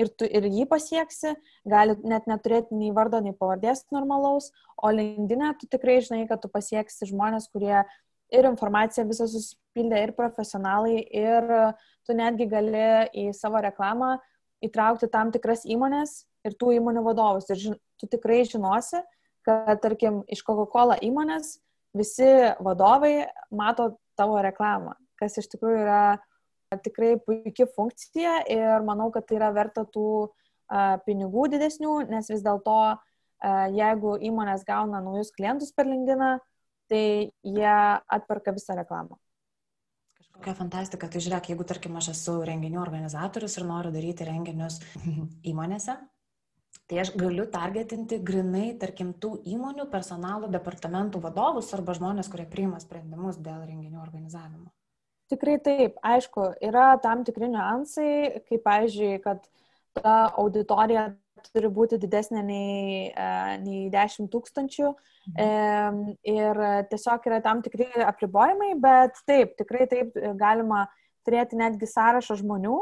ir 0.00 0.10
tu 0.12 0.28
ir 0.28 0.46
jį 0.52 0.66
pasieksi, 0.68 1.34
gali 1.68 1.96
net 2.04 2.28
neturėti 2.28 2.76
nei 2.76 2.92
vardo, 2.96 3.20
nei 3.24 3.36
pavardės 3.36 3.86
normalaus, 3.94 4.50
o 4.76 4.92
LinkedIn 4.92 5.46
tu 5.60 5.68
tikrai 5.72 6.00
žinai, 6.04 6.26
kad 6.28 6.42
tu 6.42 6.52
pasieksi 6.52 7.08
žmonės, 7.08 7.48
kurie 7.52 7.80
ir 8.34 8.48
informaciją 8.48 9.06
visą 9.08 9.28
susipildė, 9.30 10.02
ir 10.02 10.12
profesionalai, 10.16 10.98
ir 11.00 11.46
tu 12.06 12.16
netgi 12.16 12.48
gali 12.50 12.88
į 13.14 13.30
savo 13.36 13.62
reklamą 13.64 14.16
įtraukti 14.64 15.08
tam 15.12 15.32
tikras 15.34 15.64
įmonės 15.68 16.24
ir 16.46 16.56
tų 16.58 16.76
įmonių 16.78 17.02
vadovus. 17.06 17.48
Ir 17.52 17.60
žin, 17.60 17.76
tu 18.00 18.08
tikrai 18.10 18.42
žinosi, 18.48 19.02
kad, 19.46 19.78
tarkim, 19.82 20.22
iš 20.32 20.42
Coca-Cola 20.46 20.98
įmonės 21.04 21.58
visi 21.96 22.28
vadovai 22.62 23.28
mato 23.50 23.94
tavo 24.18 24.40
reklamą, 24.44 24.96
kas 25.20 25.38
iš 25.40 25.50
tikrųjų 25.52 25.82
yra 25.84 26.80
tikrai 26.82 27.14
puikia 27.22 27.68
funkcija 27.76 28.40
ir 28.50 28.84
manau, 28.84 29.10
kad 29.14 29.28
tai 29.28 29.38
yra 29.38 29.52
verta 29.54 29.86
tų 29.86 30.08
a, 30.68 30.96
pinigų 31.06 31.46
didesnių, 31.52 32.00
nes 32.10 32.32
vis 32.32 32.42
dėlto, 32.44 32.96
jeigu 33.76 34.16
įmonės 34.24 34.64
gauna 34.66 35.02
naujus 35.04 35.30
klientus 35.36 35.72
per 35.76 35.86
LinkedIn, 35.86 36.40
tai 36.88 37.32
jie 37.44 37.76
atperka 38.08 38.54
visą 38.56 38.76
reklamą. 38.78 39.18
Kokia 40.36 40.52
fantastika, 40.58 41.08
tai 41.08 41.22
žiūrėk, 41.24 41.48
jeigu 41.50 41.64
tarkim 41.66 41.96
aš 41.98 42.10
esu 42.12 42.36
renginių 42.46 42.78
organizatorius 42.82 43.56
ir 43.56 43.64
noriu 43.68 43.90
daryti 43.94 44.26
renginius 44.28 44.78
įmonėse, 45.50 45.96
tai 46.86 47.00
aš 47.02 47.12
galiu 47.18 47.46
targetinti 47.50 48.20
grinai, 48.22 48.68
tarkim, 48.80 49.14
tų 49.16 49.38
įmonių 49.56 49.88
personalo 49.92 50.50
departamentų 50.52 51.22
vadovus 51.24 51.72
arba 51.74 51.96
žmonės, 51.98 52.30
kurie 52.32 52.46
priima 52.50 52.80
sprendimus 52.82 53.40
dėl 53.42 53.64
renginių 53.64 54.02
organizavimo. 54.04 54.70
Tikrai 55.32 55.56
taip, 55.58 55.96
aišku, 56.06 56.52
yra 56.62 56.92
tam 57.02 57.24
tikri 57.26 57.48
niuansai, 57.50 58.44
kaip, 58.46 58.60
pavyzdžiui, 58.62 59.16
kad 59.24 59.48
ta 59.98 60.16
auditorija 60.38 61.08
turi 61.52 61.68
būti 61.70 61.98
didesnė 62.02 62.42
nei, 62.42 63.08
e, 63.10 63.28
nei 63.62 63.86
10 63.92 64.30
tūkstančių. 64.32 64.92
Mhm. 65.26 66.12
Ir 66.30 66.60
tiesiog 66.90 67.24
yra 67.26 67.40
tam 67.42 67.62
tikri 67.62 67.88
apribojimai, 68.06 68.76
bet 68.78 69.18
taip, 69.26 69.56
tikrai 69.58 69.88
taip 69.90 70.14
galima 70.38 70.84
turėti 71.26 71.58
netgi 71.58 71.88
sąrašą 71.90 72.38
žmonių, 72.42 72.76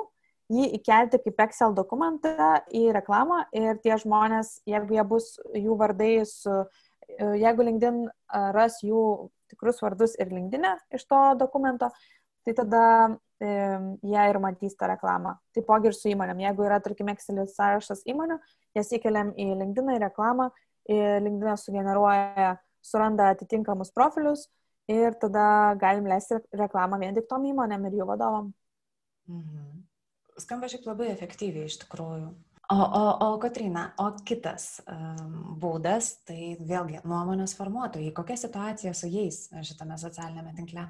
jį 0.52 0.66
įkelti 0.78 1.20
kaip 1.24 1.40
Excel 1.46 1.74
dokumentą 1.76 2.58
į 2.74 2.88
reklamą 2.96 3.44
ir 3.56 3.78
tie 3.84 3.96
žmonės, 4.00 4.58
jeigu 4.68 4.98
jie 4.98 5.04
bus 5.08 5.30
jų 5.56 5.76
vardai 5.80 6.12
su, 6.28 6.64
e, 7.08 7.30
jeigu 7.40 7.68
LinkedIn 7.70 8.04
ras 8.56 8.80
jų 8.84 9.30
tikrus 9.52 9.80
vardus 9.84 10.18
ir 10.20 10.32
LinkedIn 10.32 10.66
e 10.68 10.74
iš 10.98 11.06
to 11.08 11.22
dokumento, 11.40 11.90
tai 12.44 12.56
tada 12.60 12.84
e, 13.08 13.16
jie 13.43 14.26
ir 14.30 14.39
matys 14.43 14.76
tą 14.78 14.89
reklamą. 14.91 15.35
Taipogi 15.57 15.91
ir 15.91 15.97
su 15.97 16.11
įmonėm. 16.12 16.43
Jeigu 16.45 16.66
yra, 16.66 16.80
tarkim, 16.85 17.11
Excel 17.12 17.41
sąrašas 17.51 18.05
įmonių, 18.11 18.39
jas 18.78 18.93
įkeliam 18.95 19.32
į 19.35 19.49
LinkedIn 19.62 19.97
į 19.97 20.03
reklamą, 20.05 20.51
LinkedIn 20.89 21.61
sugeneruoja, 21.61 22.55
suranda 22.85 23.30
atitinkamus 23.32 23.93
profilius 23.97 24.47
ir 24.91 25.16
tada 25.20 25.74
galim 25.80 26.07
leisti 26.09 26.39
reklamą 26.53 27.01
vien 27.01 27.16
tik 27.16 27.28
tom 27.30 27.47
įmonėm 27.49 27.87
ir 27.89 28.01
jų 28.01 28.09
vadovam. 28.12 28.53
Mhm. 29.30 29.85
Skamba 30.41 30.68
šiaip 30.68 30.89
labai 30.89 31.12
efektyviai 31.12 31.70
iš 31.70 31.78
tikrųjų. 31.85 32.32
O, 32.72 32.76
o, 32.80 33.03
o 33.26 33.39
Katrina, 33.39 33.91
o 34.01 34.09
kitas 34.24 34.80
um, 34.89 35.57
būdas, 35.61 36.14
tai 36.24 36.55
vėlgi 36.57 37.03
nuomonės 37.05 37.53
formuotojai. 37.59 38.09
Kokia 38.16 38.39
situacija 38.41 38.95
su 38.97 39.11
jais 39.12 39.47
šitame 39.68 39.99
socialinėme 40.01 40.55
tinkle? 40.57 40.87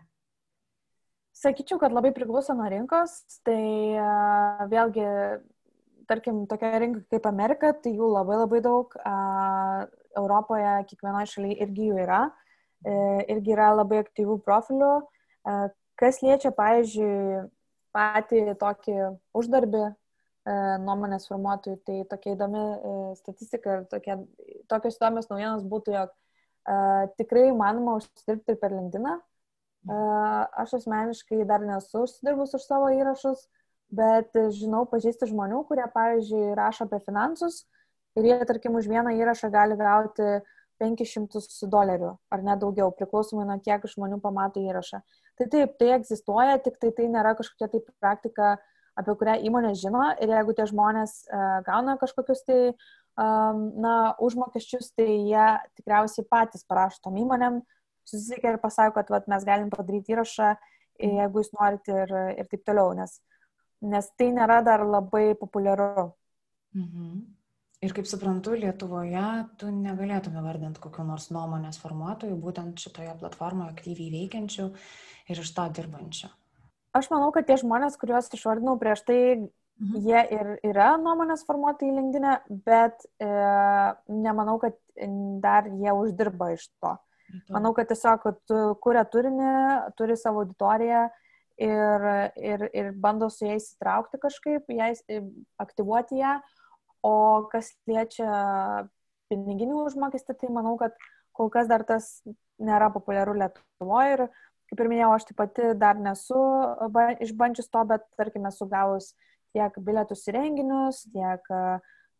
Sakyčiau, 1.34 1.80
kad 1.82 1.90
labai 1.90 2.12
priklauso 2.14 2.54
nuo 2.54 2.68
rinkos, 2.70 3.16
tai 3.46 3.96
uh, 3.98 4.62
vėlgi, 4.70 5.06
tarkim, 6.06 6.44
tokia 6.50 6.78
rinka 6.78 7.02
kaip 7.10 7.26
Amerika, 7.26 7.72
tai 7.74 7.96
jų 7.96 8.12
labai 8.12 8.38
labai 8.38 8.60
daug, 8.62 8.94
uh, 9.02 9.82
Europoje 10.14 10.76
kiekvienoje 10.92 11.32
šalyje 11.32 11.58
irgi 11.66 11.88
jų 11.90 11.98
yra, 12.04 12.20
uh, 12.30 13.20
irgi 13.26 13.56
yra 13.56 13.72
labai 13.74 14.04
aktyvių 14.04 14.38
profilių. 14.46 14.94
Kas 16.00 16.22
liečia, 16.24 16.54
pavyzdžiui, 16.56 17.42
patį 17.94 18.54
tokį 18.58 18.94
uždarbį 19.36 19.82
nuomonės 20.84 21.28
formuotojų, 21.28 21.76
tai 21.84 21.98
tokia 22.08 22.32
įdomi 22.32 22.62
statistika 23.18 23.76
ir 23.76 23.84
tokie, 23.92 24.16
tokios 24.72 24.96
įdomios 24.96 25.28
naujienos 25.28 25.66
būtų, 25.68 25.94
jog 25.98 26.14
tikrai 27.20 27.50
manoma 27.56 27.98
užsidirbti 28.00 28.56
per 28.60 28.72
LinkedIn. 28.72 29.06
Aš 29.84 30.78
asmeniškai 30.80 31.44
dar 31.44 31.60
nesu 31.60 32.06
užsidirbus 32.06 32.54
už 32.56 32.64
savo 32.64 32.88
įrašus, 32.94 33.44
bet 33.92 34.32
žinau, 34.56 34.84
pažįsti 34.88 35.28
žmonių, 35.28 35.64
kurie, 35.68 35.84
pavyzdžiui, 35.92 36.54
rašo 36.56 36.86
apie 36.88 37.02
finansus 37.04 37.64
ir 38.16 38.30
jie, 38.30 38.38
tarkim, 38.48 38.78
už 38.78 38.88
vieną 38.88 39.12
įrašą 39.18 39.50
gali 39.52 39.76
gauti 39.76 40.40
500 40.80 41.68
dolerių 41.70 42.14
ar 42.32 42.42
net 42.46 42.62
daugiau, 42.62 42.90
priklausomai 42.96 43.44
nuo 43.46 43.58
kiek 43.62 43.84
žmonių 43.92 44.20
pamato 44.24 44.62
įrašą. 44.62 45.02
Tai 45.38 45.46
taip, 45.52 45.76
tai 45.78 45.92
egzistuoja, 45.98 46.58
tik 46.64 46.80
tai 46.80 46.90
tai 46.96 47.10
nėra 47.12 47.34
kažkokia 47.38 47.68
tai 47.70 47.82
praktika, 48.00 48.56
apie 48.98 49.14
kurią 49.18 49.36
įmonė 49.48 49.74
žino 49.78 50.08
ir 50.22 50.32
jeigu 50.32 50.54
tie 50.54 50.66
žmonės 50.70 51.24
gauna 51.66 51.98
kažkokius 52.00 52.44
tai 52.46 52.58
na, 53.16 54.14
užmokesčius, 54.22 54.92
tai 54.96 55.06
jie 55.06 55.46
tikriausiai 55.78 56.26
patys 56.30 56.66
parašo 56.66 57.02
tom 57.04 57.18
įmonėm, 57.20 57.60
susisiekia 58.08 58.54
ir 58.54 58.60
pasako, 58.62 58.98
kad 59.00 59.12
vat, 59.12 59.28
mes 59.30 59.46
galim 59.46 59.70
padaryti 59.72 60.14
įrašą, 60.14 60.54
jeigu 61.00 61.42
jūs 61.42 61.54
norite 61.56 61.96
ir, 62.04 62.12
ir 62.40 62.50
taip 62.50 62.66
toliau, 62.66 62.92
nes, 62.98 63.16
nes 63.84 64.10
tai 64.18 64.30
nėra 64.34 64.60
dar 64.66 64.84
labai 64.86 65.32
populiaru. 65.38 66.12
Mhm. 66.76 67.24
Ir 67.84 67.92
kaip 67.92 68.06
suprantu, 68.08 68.54
Lietuvoje 68.56 69.24
tu 69.60 69.68
negalėtume 69.68 70.40
vardinti 70.40 70.80
kokiu 70.80 71.04
nors 71.04 71.26
nuomonės 71.34 71.76
formuotojų, 71.82 72.38
būtent 72.40 72.80
šitoje 72.80 73.12
platformoje 73.20 73.74
aktyviai 73.74 74.12
veikiančių 74.14 74.70
ir 75.28 75.42
iš 75.42 75.50
to 75.56 75.66
dirbančių. 75.76 76.30
Aš 76.96 77.10
manau, 77.10 77.28
kad 77.34 77.44
tie 77.48 77.58
žmonės, 77.60 77.98
kuriuos 78.00 78.30
išvardinau 78.32 78.78
prieš 78.80 79.02
tai, 79.08 79.18
mhm. 79.82 80.06
jie 80.06 80.22
ir 80.36 80.52
yra 80.70 80.94
nuomonės 81.02 81.44
formuotojai 81.48 81.96
linkdinė, 81.98 82.38
bet 82.64 83.04
e, 83.18 83.28
nemanau, 84.08 84.56
kad 84.62 84.78
dar 85.44 85.68
jie 85.68 85.92
uždirba 85.92 86.54
iš 86.54 86.70
to. 86.78 86.94
Manau, 87.52 87.72
kad 87.76 87.88
tiesiog 87.90 88.26
tu 88.48 88.58
kuria 88.84 89.04
turinį, 89.08 89.52
turi 89.98 90.16
savo 90.20 90.44
auditoriją 90.44 91.06
ir, 91.60 92.06
ir, 92.38 92.66
ir 92.74 92.92
bando 92.98 93.30
su 93.30 93.46
jais 93.48 93.72
įtraukti 93.74 94.20
kažkaip, 94.22 94.70
jais, 94.74 95.02
aktyvuoti 95.62 96.20
ją. 96.22 96.38
O 97.04 97.14
kas 97.52 97.74
liečia 97.90 98.30
piniginių 99.28 99.82
užmokestį, 99.84 100.38
tai 100.40 100.50
manau, 100.52 100.76
kad 100.80 100.96
kol 101.36 101.50
kas 101.52 101.68
dar 101.68 101.84
tas 101.84 102.22
nėra 102.62 102.90
populiaru 102.94 103.34
Lietuvoje 103.36 104.16
ir 104.16 104.26
kaip 104.70 104.80
ir 104.80 104.90
minėjau, 104.90 105.10
aš 105.14 105.26
taip 105.28 105.38
pati 105.42 105.72
dar 105.78 105.98
nesu 106.00 106.40
išbandžius 107.24 107.68
to, 107.68 107.82
bet 107.90 108.06
tarkim 108.18 108.46
esu 108.48 108.66
gavus 108.70 109.12
tiek 109.54 109.76
bilietus 109.86 110.24
į 110.30 110.34
renginius, 110.38 111.04
tiek 111.12 111.44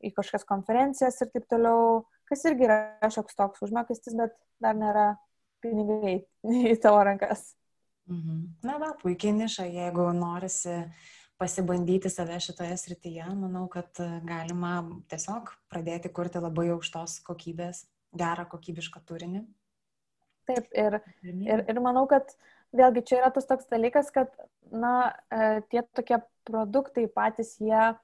į 0.04 0.12
kažkokias 0.14 0.46
konferencijas 0.48 1.22
ir 1.24 1.32
taip 1.32 1.48
toliau, 1.50 2.04
kas 2.30 2.44
irgi 2.50 2.68
yra 2.68 2.78
šioks 3.12 3.36
toks 3.38 3.64
užmokestis, 3.66 4.16
bet 4.18 4.36
dar 4.62 4.78
nėra 4.78 5.08
pinigai 5.64 6.16
į 6.72 6.78
tavo 6.82 7.02
rankas. 7.06 7.52
Mhm. 8.10 8.40
Na, 8.66 8.78
va, 8.82 8.92
puikiai 9.00 9.32
niša, 9.32 9.66
jeigu 9.72 10.10
norisi 10.16 10.82
pasibandyti 11.40 12.10
save 12.12 12.36
šitoje 12.40 12.76
srityje, 12.78 13.26
manau, 13.36 13.64
kad 13.72 13.98
galima 14.28 14.76
tiesiog 15.10 15.50
pradėti 15.72 16.12
kurti 16.14 16.42
labai 16.42 16.68
aukštos 16.76 17.18
kokybės, 17.26 17.86
gerą 18.14 18.44
kokybišką 18.52 19.02
turinį 19.08 19.42
Taip, 20.48 20.66
ir, 20.76 20.98
ir, 21.24 21.62
ir 21.72 21.80
manau, 21.80 22.04
kad 22.08 22.34
vėlgi 22.76 23.04
čia 23.08 23.20
yra 23.22 23.30
tas 23.32 23.48
toks 23.48 23.68
dalykas, 23.70 24.10
kad, 24.12 24.32
na, 24.68 25.14
e, 25.32 25.62
tie 25.72 25.84
tokie 25.96 26.20
produktai 26.44 27.06
patys 27.08 27.54
jie 27.62 27.94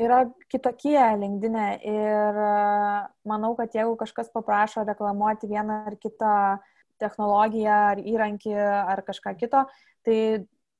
yra 0.00 0.24
kitokie 0.52 0.98
linkdinė 1.20 1.66
ir 1.86 2.40
e, 2.44 2.54
manau, 3.28 3.52
kad 3.58 3.74
jeigu 3.76 3.94
kažkas 4.00 4.32
paprašo 4.34 4.84
reklamuoti 4.88 5.50
vieną 5.50 5.84
ar 5.90 5.96
kitą 6.00 6.32
technologiją 7.00 7.76
ar 7.92 8.02
įrankį 8.02 8.56
ar 8.60 9.04
kažką 9.06 9.36
kito, 9.40 9.64
tai 10.04 10.18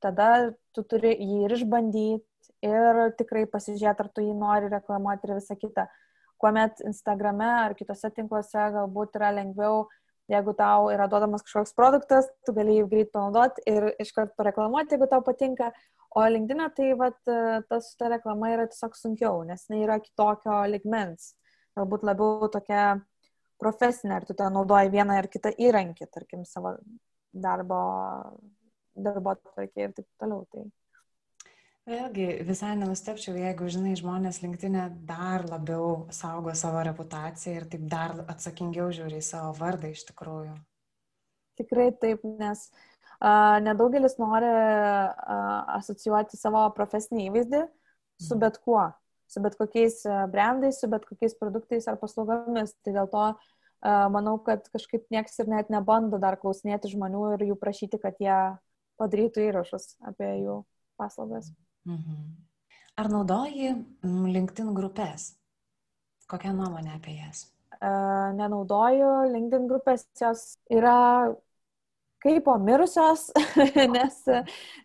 tada 0.05 0.53
tu 0.77 0.85
turi 0.85 1.15
jį 1.15 1.47
ir 1.47 1.57
išbandyti 1.57 2.25
ir 2.67 3.01
tikrai 3.17 3.47
pasižiūrėti, 3.49 4.05
ar 4.05 4.11
tu 4.13 4.25
jį 4.25 4.35
nori 4.37 4.69
reklamuoti 4.73 5.29
ir 5.29 5.39
visą 5.39 5.57
kitą. 5.57 5.87
Kuomet 6.41 6.81
Instagrame 6.89 7.49
ar 7.67 7.77
kitose 7.77 8.09
tinkluose 8.17 8.69
galbūt 8.75 9.17
yra 9.21 9.33
lengviau 9.37 9.87
Jeigu 10.31 10.53
tau 10.55 10.87
yra 10.95 11.09
duodamas 11.11 11.43
kažkoks 11.43 11.73
produktas, 11.75 12.29
tu 12.47 12.53
gali 12.55 12.77
jį 12.77 12.85
greit 12.93 13.09
panaudoti 13.11 13.65
ir 13.67 13.89
iš 13.99 14.13
karto 14.15 14.37
pareklamuoti, 14.39 14.95
jeigu 14.95 15.09
tau 15.11 15.25
patinka. 15.27 15.73
O 16.19 16.25
LinkedIn, 16.27 16.65
tai 16.75 16.89
vat, 16.99 17.21
tas 17.71 17.93
ta 17.99 18.09
reklama 18.11 18.51
yra 18.51 18.67
tiesiog 18.71 18.97
sunkiau, 18.99 19.45
nes 19.47 19.69
jinai 19.69 19.85
yra 19.85 20.01
kitokio 20.03 20.57
ligmens. 20.73 21.37
Galbūt 21.79 22.03
labiau 22.09 22.49
tokia 22.51 22.97
profesinė, 23.63 24.17
ar 24.19 24.27
tu 24.27 24.35
ten 24.35 24.51
naudoji 24.57 24.91
vieną 24.91 25.21
ar 25.21 25.29
kitą 25.31 25.53
įrankį, 25.55 26.09
tarkim, 26.11 26.43
savo 26.49 26.75
darbo, 27.31 27.81
darbo 28.99 29.37
tvarkė 29.39 29.87
ir 29.87 29.95
taip 29.95 30.09
toliau. 30.19 30.43
Tai 30.51 30.67
Vėlgi, 31.91 32.27
visai 32.47 32.75
nenustepčiau, 32.79 33.33
jeigu, 33.41 33.67
žinai, 33.73 33.97
žmonės 33.99 34.43
linktinė 34.45 34.85
dar 35.09 35.47
labiau 35.49 36.05
saugo 36.15 36.53
savo 36.55 36.83
reputaciją 36.87 37.55
ir 37.57 37.67
taip 37.73 37.87
dar 37.91 38.13
atsakingiau 38.31 38.93
žiūri 38.95 39.19
į 39.19 39.25
savo 39.27 39.55
vardą 39.59 39.91
iš 39.91 40.05
tikrųjų. 40.11 40.53
Tikrai 41.59 41.89
taip, 42.03 42.23
nes 42.39 42.69
nedaugelis 43.21 44.17
nori 44.21 44.49
asocijuoti 45.77 46.41
savo 46.41 46.65
profesinį 46.77 47.29
įvaizdį 47.29 47.63
su 48.21 48.35
mhm. 48.35 48.41
bet 48.41 48.59
kuo, 48.65 48.85
su 49.29 49.43
bet 49.45 49.57
kokiais 49.61 50.03
brandais, 50.33 50.81
su 50.81 50.89
bet 50.93 51.07
kokiais 51.09 51.37
produktais 51.39 51.89
ar 51.89 52.01
paslaugomis. 52.01 52.75
Tai 52.85 52.97
dėl 52.97 53.11
to 53.13 53.27
manau, 54.13 54.37
kad 54.45 54.67
kažkaip 54.73 55.07
nieks 55.13 55.39
ir 55.41 55.49
net 55.53 55.73
nebando 55.73 56.21
dar 56.21 56.37
klausinėti 56.41 56.93
žmonių 56.93 57.35
ir 57.37 57.47
jų 57.51 57.57
prašyti, 57.61 58.01
kad 58.01 58.17
jie 58.21 58.39
padarytų 59.01 59.49
įrašus 59.49 59.95
apie 60.05 60.31
jų 60.43 60.63
paslaugas. 61.01 61.53
Mhm. 61.89 62.25
Ar 63.01 63.09
naudoji 63.09 63.71
LinkedIn 64.05 64.75
grupės? 64.77 65.35
Kokia 66.29 66.53
nuomonė 66.53 66.93
apie 66.99 67.17
jas? 67.17 67.47
Nenaudoju 67.81 69.31
LinkedIn 69.33 69.65
grupės, 69.71 70.05
jos 70.21 70.59
yra 70.69 71.33
kaip 72.21 72.45
po 72.45 72.57
mirusios, 72.61 73.29
nes, 73.97 74.21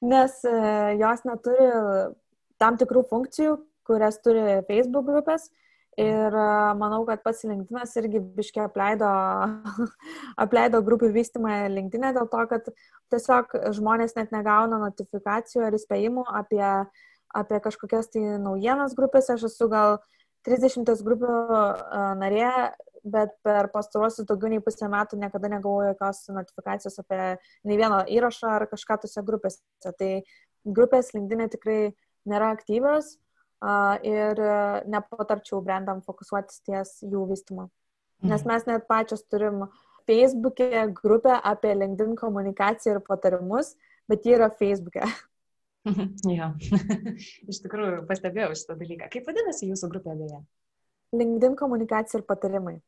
nes 0.01 0.39
jos 1.01 1.27
neturi 1.27 1.69
tam 2.61 2.79
tikrų 2.79 3.05
funkcijų, 3.11 3.59
kurias 3.85 4.19
turi 4.23 4.61
Facebook 4.69 5.07
grupės. 5.09 5.49
Ir 5.95 6.33
manau, 6.75 7.05
kad 7.07 7.21
pats 7.23 7.45
LinkedInas 7.47 7.93
irgi 8.01 8.19
biškiai 8.35 8.65
apleido, 8.67 9.07
apleido 10.43 10.81
grupių 10.83 11.13
vystymą 11.15 11.69
LinkedIn'e 11.71 12.11
dėl 12.17 12.27
to, 12.31 12.41
kad 12.51 12.67
tiesiog 13.13 13.55
žmonės 13.77 14.17
net 14.17 14.33
negauna 14.35 14.81
notifikacijų 14.81 15.63
ar 15.63 15.77
įspėjimų 15.77 16.25
apie, 16.41 16.65
apie 17.31 17.61
kažkokias 17.63 18.11
tai 18.11 18.25
naujienas 18.43 18.97
grupėse. 18.97 19.37
Aš 19.37 19.47
esu 19.47 19.69
gal 19.71 20.01
30 20.45 21.03
grupių 21.05 21.35
narė, 22.21 22.51
bet 23.05 23.35
per 23.45 23.69
pastaruosius 23.73 24.25
daugiau 24.29 24.49
nei 24.49 24.63
pusę 24.63 24.89
metų 24.89 25.19
niekada 25.21 25.49
negavau 25.51 25.83
jokios 25.85 26.23
notifikacijos 26.33 26.97
apie 27.03 27.19
nei 27.67 27.77
vieną 27.77 28.01
įrašą 28.09 28.55
ar 28.55 28.65
kažką 28.71 28.97
tose 29.03 29.21
grupėse. 29.25 29.61
Tai 29.85 30.11
grupės 30.65 31.13
LinkedIn'e 31.13 31.49
tikrai 31.53 31.79
nėra 32.25 32.51
aktyvios 32.55 33.15
ir 34.05 34.41
nepatarčiau 34.91 35.61
brandam 35.65 36.01
fokusuotis 36.05 36.61
ties 36.65 36.97
jų 37.05 37.27
vystimu. 37.29 37.69
Nes 38.25 38.41
mhm. 38.41 38.49
mes 38.51 38.65
net 38.69 38.87
pačios 38.89 39.23
turim 39.29 39.67
Facebook'e 40.09 40.87
grupę 40.93 41.37
apie 41.43 41.73
LinkedIn 41.75 42.15
komunikaciją 42.15 42.97
ir 42.97 43.05
patarimus, 43.05 43.75
bet 44.09 44.25
ji 44.25 44.37
yra 44.37 44.49
Facebook'e. 44.49 45.05
jo, 46.37 46.51
iš 47.51 47.61
tikrųjų 47.65 48.05
pastebėjau 48.09 48.53
šitą 48.57 48.77
dalyką. 48.79 49.09
Kaip 49.13 49.29
vadinasi 49.29 49.69
jūsų 49.71 49.91
grupė 49.93 50.17
beje? 50.19 50.41
LinkedIn 51.15 51.57
komunikacija 51.59 52.19
ir 52.21 52.27
patarimai. 52.27 52.79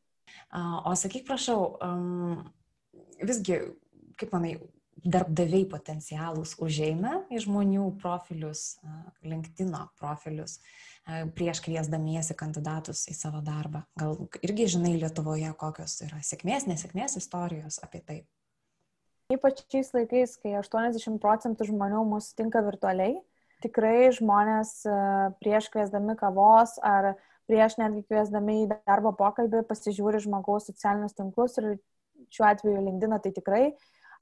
O 0.88 0.96
sakyk, 0.98 1.24
prašau, 1.28 1.78
um, 1.84 2.42
visgi, 3.24 3.62
kaip 4.20 4.34
manai, 4.36 4.58
darbdaviai 5.08 5.68
potencialūs 5.70 6.56
užeina 6.64 7.22
į 7.32 7.42
žmonių 7.46 7.86
profilius, 8.02 8.78
LinkedIn 9.26 9.76
profilius, 10.00 10.58
prieš 11.38 11.62
kviesdamiesi 11.64 12.36
kandidatus 12.38 13.06
į 13.12 13.16
savo 13.16 13.42
darbą. 13.46 13.84
Gal 14.00 14.18
irgi 14.44 14.68
žinai 14.76 14.98
Lietuvoje, 14.98 15.54
kokios 15.60 16.02
yra 16.08 16.20
sėkmės, 16.26 16.68
nesėkmės 16.68 17.20
istorijos 17.22 17.80
apie 17.86 18.02
tai. 18.04 18.18
Ypač 19.28 19.60
šiais 19.68 19.90
laikais, 19.92 20.38
kai 20.40 20.54
80 20.56 21.20
procentų 21.20 21.68
žmonių 21.68 22.06
mūsų 22.14 22.38
tinka 22.40 22.62
virtualiai, 22.64 23.18
tikrai 23.66 24.08
žmonės 24.16 24.72
prieš 25.42 25.68
kviesdami 25.74 26.16
kavos 26.20 26.78
ar 26.80 27.16
prieš 27.50 27.76
netgi 27.82 28.06
kviesdami 28.08 28.62
į 28.64 28.70
darbo 28.88 29.12
pokalbį 29.20 29.66
pasižiūri 29.68 30.24
žmogaus 30.24 30.70
socialinius 30.70 31.18
tinklus 31.18 31.60
ir 31.60 31.74
šiuo 32.32 32.48
atveju 32.48 32.86
LinkedIn 32.88 33.20
tai 33.24 33.34
tikrai 33.36 33.64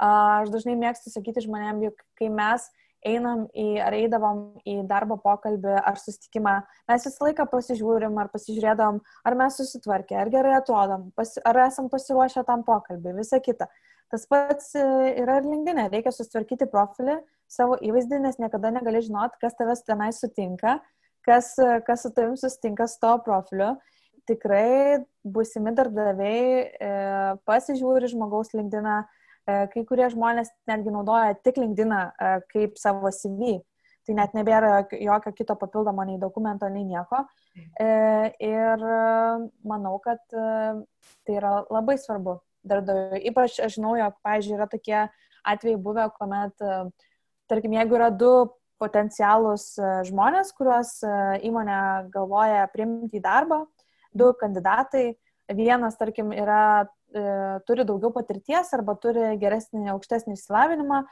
Aš 0.02 0.52
dažnai 0.52 0.76
mėgstu 0.80 1.12
sakyti 1.12 1.46
žmonėm, 1.46 1.86
juk 1.88 2.02
kai 2.20 2.28
mes 2.28 2.68
einam 3.06 3.46
į, 3.54 3.78
ar 3.86 3.96
eidavom 3.96 4.40
į 4.68 4.80
darbo 4.90 5.16
pokalbį 5.22 5.76
ar 5.78 6.00
susitikimą, 6.02 6.56
mes 6.90 7.06
visą 7.06 7.28
laiką 7.28 7.46
pasižiūrim 7.52 8.18
ar 8.20 8.32
pasižiūrėdom, 8.34 8.98
ar 9.00 9.38
mes 9.38 9.60
susitvarkė, 9.62 10.18
ar 10.20 10.32
gerai 10.34 10.56
atrodom, 10.58 11.12
pasi, 11.16 11.40
ar 11.46 11.62
esam 11.68 11.88
pasiruošę 11.92 12.44
tam 12.48 12.66
pokalbį, 12.68 13.14
visa 13.22 13.40
kita. 13.40 13.70
Tas 14.14 14.28
pats 14.30 14.74
e, 14.78 14.86
yra 15.24 15.40
ir 15.42 15.50
linkdinė, 15.50 15.90
reikia 15.94 16.14
susitvarkyti 16.14 16.70
profilį, 16.72 17.20
savo 17.52 17.80
įvaizdį, 17.82 18.22
nes 18.26 18.40
niekada 18.42 18.72
negali 18.74 19.02
žinot, 19.06 19.36
kas 19.42 19.58
tavęs 19.58 19.84
tenai 19.88 20.12
sutinka, 20.16 20.80
kas, 21.26 21.56
kas 21.88 22.06
su 22.06 22.14
tavim 22.16 22.38
susitinka 22.40 22.88
su 22.90 23.02
tavo 23.02 23.20
profiliu. 23.26 23.76
Tikrai 24.26 25.04
busimi 25.22 25.74
darbdaviai 25.78 26.46
e, 26.66 26.94
pasižiūri 27.46 28.10
žmogaus 28.10 28.56
linkdiną, 28.58 29.04
E, 29.46 29.56
kai 29.70 29.84
kurie 29.86 30.08
žmonės 30.10 30.50
netgi 30.70 30.92
naudoja 30.94 31.36
tik 31.46 31.60
LinkedIn 31.62 31.94
e, 31.94 32.30
kaip 32.52 32.80
savo 32.82 33.12
CV. 33.14 33.60
Tai 34.06 34.16
net 34.20 34.34
nebėra 34.38 34.84
jokio 35.02 35.32
kito 35.34 35.56
papildomo 35.58 36.04
nei 36.06 36.20
dokumento, 36.22 36.68
nei 36.70 36.86
nieko. 36.86 37.24
E, 37.82 37.88
ir 38.46 38.84
manau, 39.66 39.96
kad 40.04 40.22
tai 40.30 41.38
yra 41.40 41.56
labai 41.74 41.98
svarbu 42.02 42.36
darbdaviui. 42.68 43.24
Ypač 43.32 43.60
aš 43.64 43.78
žinau, 43.78 43.96
jog, 44.00 44.18
pavyzdžiui, 44.26 44.58
yra 44.58 44.70
tokie 44.72 45.00
atvejai 45.46 45.82
buvę, 45.82 46.08
kuomet, 46.18 46.66
tarkim, 47.52 47.76
jeigu 47.78 47.98
yra 48.00 48.10
du 48.12 48.32
potencialūs 48.82 49.68
žmonės, 50.10 50.52
kuriuos 50.58 50.98
įmonė 51.48 51.78
galvoja 52.12 52.66
priimti 52.74 53.22
į 53.22 53.24
darbą, 53.24 53.62
du 54.16 54.32
kandidatai, 54.40 55.14
vienas, 55.54 55.98
tarkim, 56.00 56.32
yra, 56.34 56.88
e, 57.14 57.60
turi 57.68 57.86
daugiau 57.86 58.12
patirties 58.14 58.74
arba 58.74 58.96
turi 58.98 59.36
geresnį, 59.42 59.90
aukštesnį 59.94 60.36
išsilavinimą, 60.36 61.04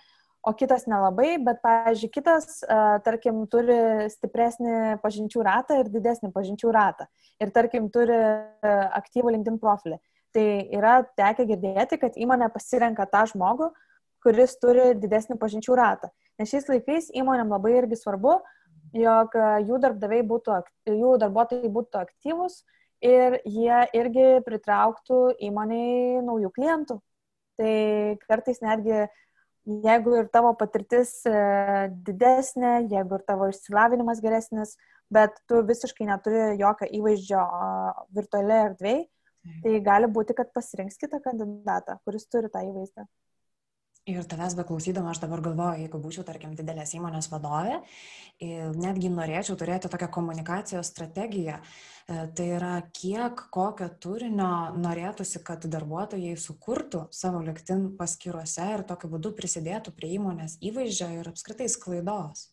o 0.44 0.54
kitas 0.60 0.88
nelabai, 0.90 1.38
bet, 1.44 1.62
pavyzdžiui, 1.64 2.12
kitas, 2.12 2.64
e, 2.64 2.80
tarkim, 3.06 3.46
turi 3.48 4.10
stipresnį 4.12 4.98
pažinčių 5.04 5.46
ratą 5.46 5.80
ir 5.80 5.92
didesnį 5.94 6.34
pažinčių 6.34 6.74
ratą. 6.74 7.08
Ir, 7.40 7.54
tarkim, 7.56 7.92
turi 7.94 8.18
e, 8.18 8.74
aktyvų 9.00 9.38
LinkedIn 9.38 9.62
profilį. 9.62 10.00
Tai 10.34 10.46
yra 10.74 10.98
tekę 11.18 11.46
girdėti, 11.46 12.00
kad 12.02 12.16
įmonė 12.18 12.50
pasirenka 12.54 13.06
tą 13.10 13.28
žmogų, 13.30 13.70
kuris 14.26 14.56
turi 14.58 14.94
didesnį 14.98 15.38
pažinčių 15.42 15.78
ratą. 15.78 16.10
Nes 16.42 16.50
šiais 16.50 16.70
laikais 16.72 17.12
įmonėm 17.14 17.54
labai 17.54 17.76
irgi 17.78 18.00
svarbu, 18.00 18.40
jog 18.98 19.36
jų 19.68 19.80
darbdaviai 19.84 20.26
būtų, 20.26 20.60
jų 20.90 21.18
darbuotojai 21.22 21.70
būtų 21.74 22.02
aktyvus 22.02 22.64
ir 23.04 23.40
jie 23.46 23.82
irgi 24.00 24.28
pritrauktų 24.48 25.20
įmoniai 25.50 26.24
naujų 26.26 26.54
klientų. 26.56 26.98
Tai 27.60 27.74
kartais 28.26 28.64
netgi, 28.66 29.04
jeigu 29.86 30.16
ir 30.18 30.30
tavo 30.34 30.56
patirtis 30.58 31.20
e, 31.30 31.34
didesnė, 32.08 32.88
jeigu 32.90 33.20
ir 33.20 33.26
tavo 33.28 33.52
išsilavinimas 33.52 34.24
geresnis, 34.24 34.74
bet 35.14 35.38
tu 35.50 35.62
visiškai 35.68 36.08
neturi 36.10 36.56
jokio 36.58 36.90
įvaizdžio 36.90 37.44
virtualioje 38.18 38.70
erdvėje, 38.72 39.04
tai 39.64 39.76
gali 39.86 40.10
būti, 40.12 40.36
kad 40.38 40.54
pasirinks 40.56 41.00
kitą 41.02 41.20
kandidatą, 41.24 42.00
kuris 42.08 42.28
turi 42.32 42.52
tą 42.54 42.64
įvaizdį. 42.70 43.08
Ir 44.04 44.26
tavęs 44.28 44.52
beklausydama 44.60 45.14
aš 45.14 45.22
dabar 45.24 45.40
galvoju, 45.40 45.80
jeigu 45.80 46.00
būčiau, 46.04 46.26
tarkim, 46.28 46.58
didelės 46.60 46.92
įmonės 46.98 47.30
vadovė, 47.32 47.78
netgi 48.76 49.08
norėčiau 49.14 49.56
turėti 49.56 49.88
tokią 49.94 50.10
komunikacijos 50.12 50.90
strategiją. 50.92 51.62
E, 52.12 52.26
tai 52.36 52.50
yra, 52.58 52.74
kiek 52.92 53.46
kokio 53.56 53.88
turinio 54.04 54.74
norėtųsi, 54.76 55.40
kad 55.48 55.64
darbuotojai 55.72 56.34
sukurtų 56.36 57.06
savo 57.16 57.40
LinkedIn 57.46 57.94
paskyruose 57.96 58.66
ir 58.74 58.84
tokiu 58.90 59.08
būdu 59.14 59.32
prisidėtų 59.38 59.96
prie 59.96 60.12
įmonės 60.18 60.58
įvaizdžio 60.60 61.08
ir 61.22 61.32
apskritai 61.32 61.70
sklaidos. 61.72 62.50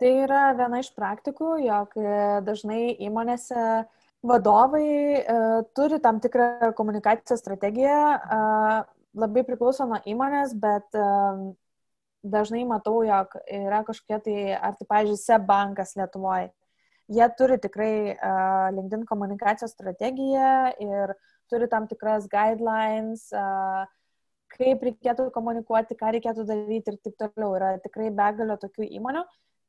Tai 0.00 0.08
yra 0.24 0.54
viena 0.56 0.80
iš 0.80 0.88
praktikų, 0.96 1.52
jog 1.66 1.92
e, 2.00 2.16
dažnai 2.48 2.96
įmonėse 3.10 3.66
vadovai 4.22 4.86
e, 4.86 5.22
turi 5.74 5.98
tam 6.02 6.20
tikrą 6.22 6.72
komunikacijos 6.78 7.42
strategiją, 7.42 7.98
e, 8.16 8.40
labai 9.18 9.44
priklauso 9.46 9.86
nuo 9.88 9.98
įmonės, 10.08 10.54
bet 10.56 10.96
um, 10.96 11.52
dažnai 12.22 12.62
matau, 12.68 13.02
jog 13.04 13.34
yra 13.44 13.82
kažkokie 13.86 14.18
tai, 14.24 14.36
ar 14.56 14.76
tai, 14.78 14.86
pavyzdžiui, 14.88 15.20
SEB 15.20 15.46
bankas 15.48 15.96
Lietuvoje. 15.98 16.50
Jie 17.12 17.26
turi 17.36 17.58
tikrai 17.60 17.94
uh, 18.14 18.70
LinkedIn 18.72 19.02
komunikacijos 19.04 19.74
strategiją 19.74 20.52
ir 20.80 21.12
turi 21.50 21.68
tam 21.68 21.88
tikras 21.90 22.28
guidelines, 22.30 23.26
uh, 23.36 23.82
kaip 24.54 24.84
reikėtų 24.86 25.28
komunikuoti, 25.34 25.98
ką 25.98 26.14
reikėtų 26.16 26.46
daryti 26.48 26.94
ir 26.94 27.00
taip 27.02 27.18
toliau. 27.20 27.56
Yra 27.58 27.74
tikrai 27.84 28.08
begalio 28.16 28.56
tokių 28.62 28.86
įmonių. 29.00 29.26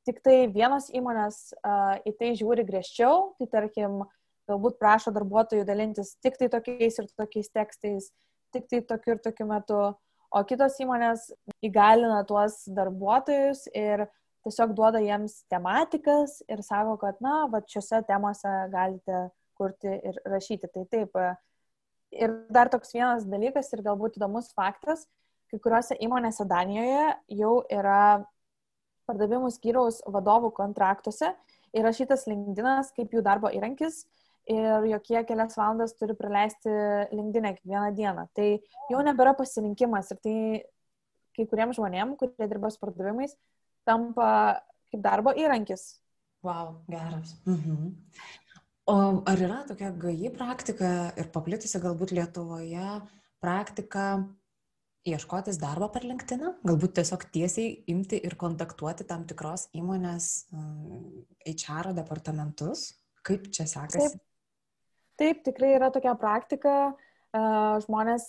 Tik 0.07 0.21
tai 0.23 0.37
vienos 0.53 0.87
įmonės 0.93 1.41
uh, 1.57 1.97
į 2.07 2.15
tai 2.19 2.31
žiūri 2.39 2.63
griežčiau, 2.69 3.33
tai 3.41 3.49
tarkim, 3.51 4.03
galbūt 4.49 4.79
prašo 4.81 5.13
darbuotojų 5.15 5.65
dalintis 5.67 6.15
tik 6.23 6.37
tai 6.39 6.49
tokiais 6.51 6.99
ir 6.99 7.07
tokiais 7.17 7.51
tekstais, 7.53 8.09
tik 8.53 8.67
tai 8.71 8.81
tokiu 8.87 9.15
ir 9.15 9.21
tokiu 9.23 9.47
metu, 9.49 9.79
o 10.33 10.43
kitos 10.49 10.79
įmonės 10.81 11.29
įgalina 11.65 12.23
tuos 12.27 12.63
darbuotojus 12.73 13.67
ir 13.73 14.07
tiesiog 14.43 14.73
duoda 14.75 14.99
jiems 15.03 15.43
tematikas 15.51 16.41
ir 16.51 16.63
sako, 16.65 16.97
kad, 17.01 17.19
na, 17.23 17.43
va, 17.51 17.63
šiuose 17.69 18.03
temose 18.07 18.51
galite 18.73 19.27
kurti 19.57 19.93
ir 19.93 20.19
rašyti. 20.27 20.69
Tai 20.73 20.85
taip. 20.91 21.17
Ir 22.13 22.33
dar 22.53 22.69
toks 22.69 22.93
vienas 22.93 23.25
dalykas 23.29 23.71
ir 23.73 23.81
galbūt 23.85 24.19
įdomus 24.19 24.51
faktas, 24.57 25.07
kai 25.49 25.61
kuriuose 25.61 25.97
įmonėse 26.03 26.45
Danijoje 26.49 27.07
jau 27.39 27.55
yra 27.71 28.25
pardavimų 29.07 29.49
skyriaus 29.53 30.01
vadovų 30.07 30.51
kontraktuose 30.55 31.33
įrašytas 31.75 32.27
LinkedInas 32.29 32.91
kaip 32.95 33.13
jų 33.13 33.23
darbo 33.25 33.49
įrankis 33.53 34.03
ir 34.49 34.87
jokie 34.91 35.23
kelias 35.27 35.57
valandas 35.57 35.95
turi 35.97 36.15
praleisti 36.17 36.71
linkdinę 37.13 37.53
kiekvieną 37.55 37.89
dieną. 37.95 38.27
Tai 38.35 38.47
jau 38.91 39.01
nebėra 39.05 39.35
pasirinkimas 39.37 40.11
ir 40.11 40.21
tai 40.23 40.37
kai 41.33 41.47
kuriems 41.49 41.79
žmonėms, 41.79 42.19
kurie 42.19 42.47
dirba 42.49 42.69
su 42.71 42.81
pardavimais, 42.81 43.35
tampa 43.87 44.29
kaip 44.91 45.01
darbo 45.03 45.33
įrankis. 45.33 45.97
Wow, 46.43 46.79
geras. 46.91 47.37
Mhm. 47.47 47.93
O 48.91 48.95
ar 49.31 49.39
yra 49.39 49.61
tokia 49.67 49.93
gaji 49.95 50.29
praktika 50.35 50.87
ir 51.15 51.29
paplitusi 51.31 51.79
galbūt 51.79 52.11
Lietuvoje 52.11 52.97
praktika 53.39 54.25
ieškotis 55.07 55.59
darbo 55.59 55.87
per 55.91 56.03
LinkedIn, 56.07 56.43
galbūt 56.67 56.97
tiesiog 56.99 57.23
tiesiai 57.31 57.71
imti 57.91 58.19
ir 58.27 58.35
kontaktuoti 58.39 59.07
tam 59.07 59.23
tikros 59.27 59.69
įmonės 59.75 60.29
HR 61.47 61.93
departamentus? 61.95 62.91
Kaip 63.23 63.47
čia 63.55 63.63
sekasi? 63.71 64.11
Taip, 64.11 64.21
Taip, 65.19 65.43
tikrai 65.45 65.75
yra 65.77 65.91
tokia 65.93 66.15
praktika. 66.19 66.93
Žmonės 67.83 68.27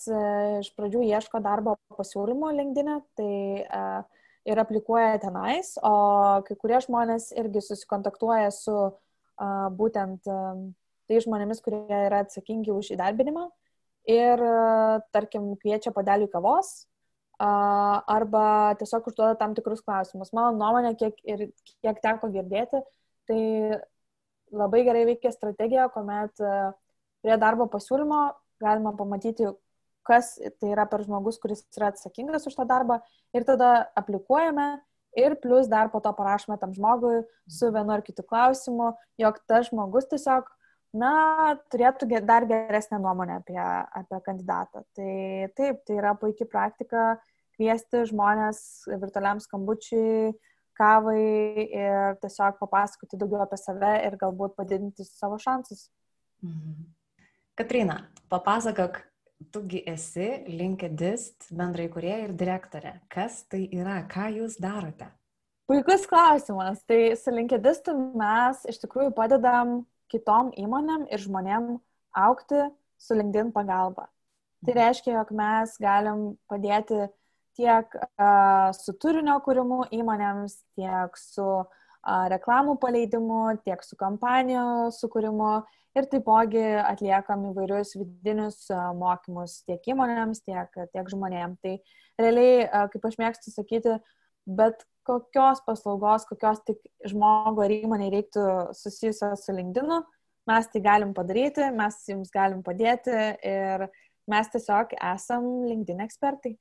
iš 0.63 0.71
pradžių 0.77 1.03
ieško 1.05 1.41
darbo 1.45 1.77
pasiūlymo 1.93 2.49
linkdinę, 2.57 3.01
tai 3.19 3.35
ir 4.49 4.61
aplikuoja 4.61 5.19
tenais, 5.21 5.75
o 5.85 5.93
kai 6.47 6.57
kurie 6.61 6.79
žmonės 6.85 7.31
irgi 7.37 7.61
susikontaktuoja 7.65 8.49
su 8.53 8.77
būtent 9.77 10.25
tai 10.25 11.21
žmonėmis, 11.21 11.61
kurie 11.65 11.85
yra 11.89 12.23
atsakingi 12.25 12.73
už 12.73 12.95
įdarbinimą 12.97 13.45
ir, 14.09 14.41
tarkim, 15.13 15.53
kviečia 15.61 15.93
padelį 15.93 16.31
kavos 16.33 16.85
arba 17.41 18.75
tiesiog 18.79 19.09
užduoda 19.11 19.35
tam 19.37 19.57
tikrus 19.57 19.83
klausimus. 19.85 20.33
Mano 20.37 20.55
nuomonė, 20.57 20.95
kiek, 20.97 21.19
ir, 21.29 21.49
kiek 21.83 22.01
teko 22.05 22.31
girdėti, 22.33 22.81
tai 23.29 23.41
labai 24.55 24.85
gerai 24.87 25.05
veikia 25.11 25.33
strategija, 25.35 25.91
kuomet 25.93 26.41
e, 26.41 26.55
prie 27.25 27.37
darbo 27.41 27.67
pasiūlymo 27.73 28.23
galima 28.63 28.95
pamatyti, 28.97 29.51
kas 30.05 30.35
tai 30.61 30.73
yra 30.75 30.87
per 30.89 31.05
žmogus, 31.05 31.39
kuris 31.43 31.65
yra 31.77 31.91
atsakingas 31.93 32.47
už 32.49 32.57
tą 32.59 32.67
darbą 32.69 33.01
ir 33.35 33.47
tada 33.49 33.89
aplikuojame 33.97 34.69
ir 35.17 35.37
plus 35.41 35.69
dar 35.71 35.91
po 35.91 36.01
to 36.05 36.13
parašome 36.13 36.59
tam 36.61 36.75
žmogui 36.75 37.23
su 37.49 37.71
vienu 37.73 37.95
ar 37.95 38.03
kitu 38.03 38.25
klausimu, 38.27 38.93
jog 39.21 39.39
tas 39.49 39.71
žmogus 39.71 40.09
tiesiog, 40.11 40.49
na, 40.95 41.13
turėtų 41.73 42.09
dar 42.27 42.47
geresnę 42.47 43.01
nuomonę 43.03 43.41
apie, 43.41 43.59
apie 43.59 44.21
kandidatą. 44.27 44.85
Tai 44.95 45.13
taip, 45.57 45.83
tai 45.87 45.99
yra 45.99 46.15
puikia 46.19 46.47
praktika 46.47 47.15
kviesti 47.57 48.05
žmonės 48.11 48.87
virtualiam 49.01 49.41
skambučiui, 49.43 50.35
kavai 50.79 51.65
ir 51.65 52.19
tiesiog 52.23 52.59
papasakoti 52.61 53.19
daugiau 53.21 53.45
apie 53.45 53.59
save 53.61 53.95
ir 54.09 54.19
galbūt 54.21 54.57
padidinti 54.59 55.07
savo 55.07 55.39
šansus. 55.43 55.89
Mhm. 56.43 56.87
Katrina, 57.55 58.01
papasakok, 58.29 58.99
tugi 59.55 59.83
esi 59.87 60.27
LinkedIn 60.49 61.55
bendrai 61.59 61.89
kurie 61.93 62.15
ir 62.25 62.33
direktorė. 62.35 62.97
Kas 63.13 63.45
tai 63.51 63.69
yra, 63.71 64.01
ką 64.11 64.31
jūs 64.41 64.59
darote? 64.63 65.07
Puikus 65.71 66.05
klausimas. 66.11 66.83
Tai 66.85 67.15
su 67.17 67.33
LinkedIn 67.33 68.01
mes 68.19 68.65
iš 68.69 68.81
tikrųjų 68.83 69.15
padedam 69.17 69.85
kitom 70.13 70.51
įmonėm 70.61 71.07
ir 71.11 71.23
žmonėm 71.23 71.77
aukti 72.15 72.67
su 73.01 73.17
LinkedIn 73.17 73.53
pagalba. 73.55 74.09
Tai 74.65 74.73
mhm. 74.73 74.81
reiškia, 74.81 75.15
jog 75.19 75.33
mes 75.37 75.77
galim 75.81 76.27
padėti 76.51 77.07
tiek 77.57 77.97
su 78.79 78.95
turinio 79.01 79.39
kūrimu 79.45 79.85
įmonėms, 79.95 80.59
tiek 80.79 81.19
su 81.19 81.49
reklamų 82.05 82.77
paleidimu, 82.83 83.45
tiek 83.65 83.83
su 83.85 83.97
kampanijų 84.01 84.91
sukūrimu 84.93 85.53
ir 85.97 86.09
taipogi 86.11 86.65
atliekam 86.83 87.47
įvairius 87.53 87.95
vidinius 87.97 88.67
mokymus 88.99 89.63
tiek 89.69 89.93
įmonėms, 89.95 90.43
tiek, 90.45 90.75
tiek 90.93 91.13
žmonėms. 91.13 91.61
Tai 91.63 91.77
realiai, 92.21 92.67
kaip 92.93 93.07
aš 93.09 93.17
mėgstu 93.21 93.55
sakyti, 93.55 93.97
bet 94.45 94.85
kokios 95.07 95.63
paslaugos, 95.65 96.27
kokios 96.29 96.61
tik 96.67 96.81
žmogo 97.09 97.65
ar 97.65 97.73
įmonė 97.73 98.11
reiktų 98.13 98.45
susijusios 98.77 99.45
su 99.47 99.55
LinkedIn, 99.57 100.05
mes 100.49 100.69
tai 100.73 100.83
galim 100.85 101.15
padaryti, 101.17 101.71
mes 101.73 102.03
jums 102.09 102.33
galim 102.33 102.61
padėti 102.65 103.15
ir 103.45 103.89
mes 104.29 104.53
tiesiog 104.53 104.93
esam 105.15 105.49
LinkedIn 105.69 106.05
ekspertai. 106.05 106.57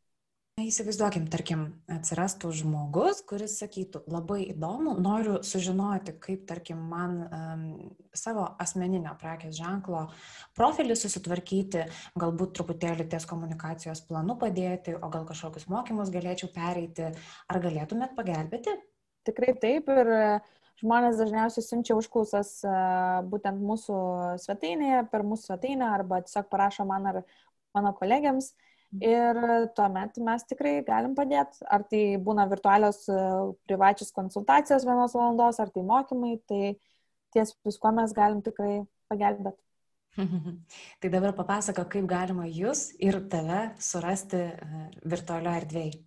Įsivaizduokim, 0.61 1.23
tarkim, 1.33 1.61
atsirastų 1.89 2.51
žmogus, 2.53 3.23
kuris 3.25 3.55
sakytų, 3.57 4.03
labai 4.13 4.43
įdomu, 4.51 4.91
noriu 5.01 5.39
sužinoti, 5.41 6.13
kaip, 6.21 6.43
tarkim, 6.45 6.83
man 6.91 7.15
um, 7.25 7.61
savo 8.13 8.43
asmeninio 8.61 9.15
prekės 9.17 9.55
ženklo 9.57 10.03
profilį 10.53 10.93
susitvarkyti, 10.99 11.87
galbūt 12.21 12.53
truputėlį 12.59 13.07
ties 13.09 13.25
komunikacijos 13.25 14.03
planu 14.05 14.35
padėti, 14.37 14.93
o 14.93 15.09
gal 15.09 15.25
kažkokius 15.25 15.65
mokymus 15.73 16.11
galėčiau 16.13 16.51
pereiti. 16.53 17.07
Ar 17.49 17.59
galėtumėt 17.63 18.13
pagelbėti? 18.19 18.75
Tikrai 19.25 19.55
taip 19.57 19.89
ir 19.89 20.11
žmonės 20.83 21.17
dažniausiai 21.17 21.65
siunčia 21.65 21.97
užklausas 21.97 22.59
būtent 23.31 23.57
mūsų 23.57 23.97
svetainėje, 24.45 25.01
per 25.09 25.25
mūsų 25.25 25.49
svetainę 25.49 25.89
arba 25.95 26.21
tiesiog 26.21 26.45
parašo 26.53 26.85
man 26.85 27.09
ar 27.09 27.19
mano 27.73 27.95
kolegiams. 27.97 28.51
Ir 29.01 29.39
tuomet 29.73 30.17
mes 30.21 30.45
tikrai 30.45 30.75
galim 30.85 31.15
padėti. 31.17 31.63
Ar 31.65 31.85
tai 31.89 32.03
būna 32.21 32.45
virtualios 32.51 33.03
e, 33.09 33.19
privačios 33.65 34.13
konsultacijos 34.13 34.85
vienos 34.85 35.15
valandos, 35.17 35.59
ar 35.59 35.71
tai 35.73 35.81
mokymai, 35.87 36.35
tai 36.49 36.75
ties 37.33 37.55
viskuo 37.65 37.93
mes 37.95 38.13
galim 38.13 38.43
tikrai 38.45 38.83
pagelbėti. 39.09 39.59
tai 41.01 41.09
dabar 41.09 41.33
papasako, 41.33 41.87
kaip 41.89 42.05
galima 42.09 42.45
jūs 42.45 42.91
ir 43.01 43.17
tave 43.31 43.71
surasti 43.81 44.43
e, 44.45 44.83
virtualio 45.09 45.55
erdvėje. 45.57 46.03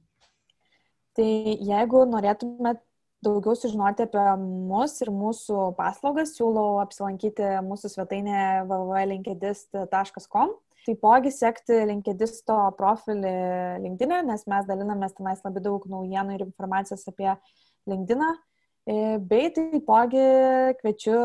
Tai 1.16 1.30
jeigu 1.64 2.05
norėtumėt 2.07 2.84
daugiau 3.24 3.57
sužinoti 3.57 4.05
apie 4.05 4.26
mus 4.39 4.99
ir 5.03 5.11
mūsų 5.11 5.72
paslaugas, 5.78 6.37
siūlau 6.37 6.76
apsilankyti 6.84 7.57
mūsų 7.66 7.91
svetainėje 7.97 8.66
www.linkedist.com 8.68 10.55
Taipogi 10.87 11.32
sekti 11.34 11.80
linkedisto 11.91 12.57
profilį 12.78 13.37
LinkedIn, 13.82 14.12
nes 14.28 14.45
mes 14.47 14.66
dalinamės 14.68 15.16
tenais 15.16 15.41
labai 15.43 15.62
daug 15.64 15.87
naujienų 15.91 16.37
ir 16.37 16.45
informacijos 16.47 17.07
apie 17.11 17.32
LinkedIn. 17.91 18.22
E, 18.87 18.97
bei 19.18 19.49
taipogi 19.51 20.22
kviečiu 20.78 21.18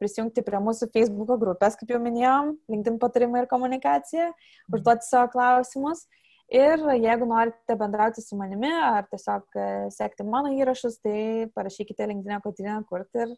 prisijungti 0.00 0.42
prie 0.42 0.58
mūsų 0.66 0.88
Facebook 0.90 1.30
grupės, 1.38 1.76
kaip 1.78 1.92
jau 1.94 2.00
minėjom, 2.02 2.56
LinkedIn 2.74 2.96
patarimai 2.98 3.44
ir 3.44 3.50
komunikacija, 3.50 4.32
užduoti 4.72 5.06
savo 5.06 5.30
klausimus. 5.36 6.08
Ir 6.48 6.80
jeigu 6.96 7.26
norite 7.28 7.76
bendrauti 7.76 8.22
su 8.24 8.36
manimi 8.40 8.70
ar 8.72 9.04
tiesiog 9.12 9.58
e, 9.60 9.68
sekti 9.92 10.24
mano 10.24 10.50
įrašus, 10.56 10.96
tai 11.04 11.46
parašykite 11.54 12.06
LinkedIn 12.08 12.42
kotinę 12.42 12.80
kurti 12.88 13.20
ir 13.26 13.34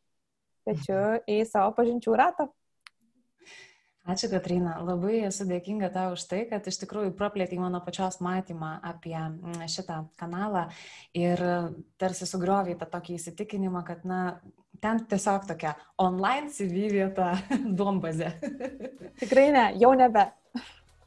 kviečiu 0.64 1.00
į 1.36 1.42
savo 1.50 1.74
pažinčių 1.76 2.16
ratą. 2.16 2.46
Ačiū, 4.10 4.30
Katrina. 4.32 4.78
Labai 4.82 5.20
esu 5.28 5.44
dėkinga 5.46 5.90
tau 5.94 6.14
už 6.16 6.24
tai, 6.30 6.40
kad 6.50 6.66
iš 6.66 6.80
tikrųjų 6.82 7.12
praplėtė 7.18 7.58
mano 7.60 7.78
pačios 7.84 8.18
matymą 8.24 8.72
apie 8.82 9.14
mm, 9.14 9.68
šitą 9.70 10.00
kanalą 10.18 10.64
ir 11.14 11.42
tarsi 12.00 12.26
sugriovė 12.26 12.74
tą 12.80 12.88
tokį 12.90 13.18
įsitikinimą, 13.20 13.84
kad, 13.86 14.02
na, 14.08 14.40
ten 14.82 15.04
tiesiog 15.06 15.46
tokia 15.46 15.76
online 16.00 16.50
CV 16.50 16.88
vieta 16.96 17.34
duombazė. 17.78 18.32
Tikrai 19.22 19.50
ne, 19.54 19.66
jau 19.78 19.92
nebe. 19.98 20.26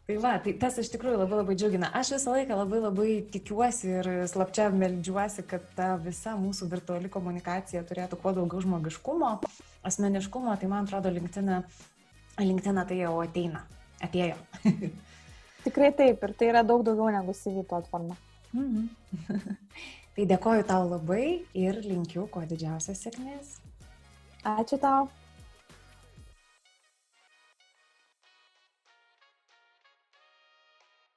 Tai 0.03 0.17
va, 0.19 0.33
tai 0.43 0.51
tas 0.59 0.75
iš 0.81 0.89
tikrųjų 0.91 1.19
labai 1.21 1.37
labai 1.39 1.53
džiugina. 1.55 1.89
Aš 1.95 2.17
visą 2.17 2.33
laiką 2.35 2.55
labai 2.59 2.79
labai 2.83 3.11
tikiuosi 3.31 3.93
ir 3.99 4.09
slapčia 4.27 4.65
meldžiuosi, 4.75 5.45
kad 5.47 5.63
ta 5.77 5.93
visa 5.95 6.37
mūsų 6.39 6.67
virtuali 6.71 7.11
komunikacija 7.11 7.85
turėtų 7.87 8.19
kuo 8.19 8.33
daugiau 8.35 8.63
žmogiškumo, 8.65 9.37
asmeniškumo. 9.87 10.55
Tai 10.59 10.71
man 10.71 10.89
atrodo, 10.89 11.11
LinkedIn 11.15 11.53
LinkedIn 12.41 12.81
tai 12.89 12.99
jau 13.03 13.15
ateina, 13.21 13.63
atėjo. 14.01 14.37
Tikrai 15.65 15.91
taip, 15.95 16.23
ir 16.23 16.33
tai 16.37 16.49
yra 16.51 16.63
daug 16.65 16.83
daugiau 16.85 17.11
negu 17.13 17.35
CV 17.37 17.65
platforma. 17.69 18.17
Mhm. 18.53 18.89
tai 20.15 20.25
dėkoju 20.29 20.65
tau 20.69 20.87
labai 20.89 21.25
ir 21.57 21.81
linkiu 21.85 22.27
kuo 22.33 22.43
didžiausios 22.49 23.05
sėkmės. 23.05 23.57
Ačiū 24.43 24.77
tau. 24.81 25.07